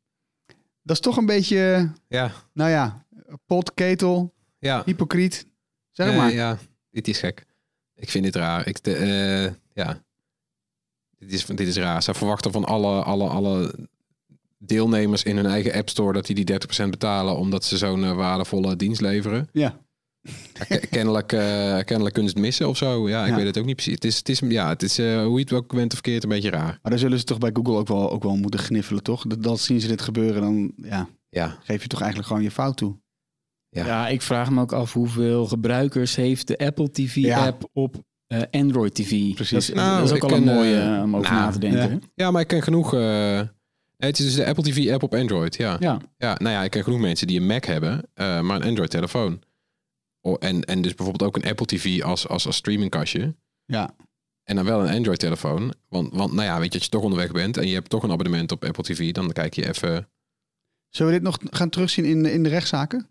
Dat 0.91 0.99
is 0.99 1.05
toch 1.05 1.17
een 1.17 1.25
beetje, 1.25 1.91
ja, 2.07 2.31
nou 2.53 2.69
ja, 2.69 3.05
pot, 3.45 3.73
ketel, 3.73 4.33
ja. 4.59 4.81
hypocriet. 4.85 5.47
Zeg 5.91 6.15
maar. 6.15 6.31
ja, 6.31 6.57
dit 6.89 7.07
is 7.07 7.19
gek. 7.19 7.45
Ik 7.95 8.09
vind 8.09 8.23
dit 8.23 8.35
raar. 8.35 8.67
Ik, 8.67 8.83
de, 8.83 8.95
eh, 8.95 9.53
ja. 9.73 10.03
Dit 11.17 11.31
is, 11.33 11.45
dit 11.45 11.67
is 11.67 11.77
raar. 11.77 12.03
Ze 12.03 12.13
verwachten 12.13 12.51
van 12.51 12.65
alle, 12.65 13.03
alle, 13.03 13.27
alle 13.27 13.73
deelnemers 14.57 15.23
in 15.23 15.35
hun 15.35 15.45
eigen 15.45 15.73
App 15.73 15.89
Store 15.89 16.13
dat 16.13 16.25
die 16.25 16.45
die 16.45 16.59
30% 16.85 16.89
betalen 16.89 17.37
omdat 17.37 17.63
ze 17.63 17.77
zo'n 17.77 18.03
eh, 18.03 18.15
waardevolle 18.15 18.75
dienst 18.75 19.01
leveren. 19.01 19.49
Ja. 19.51 19.79
Kennelijk, 20.89 21.31
eh, 21.33 21.39
kennelijk 21.83 22.13
kunnen 22.13 22.31
ze 22.31 22.37
het 22.37 22.45
missen 22.45 22.67
of 22.69 22.77
zo. 22.77 23.09
Ja, 23.09 23.23
ik 23.23 23.29
Ja. 23.29 23.35
weet 23.35 23.45
het 23.45 23.57
ook 23.57 23.65
niet 23.65 23.75
precies. 23.75 23.93
Het 23.93 24.05
is, 24.05 24.17
het 24.17 24.29
is, 24.29 24.39
ja, 24.39 24.69
het 24.69 24.83
is 24.83 24.99
eh, 24.99 25.23
hoe 25.23 25.37
je 25.37 25.43
het 25.43 25.53
ook 25.53 25.71
went 25.73 25.93
of 25.93 26.01
keert 26.01 26.23
een 26.23 26.29
beetje 26.29 26.49
raar. 26.49 26.79
Maar 26.81 26.91
daar 26.91 26.99
zullen 26.99 27.19
ze 27.19 27.23
toch 27.25 27.37
bij 27.37 27.49
Google 27.53 27.73
ook 27.77 27.87
wel, 27.87 28.11
ook 28.11 28.23
wel 28.23 28.35
moeten 28.35 28.59
gniffelen, 28.59 29.03
toch? 29.03 29.23
Dat, 29.27 29.43
dat 29.43 29.59
zien 29.59 29.81
ze 29.81 29.87
dit 29.87 30.01
gebeuren, 30.01 30.41
dan 30.41 30.71
ja, 30.75 31.07
Ja, 31.29 31.57
geef 31.63 31.81
je 31.81 31.87
toch 31.87 31.99
eigenlijk 31.99 32.27
gewoon 32.29 32.43
je 32.43 32.51
fout 32.51 32.77
toe. 32.77 32.99
Ja. 33.69 33.85
Ja, 33.85 34.07
ik 34.07 34.21
vraag 34.21 34.49
me 34.51 34.61
ook 34.61 34.71
af 34.71 34.93
hoeveel 34.93 35.45
gebruikers 35.45 36.15
heeft 36.15 36.47
de 36.47 36.57
Apple 36.57 36.91
TV-app 36.91 37.69
op 37.73 37.95
eh, 38.27 38.41
Android 38.51 38.95
TV. 38.95 39.33
Precies. 39.33 39.51
Dat 39.51 39.61
is, 39.61 39.69
Nou, 39.73 39.99
dat 40.01 40.09
is 40.11 40.15
ook 40.23 40.31
al 40.31 40.37
een 40.37 40.43
mooie 40.43 41.01
om 41.03 41.15
over 41.15 41.31
nou, 41.31 41.43
na 41.45 41.51
te 41.51 41.59
denken. 41.59 42.01
ja. 42.15 42.31
maar 42.31 42.41
ik 42.41 42.47
ken 42.47 42.61
genoeg... 42.63 42.93
eh, 42.93 43.41
het 43.97 44.19
is 44.19 44.25
dus 44.25 44.35
de 44.35 44.45
Apple 44.45 44.63
TV 44.63 44.91
app 44.91 45.03
op 45.03 45.13
Android, 45.15 45.55
ja. 45.55 45.77
Ja. 45.79 45.97
Ja, 46.17 46.35
nou 46.39 46.55
ja, 46.55 46.63
ik 46.63 46.71
ken 46.71 46.83
genoeg 46.83 46.99
mensen 46.99 47.27
die 47.27 47.39
een 47.39 47.45
Mac 47.45 47.65
hebben, 47.65 48.03
eh, 48.13 48.41
maar 48.41 48.55
een 48.61 48.67
Android-telefoon. 48.67 49.41
Oh, 50.21 50.35
en, 50.39 50.63
en 50.63 50.81
dus 50.81 50.95
bijvoorbeeld 50.95 51.29
ook 51.29 51.43
een 51.43 51.49
Apple 51.49 51.65
TV 51.65 52.01
als, 52.03 52.27
als, 52.27 52.45
als 52.45 52.55
streamingkastje. 52.55 53.35
Ja, 53.65 53.95
En 54.43 54.55
dan 54.55 54.65
wel 54.65 54.87
een 54.87 54.95
Android-telefoon. 54.95 55.73
Want, 55.89 56.13
want 56.13 56.33
nou 56.33 56.45
ja, 56.45 56.59
weet 56.59 56.67
je, 56.73 56.73
als 56.73 56.83
je 56.83 56.89
toch 56.89 57.03
onderweg 57.03 57.31
bent 57.31 57.57
en 57.57 57.67
je 57.67 57.73
hebt 57.73 57.89
toch 57.89 58.03
een 58.03 58.11
abonnement 58.11 58.51
op 58.51 58.63
Apple 58.63 58.83
TV, 58.83 59.11
dan 59.11 59.31
kijk 59.31 59.53
je 59.53 59.67
even... 59.67 60.09
Zullen 60.89 61.11
we 61.11 61.17
dit 61.19 61.27
nog 61.27 61.37
gaan 61.49 61.69
terugzien 61.69 62.05
in, 62.05 62.25
in 62.25 62.43
de 62.43 62.49
rechtszaken? 62.49 63.07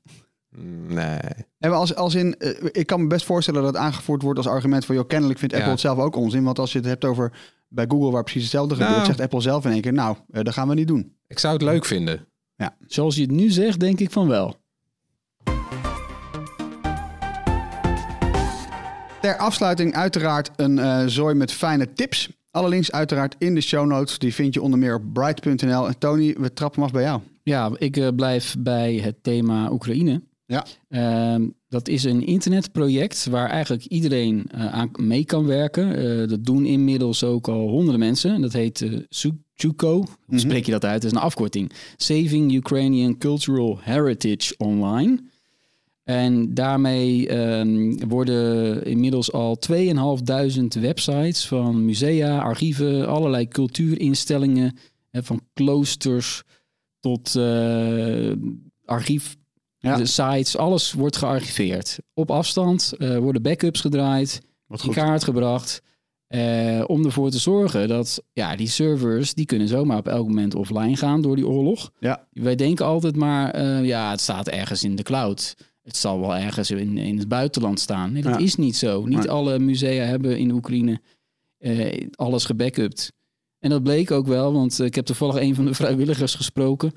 Nee. 0.86 1.18
En 1.58 1.72
als, 1.72 1.94
als 1.94 2.14
in, 2.14 2.36
eh, 2.38 2.64
ik 2.72 2.86
kan 2.86 3.00
me 3.00 3.06
best 3.06 3.24
voorstellen 3.24 3.62
dat 3.62 3.72
het 3.74 3.82
aangevoerd 3.82 4.22
wordt 4.22 4.38
als 4.38 4.46
argument 4.48 4.84
van, 4.84 4.94
joh, 4.94 5.06
kennelijk 5.06 5.38
vindt 5.38 5.54
Apple 5.54 5.68
Ja. 5.68 5.74
het 5.74 5.84
zelf 5.84 5.98
ook 5.98 6.16
onzin. 6.16 6.44
Want 6.44 6.58
als 6.58 6.72
je 6.72 6.78
het 6.78 6.86
hebt 6.86 7.04
over 7.04 7.32
bij 7.68 7.84
Google, 7.88 8.10
waar 8.10 8.22
precies 8.22 8.42
hetzelfde 8.42 8.74
Nou. 8.74 8.86
gebeurt, 8.86 9.06
zegt 9.06 9.20
Apple 9.20 9.40
zelf 9.40 9.64
in 9.64 9.70
één 9.72 9.80
keer, 9.80 9.92
nou, 9.92 10.16
eh, 10.30 10.42
dat 10.42 10.52
gaan 10.54 10.68
we 10.68 10.74
niet 10.74 10.88
doen. 10.88 11.16
Ik 11.26 11.38
zou 11.38 11.52
het 11.52 11.62
leuk 11.62 11.84
vinden. 11.84 12.26
Zoals 12.86 13.14
je 13.14 13.22
het 13.22 13.30
nu 13.30 13.50
zegt, 13.50 13.80
denk 13.80 14.00
ik 14.00 14.10
van 14.10 14.28
wel. 14.28 14.59
Ter 19.20 19.36
afsluiting 19.36 19.94
uiteraard 19.94 20.50
een 20.56 20.78
eh, 20.78 21.02
zooi 21.06 21.34
met 21.34 21.52
fijne 21.52 21.92
tips. 21.92 22.28
Alle 22.50 22.68
links 22.68 22.92
uiteraard 22.92 23.34
in 23.38 23.54
de 23.54 23.60
show 23.60 23.86
notes. 23.86 24.18
Die 24.18 24.34
vind 24.34 24.54
je 24.54 24.62
onder 24.62 24.78
meer 24.78 24.94
op 24.94 25.02
bright.nl. 25.12 25.86
En 25.86 25.98
Tony, 25.98 26.34
we 26.38 26.52
trappen 26.52 26.82
af 26.82 26.90
bij 26.92 27.02
jou. 27.02 27.20
Ja, 27.42 27.70
ik 27.78 27.96
eh, 27.96 28.08
blijf 28.16 28.56
bij 28.58 28.94
het 28.94 29.22
thema 29.22 29.70
Oekraïne. 29.72 30.22
Ja. 30.46 30.66
Ehm, 30.88 31.48
dat 31.68 31.88
is 31.88 32.04
een 32.04 32.26
internetproject 32.26 33.26
waar 33.26 33.48
eigenlijk 33.48 33.84
iedereen 33.84 34.46
eh, 34.50 34.72
aan 34.72 34.90
mee 34.96 35.24
kan 35.24 35.46
werken. 35.46 36.28
Dat 36.28 36.44
doen 36.44 36.64
inmiddels 36.66 37.24
ook 37.24 37.48
al 37.48 37.68
honderden 37.68 37.98
mensen. 38.00 38.40
Dat 38.40 38.52
heet 38.52 38.86
Suchuko. 39.08 39.94
Hoe 39.96 40.06
Mhm. 40.26 40.38
spreek 40.38 40.64
je 40.66 40.72
dat 40.72 40.84
uit? 40.84 41.02
Dat 41.02 41.10
is 41.10 41.16
een 41.16 41.22
afkorting. 41.24 41.72
Saving 41.96 42.52
Ukrainian 42.54 43.18
Cultural 43.18 43.78
Heritage 43.82 44.54
Online. 44.58 45.20
En 46.10 46.54
daarmee 46.54 47.28
ehm, 47.28 48.08
worden 48.08 48.84
inmiddels 48.84 49.32
al 49.32 49.58
2.500 49.70 50.80
websites 50.80 51.46
van 51.46 51.84
musea, 51.84 52.38
archieven, 52.38 53.06
allerlei 53.08 53.48
cultuurinstellingen, 53.48 54.76
hè, 55.10 55.22
van 55.22 55.40
kloosters 55.52 56.42
tot 57.00 57.36
eh, 57.36 58.32
archief, 58.84 59.36
Ja. 59.78 59.96
de 59.96 60.06
sites, 60.06 60.56
alles 60.56 60.92
wordt 60.92 61.16
gearchiveerd. 61.16 61.98
Op 62.14 62.30
afstand 62.30 62.92
eh, 62.98 63.16
worden 63.18 63.42
backups 63.42 63.80
gedraaid, 63.80 64.40
Wat 64.66 64.78
in 64.80 64.84
goed. 64.86 64.94
kaart 64.94 65.24
gebracht. 65.24 65.82
eh, 66.26 66.84
om 66.86 67.04
ervoor 67.04 67.30
te 67.30 67.38
zorgen 67.38 67.88
dat 67.88 68.22
ja, 68.32 68.56
die 68.56 68.68
servers, 68.68 69.34
die 69.34 69.46
kunnen 69.46 69.68
zomaar 69.68 69.98
op 69.98 70.08
elk 70.08 70.26
moment 70.26 70.54
offline 70.54 70.96
gaan 70.96 71.22
door 71.22 71.36
die 71.36 71.46
oorlog. 71.46 71.90
Ja. 72.00 72.26
Wij 72.32 72.54
denken 72.56 72.84
altijd 72.86 73.16
maar, 73.16 73.62
ja, 73.84 74.10
het 74.10 74.20
staat 74.20 74.48
ergens 74.48 74.82
in 74.84 74.96
de 74.96 75.02
cloud. 75.02 75.54
Het 75.90 75.98
zal 75.98 76.20
wel 76.20 76.36
ergens 76.36 76.70
in, 76.70 76.98
in 76.98 77.18
het 77.18 77.28
buitenland 77.28 77.80
staan. 77.80 78.12
Nee, 78.12 78.22
dat 78.22 78.32
Ja. 78.38 78.44
is 78.44 78.56
niet 78.56 78.76
zo. 78.76 79.06
Niet 79.06 79.28
alle 79.28 79.58
musea 79.58 80.04
hebben 80.04 80.38
in 80.38 80.50
Oekraïne 80.50 81.00
eh, 81.58 82.06
alles 82.14 82.44
gebackupt. 82.44 83.12
En 83.58 83.70
dat 83.70 83.82
bleek 83.82 84.10
ook 84.10 84.26
wel, 84.26 84.52
want 84.52 84.80
eh, 84.80 84.86
ik 84.86 84.94
heb 84.94 85.04
toevallig 85.04 85.36
een 85.40 85.54
van 85.54 85.64
de 85.64 85.74
vrijwilligers 85.82 86.34
gesproken. 86.34 86.92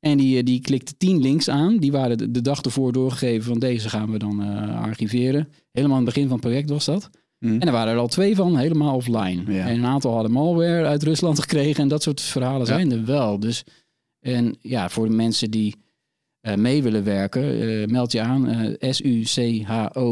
En 0.00 0.18
die, 0.18 0.38
eh, 0.38 0.44
die 0.44 0.60
klikte 0.60 0.96
tien 0.96 1.20
links 1.20 1.48
aan. 1.48 1.76
Die 1.76 1.92
waren 1.92 2.18
de, 2.18 2.30
de 2.30 2.40
dag 2.40 2.60
ervoor 2.60 2.92
doorgegeven 2.92 3.44
van 3.44 3.58
deze 3.58 3.88
gaan 3.88 4.10
we 4.10 4.18
dan 4.18 4.40
archiveren. 4.74 5.48
Helemaal 5.72 5.96
aan 5.96 6.04
het 6.04 6.14
begin 6.14 6.28
van 6.28 6.36
het 6.38 6.46
project 6.46 6.70
was 6.70 6.84
dat. 6.84 7.10
Mhm. 7.38 7.52
En 7.52 7.66
er 7.66 7.72
waren 7.72 7.92
er 7.92 7.98
al 7.98 8.08
twee 8.08 8.36
van 8.36 8.56
helemaal 8.56 8.94
offline. 8.94 9.52
Ja. 9.52 9.66
En 9.66 9.76
een 9.78 9.86
aantal 9.86 10.12
hadden 10.12 10.32
malware 10.32 10.86
uit 10.86 11.02
Rusland 11.02 11.40
gekregen. 11.40 11.82
En 11.82 11.88
dat 11.88 12.02
soort 12.02 12.20
verhalen 12.20 12.66
zijn 12.66 12.92
er 12.92 13.04
wel. 13.04 13.40
Dus 13.40 13.64
en 14.20 14.56
ja, 14.60 14.88
voor 14.88 15.08
de 15.08 15.14
mensen 15.14 15.50
die 15.50 15.74
mee 16.56 16.82
willen 16.82 17.04
werken, 17.04 17.60
eh, 17.60 17.86
meld 17.86 18.12
je 18.12 18.20
aan 18.20 18.48
eh 18.48 18.92
sucho.org. 18.92 20.04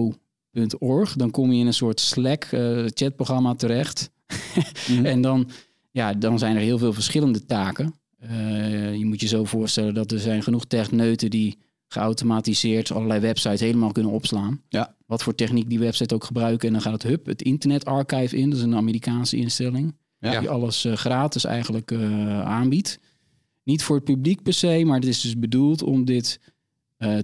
Dan 1.17 1.31
kom 1.31 1.53
je 1.53 1.61
in 1.61 1.67
een 1.67 1.75
soort 1.75 2.01
Slack 2.01 2.45
eh, 2.45 2.85
chatprogramma 2.95 3.55
terecht. 3.55 4.11
Mhm. 4.89 5.05
En 5.05 5.21
dan, 5.21 5.49
ja, 5.91 6.15
dan 6.15 6.39
zijn 6.39 6.57
er 6.57 6.63
heel 6.63 6.79
veel 6.79 6.93
verschillende 6.93 7.45
taken. 7.45 7.95
Eh, 8.19 8.95
je 8.95 9.05
moet 9.05 9.21
je 9.21 9.27
zo 9.27 9.45
voorstellen 9.45 9.95
dat 9.95 10.13
er 10.13 10.19
zijn 10.19 10.43
genoeg 10.43 10.65
techneuten 10.65 11.31
die 11.31 11.59
geautomatiseerd 11.89 12.93
allerlei 12.93 13.21
websites 13.21 13.61
helemaal 13.61 13.93
kunnen 13.93 14.13
opslaan. 14.13 14.61
Ja. 14.69 14.95
Wat 15.07 15.23
voor 15.23 15.35
techniek 15.35 15.69
die 15.69 15.79
website 15.79 16.15
ook 16.15 16.25
gebruiken. 16.25 16.67
En 16.67 16.73
dan 16.73 16.83
gaat 16.83 16.93
het 16.93 17.03
HUB, 17.03 17.27
het 17.27 17.43
Internet 17.43 17.85
Archive 17.85 18.37
in. 18.37 18.51
Dat 18.51 18.59
is 18.59 18.65
een 18.65 18.77
Amerikaanse 18.77 19.37
instelling. 19.37 19.95
Ja. 20.19 20.41
Die 20.41 20.51
alles 20.51 20.85
eh, 20.85 20.93
gratis 20.93 21.45
eigenlijk 21.45 21.91
eh, 21.91 22.43
aanbiedt. 22.43 23.01
Niet 23.65 23.83
voor 23.83 23.97
het 23.97 24.05
publiek 24.05 24.43
per 24.43 24.53
se, 24.53 24.83
maar 24.85 24.99
het 24.99 25.09
is 25.09 25.21
dus 25.21 25.39
bedoeld 25.39 25.83
om 25.83 26.05
dit 26.05 26.41
eh, 26.97 27.19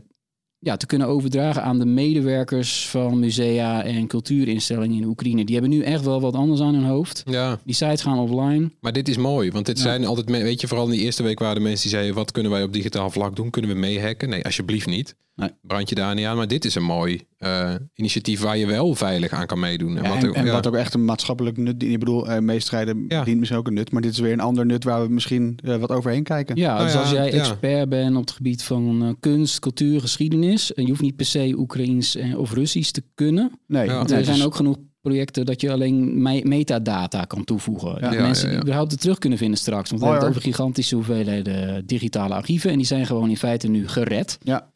ja, 0.58 0.76
te 0.76 0.86
kunnen 0.86 1.06
overdragen 1.08 1.62
aan 1.62 1.78
de 1.78 1.84
medewerkers 1.84 2.88
van 2.88 3.18
musea 3.18 3.84
en 3.84 4.06
cultuurinstellingen 4.06 4.96
in 4.96 5.04
Oekraïne. 5.08 5.44
Die 5.44 5.54
hebben 5.54 5.72
nu 5.72 5.82
echt 5.82 6.04
wel 6.04 6.20
wat 6.20 6.34
anders 6.34 6.60
aan 6.60 6.74
hun 6.74 6.84
hoofd. 6.84 7.22
Ja, 7.26 7.60
Die 7.64 7.74
sites 7.74 8.02
gaan 8.02 8.18
offline. 8.18 8.70
maar 8.80 8.92
dit 8.92 9.08
is 9.08 9.16
mooi. 9.16 9.50
Want 9.50 9.66
dit 9.66 9.76
Ja. 9.76 9.82
zijn 9.82 10.04
altijd, 10.04 10.30
weet 10.30 10.60
je, 10.60 10.66
vooral 10.68 10.86
in 10.86 10.92
die 10.92 11.00
eerste 11.00 11.22
week 11.22 11.38
waren 11.38 11.54
de 11.54 11.60
mensen 11.60 11.82
die 11.82 11.90
zeiden, 11.90 12.14
wat 12.14 12.32
kunnen 12.32 12.52
wij 12.52 12.62
op 12.62 12.72
digitaal 12.72 13.10
vlak 13.10 13.36
doen? 13.36 13.50
Kunnen 13.50 13.70
we 13.70 13.76
meehacken? 13.76 14.28
Nee, 14.28 14.44
alsjeblieft 14.44 14.86
niet. 14.86 15.14
Nee. 15.38 15.50
Brand 15.62 15.88
je 15.88 15.94
daar 15.94 16.14
niet 16.14 16.24
aan. 16.26 16.36
Maar 16.36 16.48
dit 16.48 16.64
is 16.64 16.74
een 16.74 16.82
mooi 16.84 17.20
eh, 17.38 17.74
initiatief 17.94 18.40
waar 18.40 18.56
je 18.58 18.66
wel 18.66 18.94
veilig 18.94 19.30
aan 19.32 19.46
kan 19.46 19.60
meedoen. 19.60 19.94
Ja, 19.94 20.02
wat 20.08 20.22
en, 20.22 20.28
ook- 20.28 20.34
en 20.34 20.44
ja. 20.44 20.52
wat 20.52 20.66
ook 20.66 20.74
echt 20.74 20.94
een 20.94 21.04
maatschappelijk 21.04 21.56
nut. 21.56 21.82
Ik 21.82 21.98
bedoel, 21.98 22.28
eh, 22.30 22.38
meestrijden 22.40 23.04
Ja. 23.08 23.24
dient 23.24 23.38
misschien 23.38 23.58
ook 23.60 23.66
een 23.66 23.74
nut. 23.74 23.92
Maar 23.92 24.02
dit 24.02 24.10
is 24.12 24.18
weer 24.18 24.32
een 24.32 24.40
ander 24.40 24.66
nut 24.66 24.84
waar 24.84 25.02
we 25.02 25.08
misschien 25.12 25.58
eh, 25.64 25.76
wat 25.76 25.90
overheen 25.90 26.22
kijken. 26.22 26.56
Ja, 26.56 26.72
Nou 26.72 26.84
dus 26.84 26.92
ja, 26.92 27.00
als 27.00 27.10
jij 27.10 27.26
ja. 27.26 27.32
expert 27.32 27.88
bent 27.88 28.14
op 28.16 28.20
het 28.20 28.30
gebied 28.30 28.62
van 28.62 29.02
eh, 29.02 29.08
kunst, 29.20 29.58
cultuur, 29.58 30.00
geschiedenis. 30.00 30.74
En 30.74 30.82
je 30.82 30.88
hoeft 30.88 31.02
niet 31.02 31.16
per 31.16 31.26
se 31.26 31.54
Oekraïens 31.56 32.16
eh, 32.16 32.38
of 32.38 32.52
Russisch 32.52 32.90
te 32.90 33.02
kunnen. 33.14 33.50
Nee, 33.66 33.86
Ja. 33.86 33.94
Want 33.96 34.08
nee, 34.08 34.18
er 34.18 34.24
zijn 34.24 34.36
dus- 34.36 34.46
ook 34.46 34.54
genoeg 34.54 34.76
projecten 35.00 35.46
dat 35.46 35.60
je 35.60 35.72
alleen 35.72 36.22
me- 36.22 36.40
metadata 36.44 37.24
kan 37.24 37.44
toevoegen. 37.44 37.96
Ja. 38.00 38.10
Mensen 38.10 38.20
ja, 38.22 38.30
ja. 38.32 38.48
die 38.50 38.58
überhaupt 38.60 38.90
het 38.90 39.00
terug 39.00 39.18
kunnen 39.18 39.38
vinden 39.38 39.58
straks. 39.58 39.90
Want 39.90 40.02
we 40.02 40.08
hebben 40.08 40.26
het 40.28 40.36
over 40.36 40.48
gigantische 40.50 40.94
hoeveelheden 40.94 41.86
digitale 41.86 42.34
archieven. 42.34 42.70
En 42.70 42.76
die 42.76 42.86
zijn 42.86 43.06
gewoon 43.06 43.28
in 43.30 43.36
feite 43.36 43.68
nu 43.68 43.88
gered. 43.88 44.38
Ja. 44.42 44.70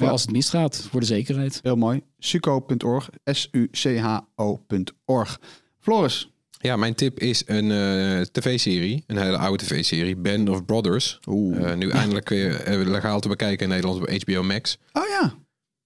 Voor 0.00 0.06
Ja. 0.08 0.12
als 0.12 0.22
het 0.22 0.32
misgaat, 0.32 0.86
voor 0.90 1.00
de 1.00 1.06
zekerheid. 1.06 1.60
Heel 1.62 1.76
mooi. 1.76 2.02
suco.org. 2.18 3.10
S-U-C-H-O.org. 4.10 5.40
Floris. 5.78 6.30
Ja, 6.62 6.76
mijn 6.76 6.94
tip 6.94 7.18
is 7.18 7.42
een 7.46 7.70
eh, 7.70 8.20
tv-serie, 8.20 9.04
een 9.06 9.16
hele 9.16 9.36
oude 9.36 9.64
tv-serie, 9.64 10.16
Band 10.16 10.48
of 10.48 10.64
Brothers. 10.64 11.18
Oeh. 11.28 11.70
Eh, 11.70 11.76
nu 11.76 11.90
eindelijk 11.90 12.28
weer 12.28 12.54
eh, 12.60 12.86
legaal 12.88 13.20
te 13.20 13.28
bekijken 13.28 13.64
in 13.66 13.68
Nederland 13.72 14.00
op 14.00 14.10
HBO 14.22 14.42
Max. 14.42 14.76
oh 14.92 15.02
ja. 15.08 15.34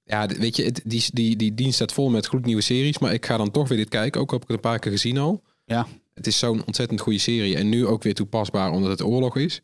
Ja, 0.04 0.26
weet 0.26 0.56
je, 0.56 0.64
het- 0.64 0.80
die, 0.84 1.04
die, 1.12 1.36
die 1.36 1.54
dienst 1.54 1.74
staat 1.74 1.92
vol 1.92 2.10
met 2.10 2.26
gloednieuwe 2.26 2.60
series, 2.62 2.98
maar 2.98 3.12
ik 3.12 3.26
ga 3.26 3.36
dan 3.36 3.50
toch 3.50 3.68
weer 3.68 3.78
dit 3.78 3.88
kijken, 3.88 4.20
ook 4.20 4.26
al 4.32 4.38
heb 4.38 4.42
ik 4.42 4.48
het 4.54 4.56
een 4.64 4.70
paar 4.70 4.78
keer 4.78 4.92
gezien 4.92 5.18
al. 5.18 5.42
Ja. 5.64 5.86
Het 6.14 6.26
is 6.26 6.38
zo'n 6.38 6.62
ontzettend 6.66 7.00
goede 7.00 7.18
serie 7.18 7.56
en 7.56 7.68
nu 7.68 7.86
ook 7.86 8.02
weer 8.02 8.14
toepasbaar 8.14 8.70
omdat 8.70 8.90
het 8.90 9.02
oorlog 9.02 9.36
is. 9.36 9.60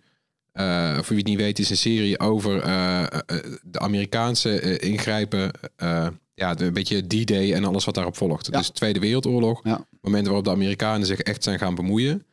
Eh, 0.53 0.95
voor 0.95 1.07
wie 1.09 1.17
het 1.19 1.27
niet 1.27 1.39
weet, 1.39 1.59
is 1.59 1.71
een 1.71 1.77
serie 1.77 2.19
over 2.21 2.61
eh, 2.63 3.03
de 3.63 3.79
Amerikaanse 3.79 4.79
ingrijpen, 4.79 5.51
ja, 6.35 6.59
een 6.59 6.73
beetje 6.73 7.07
D-Day 7.07 7.53
en 7.55 7.65
alles 7.65 7.85
wat 7.85 7.95
daarop 7.95 8.17
volgt. 8.17 8.47
Ja. 8.47 8.59
Dus 8.59 8.67
de 8.67 8.73
Tweede 8.73 9.01
Wereldoorlog, 9.01 9.61
Ja. 9.65 9.87
momenten 10.01 10.27
waarop 10.33 10.45
de 10.45 10.51
Amerikanen 10.55 11.07
zich 11.07 11.19
echt 11.21 11.43
zijn 11.45 11.59
gaan 11.59 11.75
bemoeien. 11.75 12.25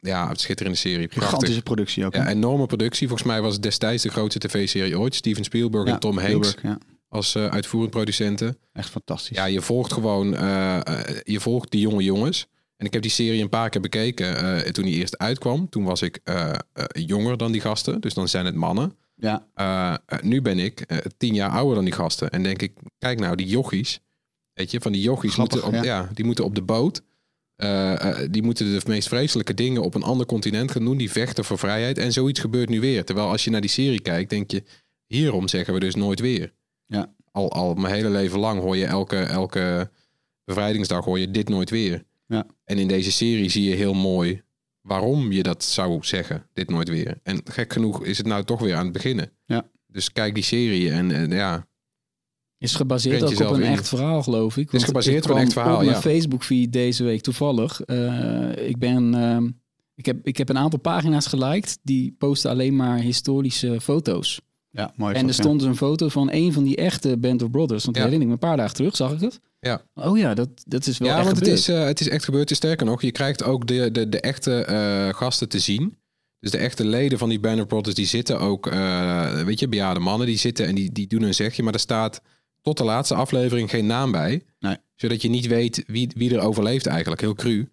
Ja, 0.00 0.28
het 0.28 0.40
schitterende 0.40 0.78
serie, 0.78 1.06
prachtig. 1.06 1.24
Gigantische 1.24 1.62
productie 1.62 2.04
ook. 2.06 2.14
hè? 2.14 2.22
Ja, 2.22 2.28
enorme 2.28 2.66
productie. 2.66 3.08
Volgens 3.08 3.28
mij 3.28 3.40
was 3.40 3.52
het 3.52 3.62
destijds 3.62 4.02
de 4.02 4.08
grootste 4.08 4.38
tv-serie 4.38 4.98
ooit. 4.98 5.14
Steven 5.14 5.44
Spielberg 5.44 5.86
Ja, 5.86 5.92
en 5.92 5.98
Tom 6.00 6.18
Hanks 6.18 6.48
Spielberg, 6.48 6.78
als 7.08 7.36
uitvoerend 7.36 7.90
producenten. 7.90 8.58
echt 8.72 8.88
fantastisch. 8.90 9.36
Ja, 9.36 9.44
je 9.44 9.60
volgt 9.60 9.92
gewoon, 9.92 10.30
je 11.24 11.36
volgt 11.40 11.70
die 11.70 11.80
jonge 11.80 12.02
jongens. 12.02 12.46
En 12.78 12.86
ik 12.86 12.92
heb 12.92 13.02
die 13.02 13.10
serie 13.10 13.42
een 13.42 13.48
paar 13.48 13.70
keer 13.70 13.80
bekeken 13.80 14.36
eh, 14.36 14.70
toen 14.70 14.84
die 14.84 14.94
eerst 14.94 15.18
uitkwam. 15.18 15.68
Toen 15.68 15.84
was 15.84 16.02
ik 16.02 16.20
eh, 16.24 16.50
eh, 16.50 16.58
jonger 16.92 17.36
dan 17.36 17.52
die 17.52 17.60
gasten, 17.60 18.00
dus 18.00 18.14
dan 18.14 18.28
zijn 18.28 18.46
het 18.46 18.54
mannen. 18.54 18.96
Ja. 19.14 20.00
Nu 20.22 20.42
ben 20.42 20.58
ik 20.58 20.86
tien 21.16 21.34
jaar 21.34 21.50
ouder 21.50 21.74
dan 21.74 21.84
die 21.84 21.94
gasten. 21.94 22.30
En 22.30 22.42
denk 22.42 22.62
ik, 22.62 22.72
kijk 22.98 23.20
nou, 23.20 23.36
die 23.36 23.46
jochies. 23.46 24.00
Weet 24.52 24.70
je, 24.70 24.80
van 24.80 24.92
die 24.92 25.00
jochies 25.00 25.32
Grappig, 25.32 25.62
moeten 25.62 25.78
op, 25.78 25.84
ja. 25.84 26.00
ja. 26.00 26.10
die 26.14 26.24
moeten 26.24 26.44
op 26.44 26.54
de 26.54 26.62
boot. 26.62 27.02
Die 28.30 28.42
moeten 28.42 28.78
de 28.78 28.80
meest 28.86 29.08
vreselijke 29.08 29.54
dingen 29.54 29.82
op 29.82 29.94
een 29.94 30.02
ander 30.02 30.26
continent 30.26 30.70
gaan 30.70 30.84
doen. 30.84 30.96
Die 30.96 31.10
vechten 31.10 31.44
voor 31.44 31.58
vrijheid. 31.58 31.98
En 31.98 32.12
zoiets 32.12 32.40
gebeurt 32.40 32.68
nu 32.68 32.80
weer. 32.80 33.04
Terwijl 33.04 33.28
als 33.28 33.44
je 33.44 33.50
naar 33.50 33.60
die 33.60 33.70
serie 33.70 34.00
kijkt, 34.00 34.30
denk 34.30 34.50
je... 34.50 34.62
Hierom 35.06 35.48
zeggen 35.48 35.74
we 35.74 35.80
dus 35.80 35.94
nooit 35.94 36.20
weer. 36.20 36.52
Ja. 36.86 37.14
Al, 37.30 37.52
al 37.52 37.74
mijn 37.74 37.94
hele 37.94 38.10
leven 38.10 38.38
lang 38.38 38.60
hoor 38.60 38.76
je 38.76 38.86
elke, 38.86 39.16
elke 39.16 39.90
bevrijdingsdag 40.44 41.04
hoor 41.04 41.18
je 41.18 41.30
dit 41.30 41.48
nooit 41.48 41.70
weer. 41.70 42.04
Ja. 42.28 42.46
En 42.64 42.78
in 42.78 42.88
deze 42.88 43.12
serie 43.12 43.48
zie 43.48 43.68
je 43.68 43.74
heel 43.74 43.94
mooi 43.94 44.42
waarom 44.80 45.32
je 45.32 45.42
dat 45.42 45.64
zou 45.64 45.98
zeggen, 46.04 46.46
dit 46.52 46.70
nooit 46.70 46.88
weer. 46.88 47.20
En 47.22 47.40
gek 47.44 47.72
genoeg 47.72 48.04
is 48.04 48.18
het 48.18 48.26
nou 48.26 48.44
toch 48.44 48.60
weer 48.60 48.74
aan 48.74 48.84
het 48.84 48.92
beginnen. 48.92 49.30
Ja. 49.46 49.68
Dus 49.86 50.12
kijk 50.12 50.34
die 50.34 50.42
serie 50.42 50.90
en, 50.90 51.10
en 51.10 51.30
ja, 51.30 51.66
Is 52.58 52.74
gebaseerd 52.74 53.22
ook 53.22 53.48
op 53.50 53.56
een 53.56 53.62
in. 53.62 53.72
echt 53.72 53.88
verhaal, 53.88 54.22
geloof 54.22 54.56
ik. 54.56 54.64
Het 54.70 54.80
is 54.80 54.86
gebaseerd 54.86 55.24
ik 55.24 55.30
op 55.30 55.36
een 55.36 55.42
echt 55.42 55.52
verhaal, 55.52 55.76
Op 55.76 55.82
mijn 55.82 55.92
ja. 55.94 56.00
Facebook 56.00 56.44
feed 56.44 56.72
deze 56.72 57.04
week 57.04 57.20
toevallig. 57.20 57.80
eh, 57.80 58.68
ik 58.68 58.78
ben... 58.78 59.14
ehm, 59.14 59.50
ik 59.94 60.06
heb, 60.06 60.26
ik 60.26 60.36
heb 60.36 60.48
een 60.48 60.58
aantal 60.58 60.78
pagina's 60.78 61.26
geliked. 61.26 61.78
Die 61.82 62.14
posten 62.18 62.50
alleen 62.50 62.76
maar 62.76 62.98
historische 62.98 63.80
foto's. 63.80 64.40
Ja, 64.70 64.92
mooi. 64.96 65.14
en 65.14 65.28
er 65.28 65.34
stond 65.34 65.60
dus 65.60 65.68
een 65.68 65.76
foto 65.76 66.08
van 66.08 66.28
een 66.32 66.52
van 66.52 66.64
die 66.64 66.76
echte 66.76 67.16
Band 67.16 67.42
of 67.42 67.50
Brothers. 67.50 67.84
Want 67.84 67.96
Ja. 67.96 68.02
herinner 68.02 68.28
ik 68.28 68.34
me 68.34 68.40
een 68.42 68.48
paar 68.48 68.56
dagen 68.56 68.74
terug, 68.74 68.96
zag 68.96 69.12
ik 69.12 69.20
het. 69.20 69.40
Ja. 69.60 69.82
Oh 69.94 70.18
ja, 70.18 70.34
dat, 70.34 70.48
dat 70.66 70.86
is 70.86 70.98
wel 70.98 71.08
ja 71.08 71.16
echt 71.16 71.24
want 71.24 71.38
het 71.38 71.48
is, 71.48 71.68
eh, 71.68 71.84
het 71.84 72.00
is 72.00 72.08
echt 72.08 72.24
gebeurd. 72.24 72.50
Sterker 72.56 72.86
nog, 72.86 73.02
je 73.02 73.12
krijgt 73.12 73.42
ook 73.44 73.66
de, 73.66 73.90
de, 73.90 74.08
de 74.08 74.20
echte 74.20 74.64
eh, 74.64 75.08
gasten 75.14 75.48
te 75.48 75.58
zien. 75.58 75.96
Dus 76.40 76.50
de 76.50 76.58
echte 76.58 76.84
leden 76.84 77.18
van 77.18 77.28
die 77.28 77.40
Band 77.40 77.60
of 77.60 77.66
Brothers, 77.66 77.94
die 77.94 78.06
zitten 78.06 78.40
ook, 78.40 78.66
eh, 78.66 79.42
weet 79.42 79.58
je, 79.60 79.68
bejaarde 79.68 80.00
mannen, 80.00 80.26
die 80.26 80.38
zitten 80.38 80.66
en 80.66 80.74
die, 80.74 80.92
die 80.92 81.06
doen 81.06 81.22
een 81.22 81.34
zegje. 81.34 81.62
Maar 81.62 81.72
er 81.72 81.80
staat 81.80 82.22
tot 82.62 82.76
de 82.76 82.84
laatste 82.84 83.14
aflevering 83.14 83.70
geen 83.70 83.86
naam 83.86 84.12
bij. 84.12 84.42
Nee. 84.60 84.76
Zodat 84.94 85.22
je 85.22 85.28
niet 85.28 85.46
weet 85.46 85.84
wie, 85.86 86.10
wie 86.16 86.34
er 86.34 86.40
overleeft 86.40 86.86
eigenlijk, 86.86 87.20
heel 87.20 87.34
cru. 87.34 87.68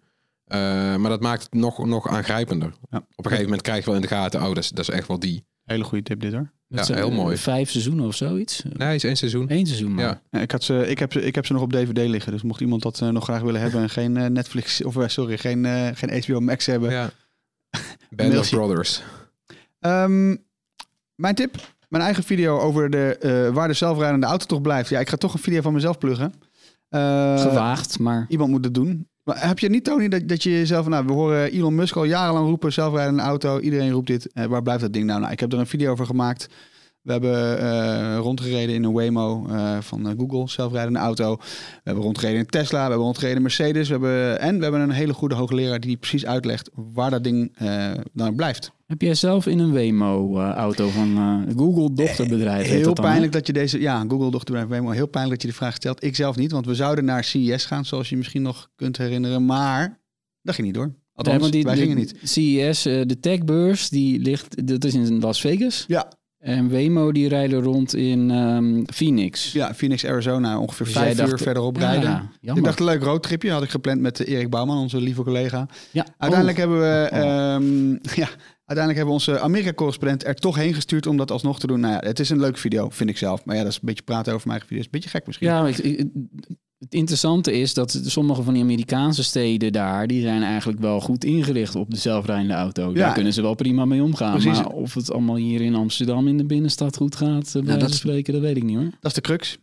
Maar 0.98 1.08
dat 1.08 1.20
maakt 1.20 1.42
het 1.42 1.54
nog, 1.54 1.86
nog 1.86 2.08
aangrijpender. 2.08 2.72
Ja. 2.90 2.96
Op 2.98 3.24
een 3.24 3.24
gegeven 3.24 3.44
moment 3.44 3.62
krijg 3.62 3.78
je 3.78 3.86
wel 3.86 3.94
in 3.94 4.00
de 4.00 4.08
gaten, 4.08 4.40
oh, 4.40 4.46
dat 4.46 4.58
is, 4.58 4.70
dat 4.70 4.88
is 4.88 4.94
echt 4.94 5.08
wel 5.08 5.18
die. 5.18 5.44
Hele 5.66 5.84
goede 5.84 6.04
tip 6.04 6.20
dit 6.20 6.32
hoor. 6.32 6.50
Dat 6.68 6.78
ja, 6.78 6.84
zijn, 6.84 6.98
heel 6.98 7.10
mooi. 7.10 7.36
Vijf 7.36 7.70
seizoenen 7.70 8.06
of 8.06 8.14
zoiets. 8.14 8.62
Nee, 8.72 8.94
is 8.94 9.04
één 9.04 9.16
seizoen. 9.16 9.46
Eén 9.48 9.66
seizoen 9.66 9.94
maar. 9.94 10.04
Ja. 10.04 10.20
Ja, 10.30 10.40
ik, 10.40 10.50
had 10.50 10.64
ze, 10.64 10.86
ik, 10.88 10.98
heb 10.98 11.12
ze, 11.12 11.22
ik 11.22 11.34
heb 11.34 11.46
ze 11.46 11.52
nog 11.52 11.62
op 11.62 11.72
DVD 11.72 12.08
liggen. 12.08 12.32
Dus 12.32 12.42
mocht 12.42 12.60
iemand 12.60 12.82
dat 12.82 13.00
eh, 13.00 13.08
nog 13.08 13.24
graag 13.24 13.40
willen 13.40 13.60
hebben 13.60 13.82
en 13.82 13.90
geen 13.90 14.16
eh, 14.16 14.26
Netflix, 14.26 14.82
of 14.82 14.96
eh, 14.96 15.08
sorry, 15.08 15.38
geen, 15.38 15.64
eh, 15.64 15.88
geen 15.94 16.22
HBO 16.22 16.40
Max 16.40 16.66
hebben. 16.66 16.90
Ja. 16.90 17.10
Band 18.16 18.38
of. 18.38 18.50
Brothers. 18.50 19.02
Ehm, 19.80 20.36
mijn 21.14 21.34
tip, 21.34 21.74
mijn 21.88 22.02
eigen 22.02 22.22
video 22.22 22.58
over 22.58 22.90
de, 22.90 23.16
eh, 23.16 23.54
waar 23.54 23.68
de 23.68 23.74
zelfrijdende 23.74 24.26
auto 24.26 24.46
toch 24.46 24.60
blijft. 24.60 24.88
Ja, 24.88 25.00
ik 25.00 25.08
ga 25.08 25.16
toch 25.16 25.34
een 25.34 25.40
video 25.40 25.60
van 25.60 25.72
mezelf 25.72 25.98
pluggen. 25.98 26.32
Eh, 26.88 27.40
Gewaagd, 27.40 27.98
maar... 27.98 28.26
Iemand 28.28 28.50
moet 28.50 28.64
het 28.64 28.74
doen. 28.74 29.08
Maar 29.26 29.46
heb 29.48 29.58
je 29.58 29.68
niet, 29.68 29.84
Tony, 29.84 30.08
dat, 30.08 30.28
dat 30.28 30.42
je 30.42 30.50
jezelf... 30.50 30.86
Nou, 30.86 31.06
we 31.06 31.12
horen 31.12 31.52
Elon 31.52 31.74
Musk 31.74 31.96
al 31.96 32.04
jarenlang 32.04 32.46
roepen, 32.46 32.72
zelfrijdende 32.72 33.22
auto. 33.22 33.58
Iedereen 33.60 33.90
roept 33.90 34.06
dit. 34.06 34.32
Eh, 34.32 34.44
waar 34.44 34.62
blijft 34.62 34.80
dat 34.80 34.92
ding 34.92 35.06
nou? 35.06 35.20
Nou, 35.20 35.32
ik 35.32 35.40
heb 35.40 35.52
er 35.52 35.58
een 35.58 35.66
video 35.66 35.90
over 35.92 36.06
gemaakt. 36.06 36.48
We 37.06 37.12
hebben 37.12 37.58
eh, 37.58 38.18
rondgereden 38.18 38.74
in 38.74 38.84
een 38.84 38.92
Waymo 38.92 39.46
eh, 39.48 39.78
van 39.80 40.08
eh, 40.08 40.12
Google, 40.18 40.48
zelfrijdende 40.48 40.98
auto. 40.98 41.36
We 41.36 41.80
hebben 41.82 42.04
rondgereden 42.04 42.40
in 42.40 42.46
Tesla, 42.46 42.82
we 42.82 42.88
hebben 42.88 43.04
rondgereden 43.04 43.36
in 43.36 43.42
Mercedes. 43.42 43.88
We 43.88 43.92
hebben, 43.92 44.40
en 44.40 44.56
we 44.56 44.62
hebben 44.62 44.80
een 44.80 44.90
hele 44.90 45.12
goede 45.12 45.34
hoogleraar 45.34 45.80
die 45.80 45.96
precies 45.96 46.26
uitlegt 46.26 46.70
waar 46.74 47.10
dat 47.10 47.24
ding 47.24 47.52
eh, 47.54 47.90
dan 48.12 48.34
blijft. 48.34 48.72
Heb 48.86 49.02
jij 49.02 49.14
zelf 49.14 49.46
in 49.46 49.58
een 49.58 49.72
Waymo-auto 49.72 50.88
van 50.88 51.44
Google 51.56 51.92
dochterbedrijf? 51.92 52.68
Heel 52.68 52.82
dat 52.82 53.00
pijnlijk 53.00 53.32
dat 53.32 53.46
je 53.46 53.52
deze, 53.52 53.80
ja, 53.80 54.04
Google 54.08 54.30
dochterbedrijf 54.30 54.68
Waymo, 54.68 54.90
heel 54.90 55.08
pijnlijk 55.08 55.40
dat 55.40 55.50
je 55.50 55.56
de 55.56 55.62
vraag 55.64 55.74
stelt. 55.74 56.04
Ik 56.04 56.16
zelf 56.16 56.36
niet, 56.36 56.52
want 56.52 56.66
we 56.66 56.74
zouden 56.74 57.04
naar 57.04 57.24
CES 57.24 57.64
gaan, 57.64 57.84
zoals 57.84 58.08
je 58.08 58.16
misschien 58.16 58.42
nog 58.42 58.68
kunt 58.76 58.96
herinneren, 58.96 59.44
maar 59.44 60.00
dat 60.42 60.54
ging 60.54 60.66
niet 60.66 60.76
door. 60.76 60.94
Althans, 61.12 61.42
Nee, 61.42 61.50
die, 61.50 61.64
wij 61.64 61.76
gingen 61.76 61.96
niet. 61.96 62.14
CES, 62.22 62.82
de 62.82 63.16
techbeurs, 63.20 63.88
die 63.88 64.20
ligt, 64.20 64.66
dat 64.66 64.84
is 64.84 64.94
in 64.94 65.20
Las 65.20 65.40
Vegas. 65.40 65.84
Ja, 65.86 66.12
En 66.46 66.70
Waymo, 66.70 67.12
die 67.12 67.28
rijden 67.28 67.62
rond 67.62 67.94
in 67.94 68.30
ehm, 68.30 68.82
Phoenix. 68.94 69.52
ja, 69.52 69.74
Phoenix, 69.74 70.04
Arizona, 70.06 70.58
ongeveer 70.58 70.86
Dus 70.86 70.94
vijf 70.94 71.16
dacht- 71.16 71.30
uur 71.30 71.38
verderop 71.38 71.78
Ja, 71.78 71.90
rijden. 71.90 72.30
jammer. 72.40 72.56
Ik 72.56 72.64
dacht 72.64 72.78
een 72.78 72.84
leuk 72.84 73.02
roadtripje, 73.02 73.50
had 73.50 73.62
ik 73.62 73.70
gepland 73.70 74.00
met 74.00 74.20
eh, 74.24 74.34
Erik 74.34 74.50
Bouwman, 74.50 74.78
onze 74.78 75.00
lieve 75.00 75.22
collega. 75.22 75.68
ja. 75.90 76.06
Uiteindelijk 76.18 76.58
Oh. 76.58 76.64
hebben 76.64 76.80
we, 76.80 77.08
Oh. 77.12 77.18
ehm, 77.54 77.90
ja, 78.22 78.28
uiteindelijk 78.66 78.96
hebben 78.96 79.06
we 79.06 79.12
onze 79.32 79.40
Amerika-correspondent 79.40 80.24
er 80.26 80.34
toch 80.34 80.56
heen 80.56 80.74
gestuurd 80.74 81.06
om 81.06 81.16
dat 81.16 81.30
alsnog 81.30 81.58
te 81.60 81.66
doen. 81.66 81.80
Nou 81.80 81.92
ja, 81.94 81.98
het 82.08 82.18
is 82.20 82.30
een 82.30 82.40
leuke 82.40 82.58
video, 82.58 82.88
vind 82.90 83.10
ik 83.10 83.16
zelf. 83.18 83.44
Maar 83.44 83.56
ja, 83.56 83.62
dat 83.62 83.70
is 83.70 83.76
een 83.78 83.86
beetje 83.86 84.02
praten 84.02 84.32
over 84.34 84.46
mijn 84.48 84.58
eigen 84.60 84.68
video. 84.68 84.78
is 84.78 84.84
een 84.84 85.00
beetje 85.00 85.08
gek 85.18 85.26
misschien. 85.26 85.46
Ja, 85.46 85.60
maar 85.60 85.70
ik- 85.70 85.78
ik- 85.78 86.08
het 86.78 86.94
interessante 86.94 87.52
is 87.52 87.74
dat 87.74 88.00
sommige 88.04 88.42
van 88.42 88.54
die 88.54 88.62
Amerikaanse 88.62 89.24
steden 89.24 89.72
daar, 89.72 90.06
die 90.06 90.20
zijn 90.22 90.42
eigenlijk 90.42 90.80
wel 90.80 91.00
goed 91.00 91.24
ingericht 91.24 91.74
op 91.74 91.90
de 91.90 91.96
zelfrijdende 91.96 92.54
auto. 92.54 92.88
Ja. 92.88 92.94
Daar 92.94 93.12
kunnen 93.14 93.32
ze 93.32 93.42
wel 93.42 93.54
prima 93.54 93.84
mee 93.84 94.02
omgaan. 94.02 94.32
Precies. 94.40 94.58
Maar 94.58 94.66
of 94.68 94.94
het 94.94 95.12
allemaal 95.12 95.36
hier 95.36 95.60
in 95.60 95.74
Amsterdam 95.74 96.28
in 96.28 96.36
de 96.36 96.44
binnenstad 96.44 96.96
goed 96.96 97.16
gaat, 97.16 97.54
eh, 97.54 97.62
bij 97.62 97.78
dat 97.78 97.94
spreken, 97.94 98.32
dat 98.32 98.42
weet 98.42 98.56
ik 98.56 98.62
niet 98.62 98.76
hoor. 98.76 98.84
Dat 99.00 99.10
is 99.10 99.12
de 99.12 99.20
crux. 99.20 99.58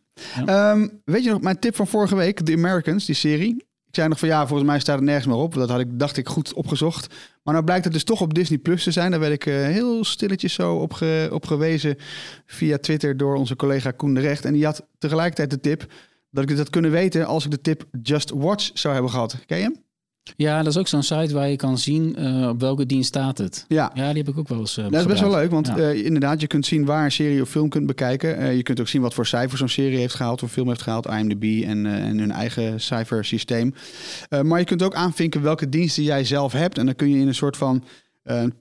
Ja. 0.46 0.72
Ehm, 0.72 0.88
weet 1.06 1.24
je 1.24 1.30
nog, 1.30 1.42
mijn 1.42 1.60
tip 1.60 1.76
van 1.76 1.88
vorige 1.88 2.16
week, 2.16 2.40
The 2.40 2.54
Americans, 2.54 3.06
die 3.06 3.16
serie. 3.16 3.66
Ik 3.94 4.00
zei 4.00 4.12
nog 4.12 4.20
van 4.20 4.30
ja, 4.30 4.48
volgens 4.48 4.70
mij 4.70 4.80
staat 4.80 4.96
het 4.96 5.04
nergens 5.04 5.26
meer 5.26 5.36
op. 5.36 5.54
Dat 5.54 5.70
had 5.70 5.80
ik, 5.80 6.00
dacht 6.00 6.18
ik 6.18 6.28
goed 6.28 6.54
opgezocht. 6.54 7.16
Maar 7.44 7.54
nou 7.54 7.66
blijkt 7.66 7.84
het 7.84 7.94
dus 7.94 8.04
toch 8.04 8.22
op 8.22 8.34
Disney 8.34 8.58
Plus 8.58 8.84
te 8.84 8.92
zijn. 8.92 9.12
Daar 9.12 9.20
werd 9.20 9.34
ik 9.34 9.46
eh, 9.46 9.54
heel 9.54 10.04
stilletjes 10.04 10.54
zo 10.54 10.76
op, 10.76 10.98
op 11.32 11.46
gewezen 11.46 11.98
via 12.46 12.78
Twitter 12.78 13.18
door 13.18 13.36
onze 13.36 13.56
collega 13.56 13.92
Koen 13.92 14.14
de 14.14 14.20
Recht. 14.20 14.46
En 14.46 14.54
die 14.54 14.66
had 14.66 14.88
tegelijkertijd 14.98 15.50
de 15.50 15.60
tip 15.60 15.94
dat 16.30 16.50
ik 16.50 16.58
had 16.58 16.70
kunnen 16.70 16.92
weten 16.92 17.26
als 17.26 17.46
ik 17.46 17.52
de 17.52 17.62
tip 17.62 17.86
Just 18.02 18.30
Watch 18.30 18.70
zou 18.74 18.94
hebben 18.94 19.12
gehad. 19.12 19.38
Ken 19.46 19.58
je 19.58 19.64
hem? 19.64 19.84
Ja, 20.36 20.58
dat 20.58 20.68
is 20.68 20.78
ook 20.78 20.88
zo'n 20.88 21.04
site 21.04 21.34
waar 21.34 21.50
je 21.50 21.56
kan 21.56 21.78
zien 21.78 22.16
eh, 22.16 22.48
op 22.48 22.60
welke 22.60 22.86
dienst 22.86 23.08
staat 23.08 23.38
het. 23.38 23.66
Ja. 23.68 23.92
Ja, 23.94 24.08
die 24.14 24.18
heb 24.24 24.28
ik 24.34 24.38
ook 24.38 24.48
wel 24.48 24.60
eens 24.60 24.78
eh, 24.78 24.84
Dat 24.84 24.94
is 25.00 25.06
best 25.06 25.22
wel 25.22 25.32
leuk, 25.32 25.52
want 25.52 25.68
Ja. 25.68 25.78
eh, 25.78 26.06
inderdaad, 26.06 26.42
je 26.42 26.48
kunt 26.48 26.66
zien 26.66 26.86
waar 26.86 27.06
een 27.06 27.12
serie 27.12 27.42
of 27.42 27.50
film 27.50 27.70
kunt 27.70 27.86
bekijken. 27.88 28.56
Je 28.56 28.64
kunt 28.64 28.80
ook 28.80 28.88
zien 28.88 29.02
wat 29.02 29.14
voor 29.14 29.26
cijfers 29.26 29.60
zo'n 29.60 29.70
serie 29.70 29.98
heeft 29.98 30.16
gehaald, 30.16 30.44
of 30.44 30.52
film 30.52 30.68
heeft 30.68 30.82
gehaald, 30.82 31.06
IMDb 31.06 31.64
en, 31.66 31.86
en 31.86 32.20
hun 32.20 32.32
eigen 32.32 32.82
cijfersysteem. 32.82 33.74
Maar 34.42 34.60
je 34.60 34.66
kunt 34.66 34.84
ook 34.84 34.96
aanvinken 34.96 35.42
welke 35.42 35.70
diensten 35.70 36.04
jij 36.04 36.24
zelf 36.24 36.52
hebt. 36.54 36.78
En 36.78 36.86
dan 36.86 36.96
kun 36.96 37.10
je 37.10 37.18
in 37.18 37.28
een 37.28 37.36
soort 37.36 37.58
van 37.58 37.84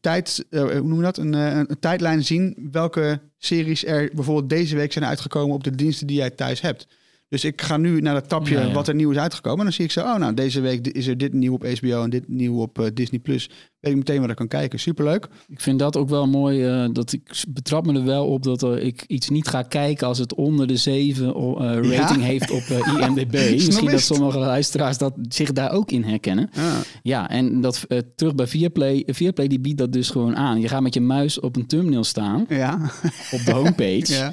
tijd, 0.01 0.45
hoe 0.51 0.83
noem 0.83 0.97
je 0.97 1.03
dat? 1.03 1.17
Een, 1.19 1.33
een 1.33 1.77
tijdlijn 1.81 2.25
zien 2.25 2.69
welke 2.73 3.21
series 3.39 3.85
er 3.87 4.11
bijvoorbeeld 4.15 4.49
deze 4.49 4.77
week 4.77 4.93
zijn 4.93 5.05
uitgekomen 5.05 5.55
op 5.55 5.65
de 5.65 5.75
diensten 5.75 6.07
die 6.07 6.17
jij 6.17 6.31
thuis 6.31 6.61
hebt. 6.61 6.87
Dus 7.33 7.45
ik 7.45 7.62
ga 7.62 7.76
nu 7.76 8.01
naar 8.01 8.14
dat 8.14 8.28
tapje 8.28 8.55
Ja, 8.55 8.66
ja. 8.66 8.72
wat 8.72 8.89
er 8.89 8.95
nieuw 8.95 9.11
is 9.11 9.16
uitgekomen. 9.16 9.59
En 9.59 9.64
dan 9.64 9.72
zie 9.72 9.85
ik 9.85 9.91
zo, 9.91 10.01
oh 10.01 10.16
nou, 10.16 10.35
deze 10.35 10.61
week 10.61 10.87
is 10.89 11.07
er 11.07 11.18
dit 11.18 11.33
nieuw 11.33 11.53
op 11.55 11.66
HBO 11.80 12.03
en 12.03 12.11
dit 12.11 12.28
nieuw 12.28 12.61
op 12.61 12.78
eh, 12.78 12.87
Disney+. 12.95 13.20
Plus. 13.20 13.51
Weet 13.80 13.93
ik 13.93 13.99
meteen 13.99 14.20
wat 14.20 14.30
ik 14.30 14.37
kan 14.37 14.49
kijken. 14.49 14.78
Superleuk. 14.80 15.28
Ik 15.49 15.61
vind 15.61 15.78
dat 15.78 15.97
ook 15.97 16.09
wel 16.09 16.26
mooi. 16.26 16.64
eh, 16.64 16.89
dat 16.93 17.12
ik 17.12 17.43
betrap 17.49 17.87
me 17.87 17.95
er 17.95 18.05
wel 18.05 18.26
op 18.26 18.43
dat 18.43 18.62
er, 18.62 18.78
ik 18.78 19.05
iets 19.07 19.28
niet 19.28 19.49
ga 19.49 19.62
kijken 19.62 20.07
als 20.07 20.18
het 20.18 20.35
onder 20.35 20.66
de 20.66 20.76
7 20.76 21.35
eh, 21.35 21.55
rating 21.97 22.20
Ja? 22.20 22.26
heeft 22.26 22.51
op 22.51 22.61
eh, 22.62 23.03
IMDb. 23.07 23.51
Misschien 23.53 23.91
dat 23.91 24.01
sommige 24.01 24.39
luisteraars 24.39 24.99
dat, 24.99 25.14
zich 25.28 25.53
daar 25.53 25.72
ook 25.72 25.91
in 25.91 26.03
herkennen. 26.05 26.51
Ja. 26.53 26.72
Ja, 27.03 27.30
en 27.30 27.61
dat 27.61 27.85
eh, 27.89 27.99
terug 28.16 28.35
bij 28.35 28.47
Viaplay. 28.47 29.03
Viaplay 29.07 29.47
die 29.47 29.61
biedt 29.61 29.78
dat 29.78 29.93
dus 29.93 30.11
gewoon 30.11 30.37
aan. 30.37 30.61
Je 30.61 30.68
gaat 30.68 30.83
met 30.83 30.95
je 30.95 31.01
muis 31.01 31.41
op 31.41 31.57
een 31.57 31.66
thumbnail 31.66 32.05
staan 32.05 32.45
Ja. 32.49 32.91
op 33.33 33.45
de 33.45 33.53
homepage. 33.53 34.33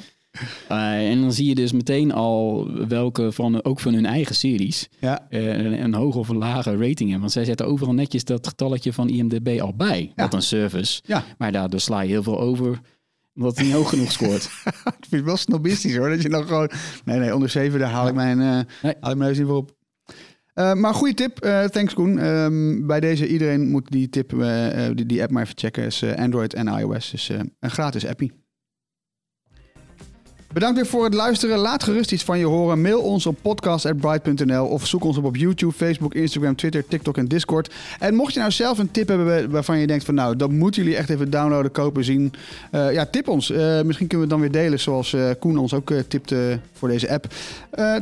Eh, 0.68 1.10
en 1.10 1.20
dan 1.20 1.32
zie 1.32 1.46
je 1.48 1.54
dus 1.54 1.72
meteen 1.72 2.12
al 2.12 2.70
welke 2.88 3.32
van, 3.32 3.64
ook 3.64 3.80
van 3.80 3.94
hun 3.94 4.06
eigen 4.06 4.34
series, 4.34 4.88
Ja. 5.00 5.26
eh, 5.28 5.46
een, 5.46 5.82
een 5.82 5.94
hoge 5.94 6.18
of 6.18 6.28
een 6.28 6.36
lage 6.38 6.70
rating 6.70 6.98
hebben. 7.00 7.20
Want 7.20 7.32
zij 7.32 7.44
zetten 7.44 7.66
overal 7.66 7.94
netjes 7.94 8.24
dat 8.24 8.46
getalletje 8.46 8.92
van 8.92 9.08
IMDB 9.08 9.58
al 9.60 9.74
bij. 9.74 10.12
Ja. 10.16 10.22
Wat 10.22 10.34
een 10.34 10.42
service. 10.42 11.00
Ja. 11.04 11.24
Maar 11.38 11.52
daardoor 11.52 11.80
sla 11.80 12.00
je 12.00 12.08
heel 12.08 12.22
veel 12.22 12.40
over, 12.40 12.80
omdat 13.34 13.56
het 13.56 13.64
niet 13.64 13.74
hoog 13.74 13.88
genoeg 13.88 14.12
scoort. 14.12 14.44
Ik 14.64 14.82
vind 14.84 15.10
het 15.10 15.24
wel 15.24 15.36
snobistisch 15.36 15.96
hoor. 15.96 16.08
Dat 16.08 16.22
je 16.22 16.28
dan 16.28 16.46
gewoon. 16.46 16.70
Nee, 17.04 17.18
nee, 17.18 17.34
onder 17.34 17.48
7, 17.48 17.78
daar 17.80 17.90
haal 17.90 18.08
ik 18.08 18.14
mijn, 18.14 18.38
Nee. 18.38 18.64
haal 18.82 18.90
ik 18.90 19.00
mijn 19.02 19.18
neus 19.18 19.38
niet 19.38 19.46
voor 19.46 19.56
op. 19.56 19.76
Maar 20.54 20.94
goede 20.94 21.14
tip, 21.14 21.36
thanks 21.72 21.94
Koen. 21.94 22.18
Ehm, 22.18 22.86
bij 22.86 23.00
deze, 23.00 23.28
iedereen 23.28 23.70
moet 23.70 23.90
die 23.90 24.08
tip, 24.08 24.30
die, 24.94 25.06
die 25.06 25.22
app 25.22 25.30
maar 25.30 25.42
even 25.42 25.58
checken. 25.58 25.84
is 25.84 26.02
Android 26.16 26.54
en 26.54 26.66
iOS. 26.68 27.10
Dus 27.10 27.28
een 27.28 27.70
gratis 27.70 28.06
appie. 28.06 28.32
Bedankt 30.52 30.76
weer 30.76 30.86
voor 30.86 31.04
het 31.04 31.14
luisteren. 31.14 31.58
Laat 31.58 31.82
gerust 31.82 32.12
iets 32.12 32.24
van 32.24 32.38
je 32.38 32.44
horen. 32.44 32.80
Mail 32.80 33.00
ons 33.00 33.26
op 33.26 33.36
podcast.bright.nl 33.42 34.66
of 34.66 34.86
zoek 34.86 35.04
ons 35.04 35.16
op 35.16 35.24
op 35.24 35.36
YouTube, 35.36 35.72
Facebook, 35.72 36.14
Instagram, 36.14 36.56
Twitter, 36.56 36.86
TikTok 36.86 37.16
en 37.16 37.28
Discord. 37.28 37.74
En 37.98 38.14
mocht 38.14 38.32
je 38.32 38.38
nou 38.38 38.52
zelf 38.52 38.78
een 38.78 38.90
tip 38.90 39.08
hebben 39.08 39.50
waarvan 39.50 39.78
je 39.78 39.86
denkt 39.86 40.04
van 40.04 40.14
nou, 40.14 40.36
dat 40.36 40.50
moeten 40.50 40.82
jullie 40.82 40.96
echt 40.96 41.10
even 41.10 41.30
downloaden, 41.30 41.72
kopen, 41.72 42.04
zien. 42.04 42.32
eh, 42.70 42.92
ja, 42.92 43.06
tip 43.06 43.28
ons. 43.28 43.50
Eh, 43.50 43.58
misschien 43.82 44.06
kunnen 44.06 44.28
we 44.28 44.34
het 44.34 44.40
dan 44.40 44.40
weer 44.40 44.62
delen 44.62 44.80
zoals 44.80 45.12
eh, 45.12 45.30
Koen 45.38 45.58
ons 45.58 45.74
ook 45.74 45.92
tipte 46.08 46.60
voor 46.72 46.88
deze 46.88 47.10
app. 47.10 47.26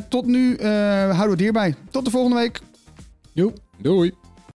Tot 0.08 0.26
nu 0.26 0.56
houden 0.60 1.24
we 1.24 1.30
het 1.30 1.40
hierbij. 1.40 1.74
Tot 1.90 2.04
de 2.04 2.10
volgende 2.10 2.36
week. 2.36 2.60
Doei. 3.82 4.27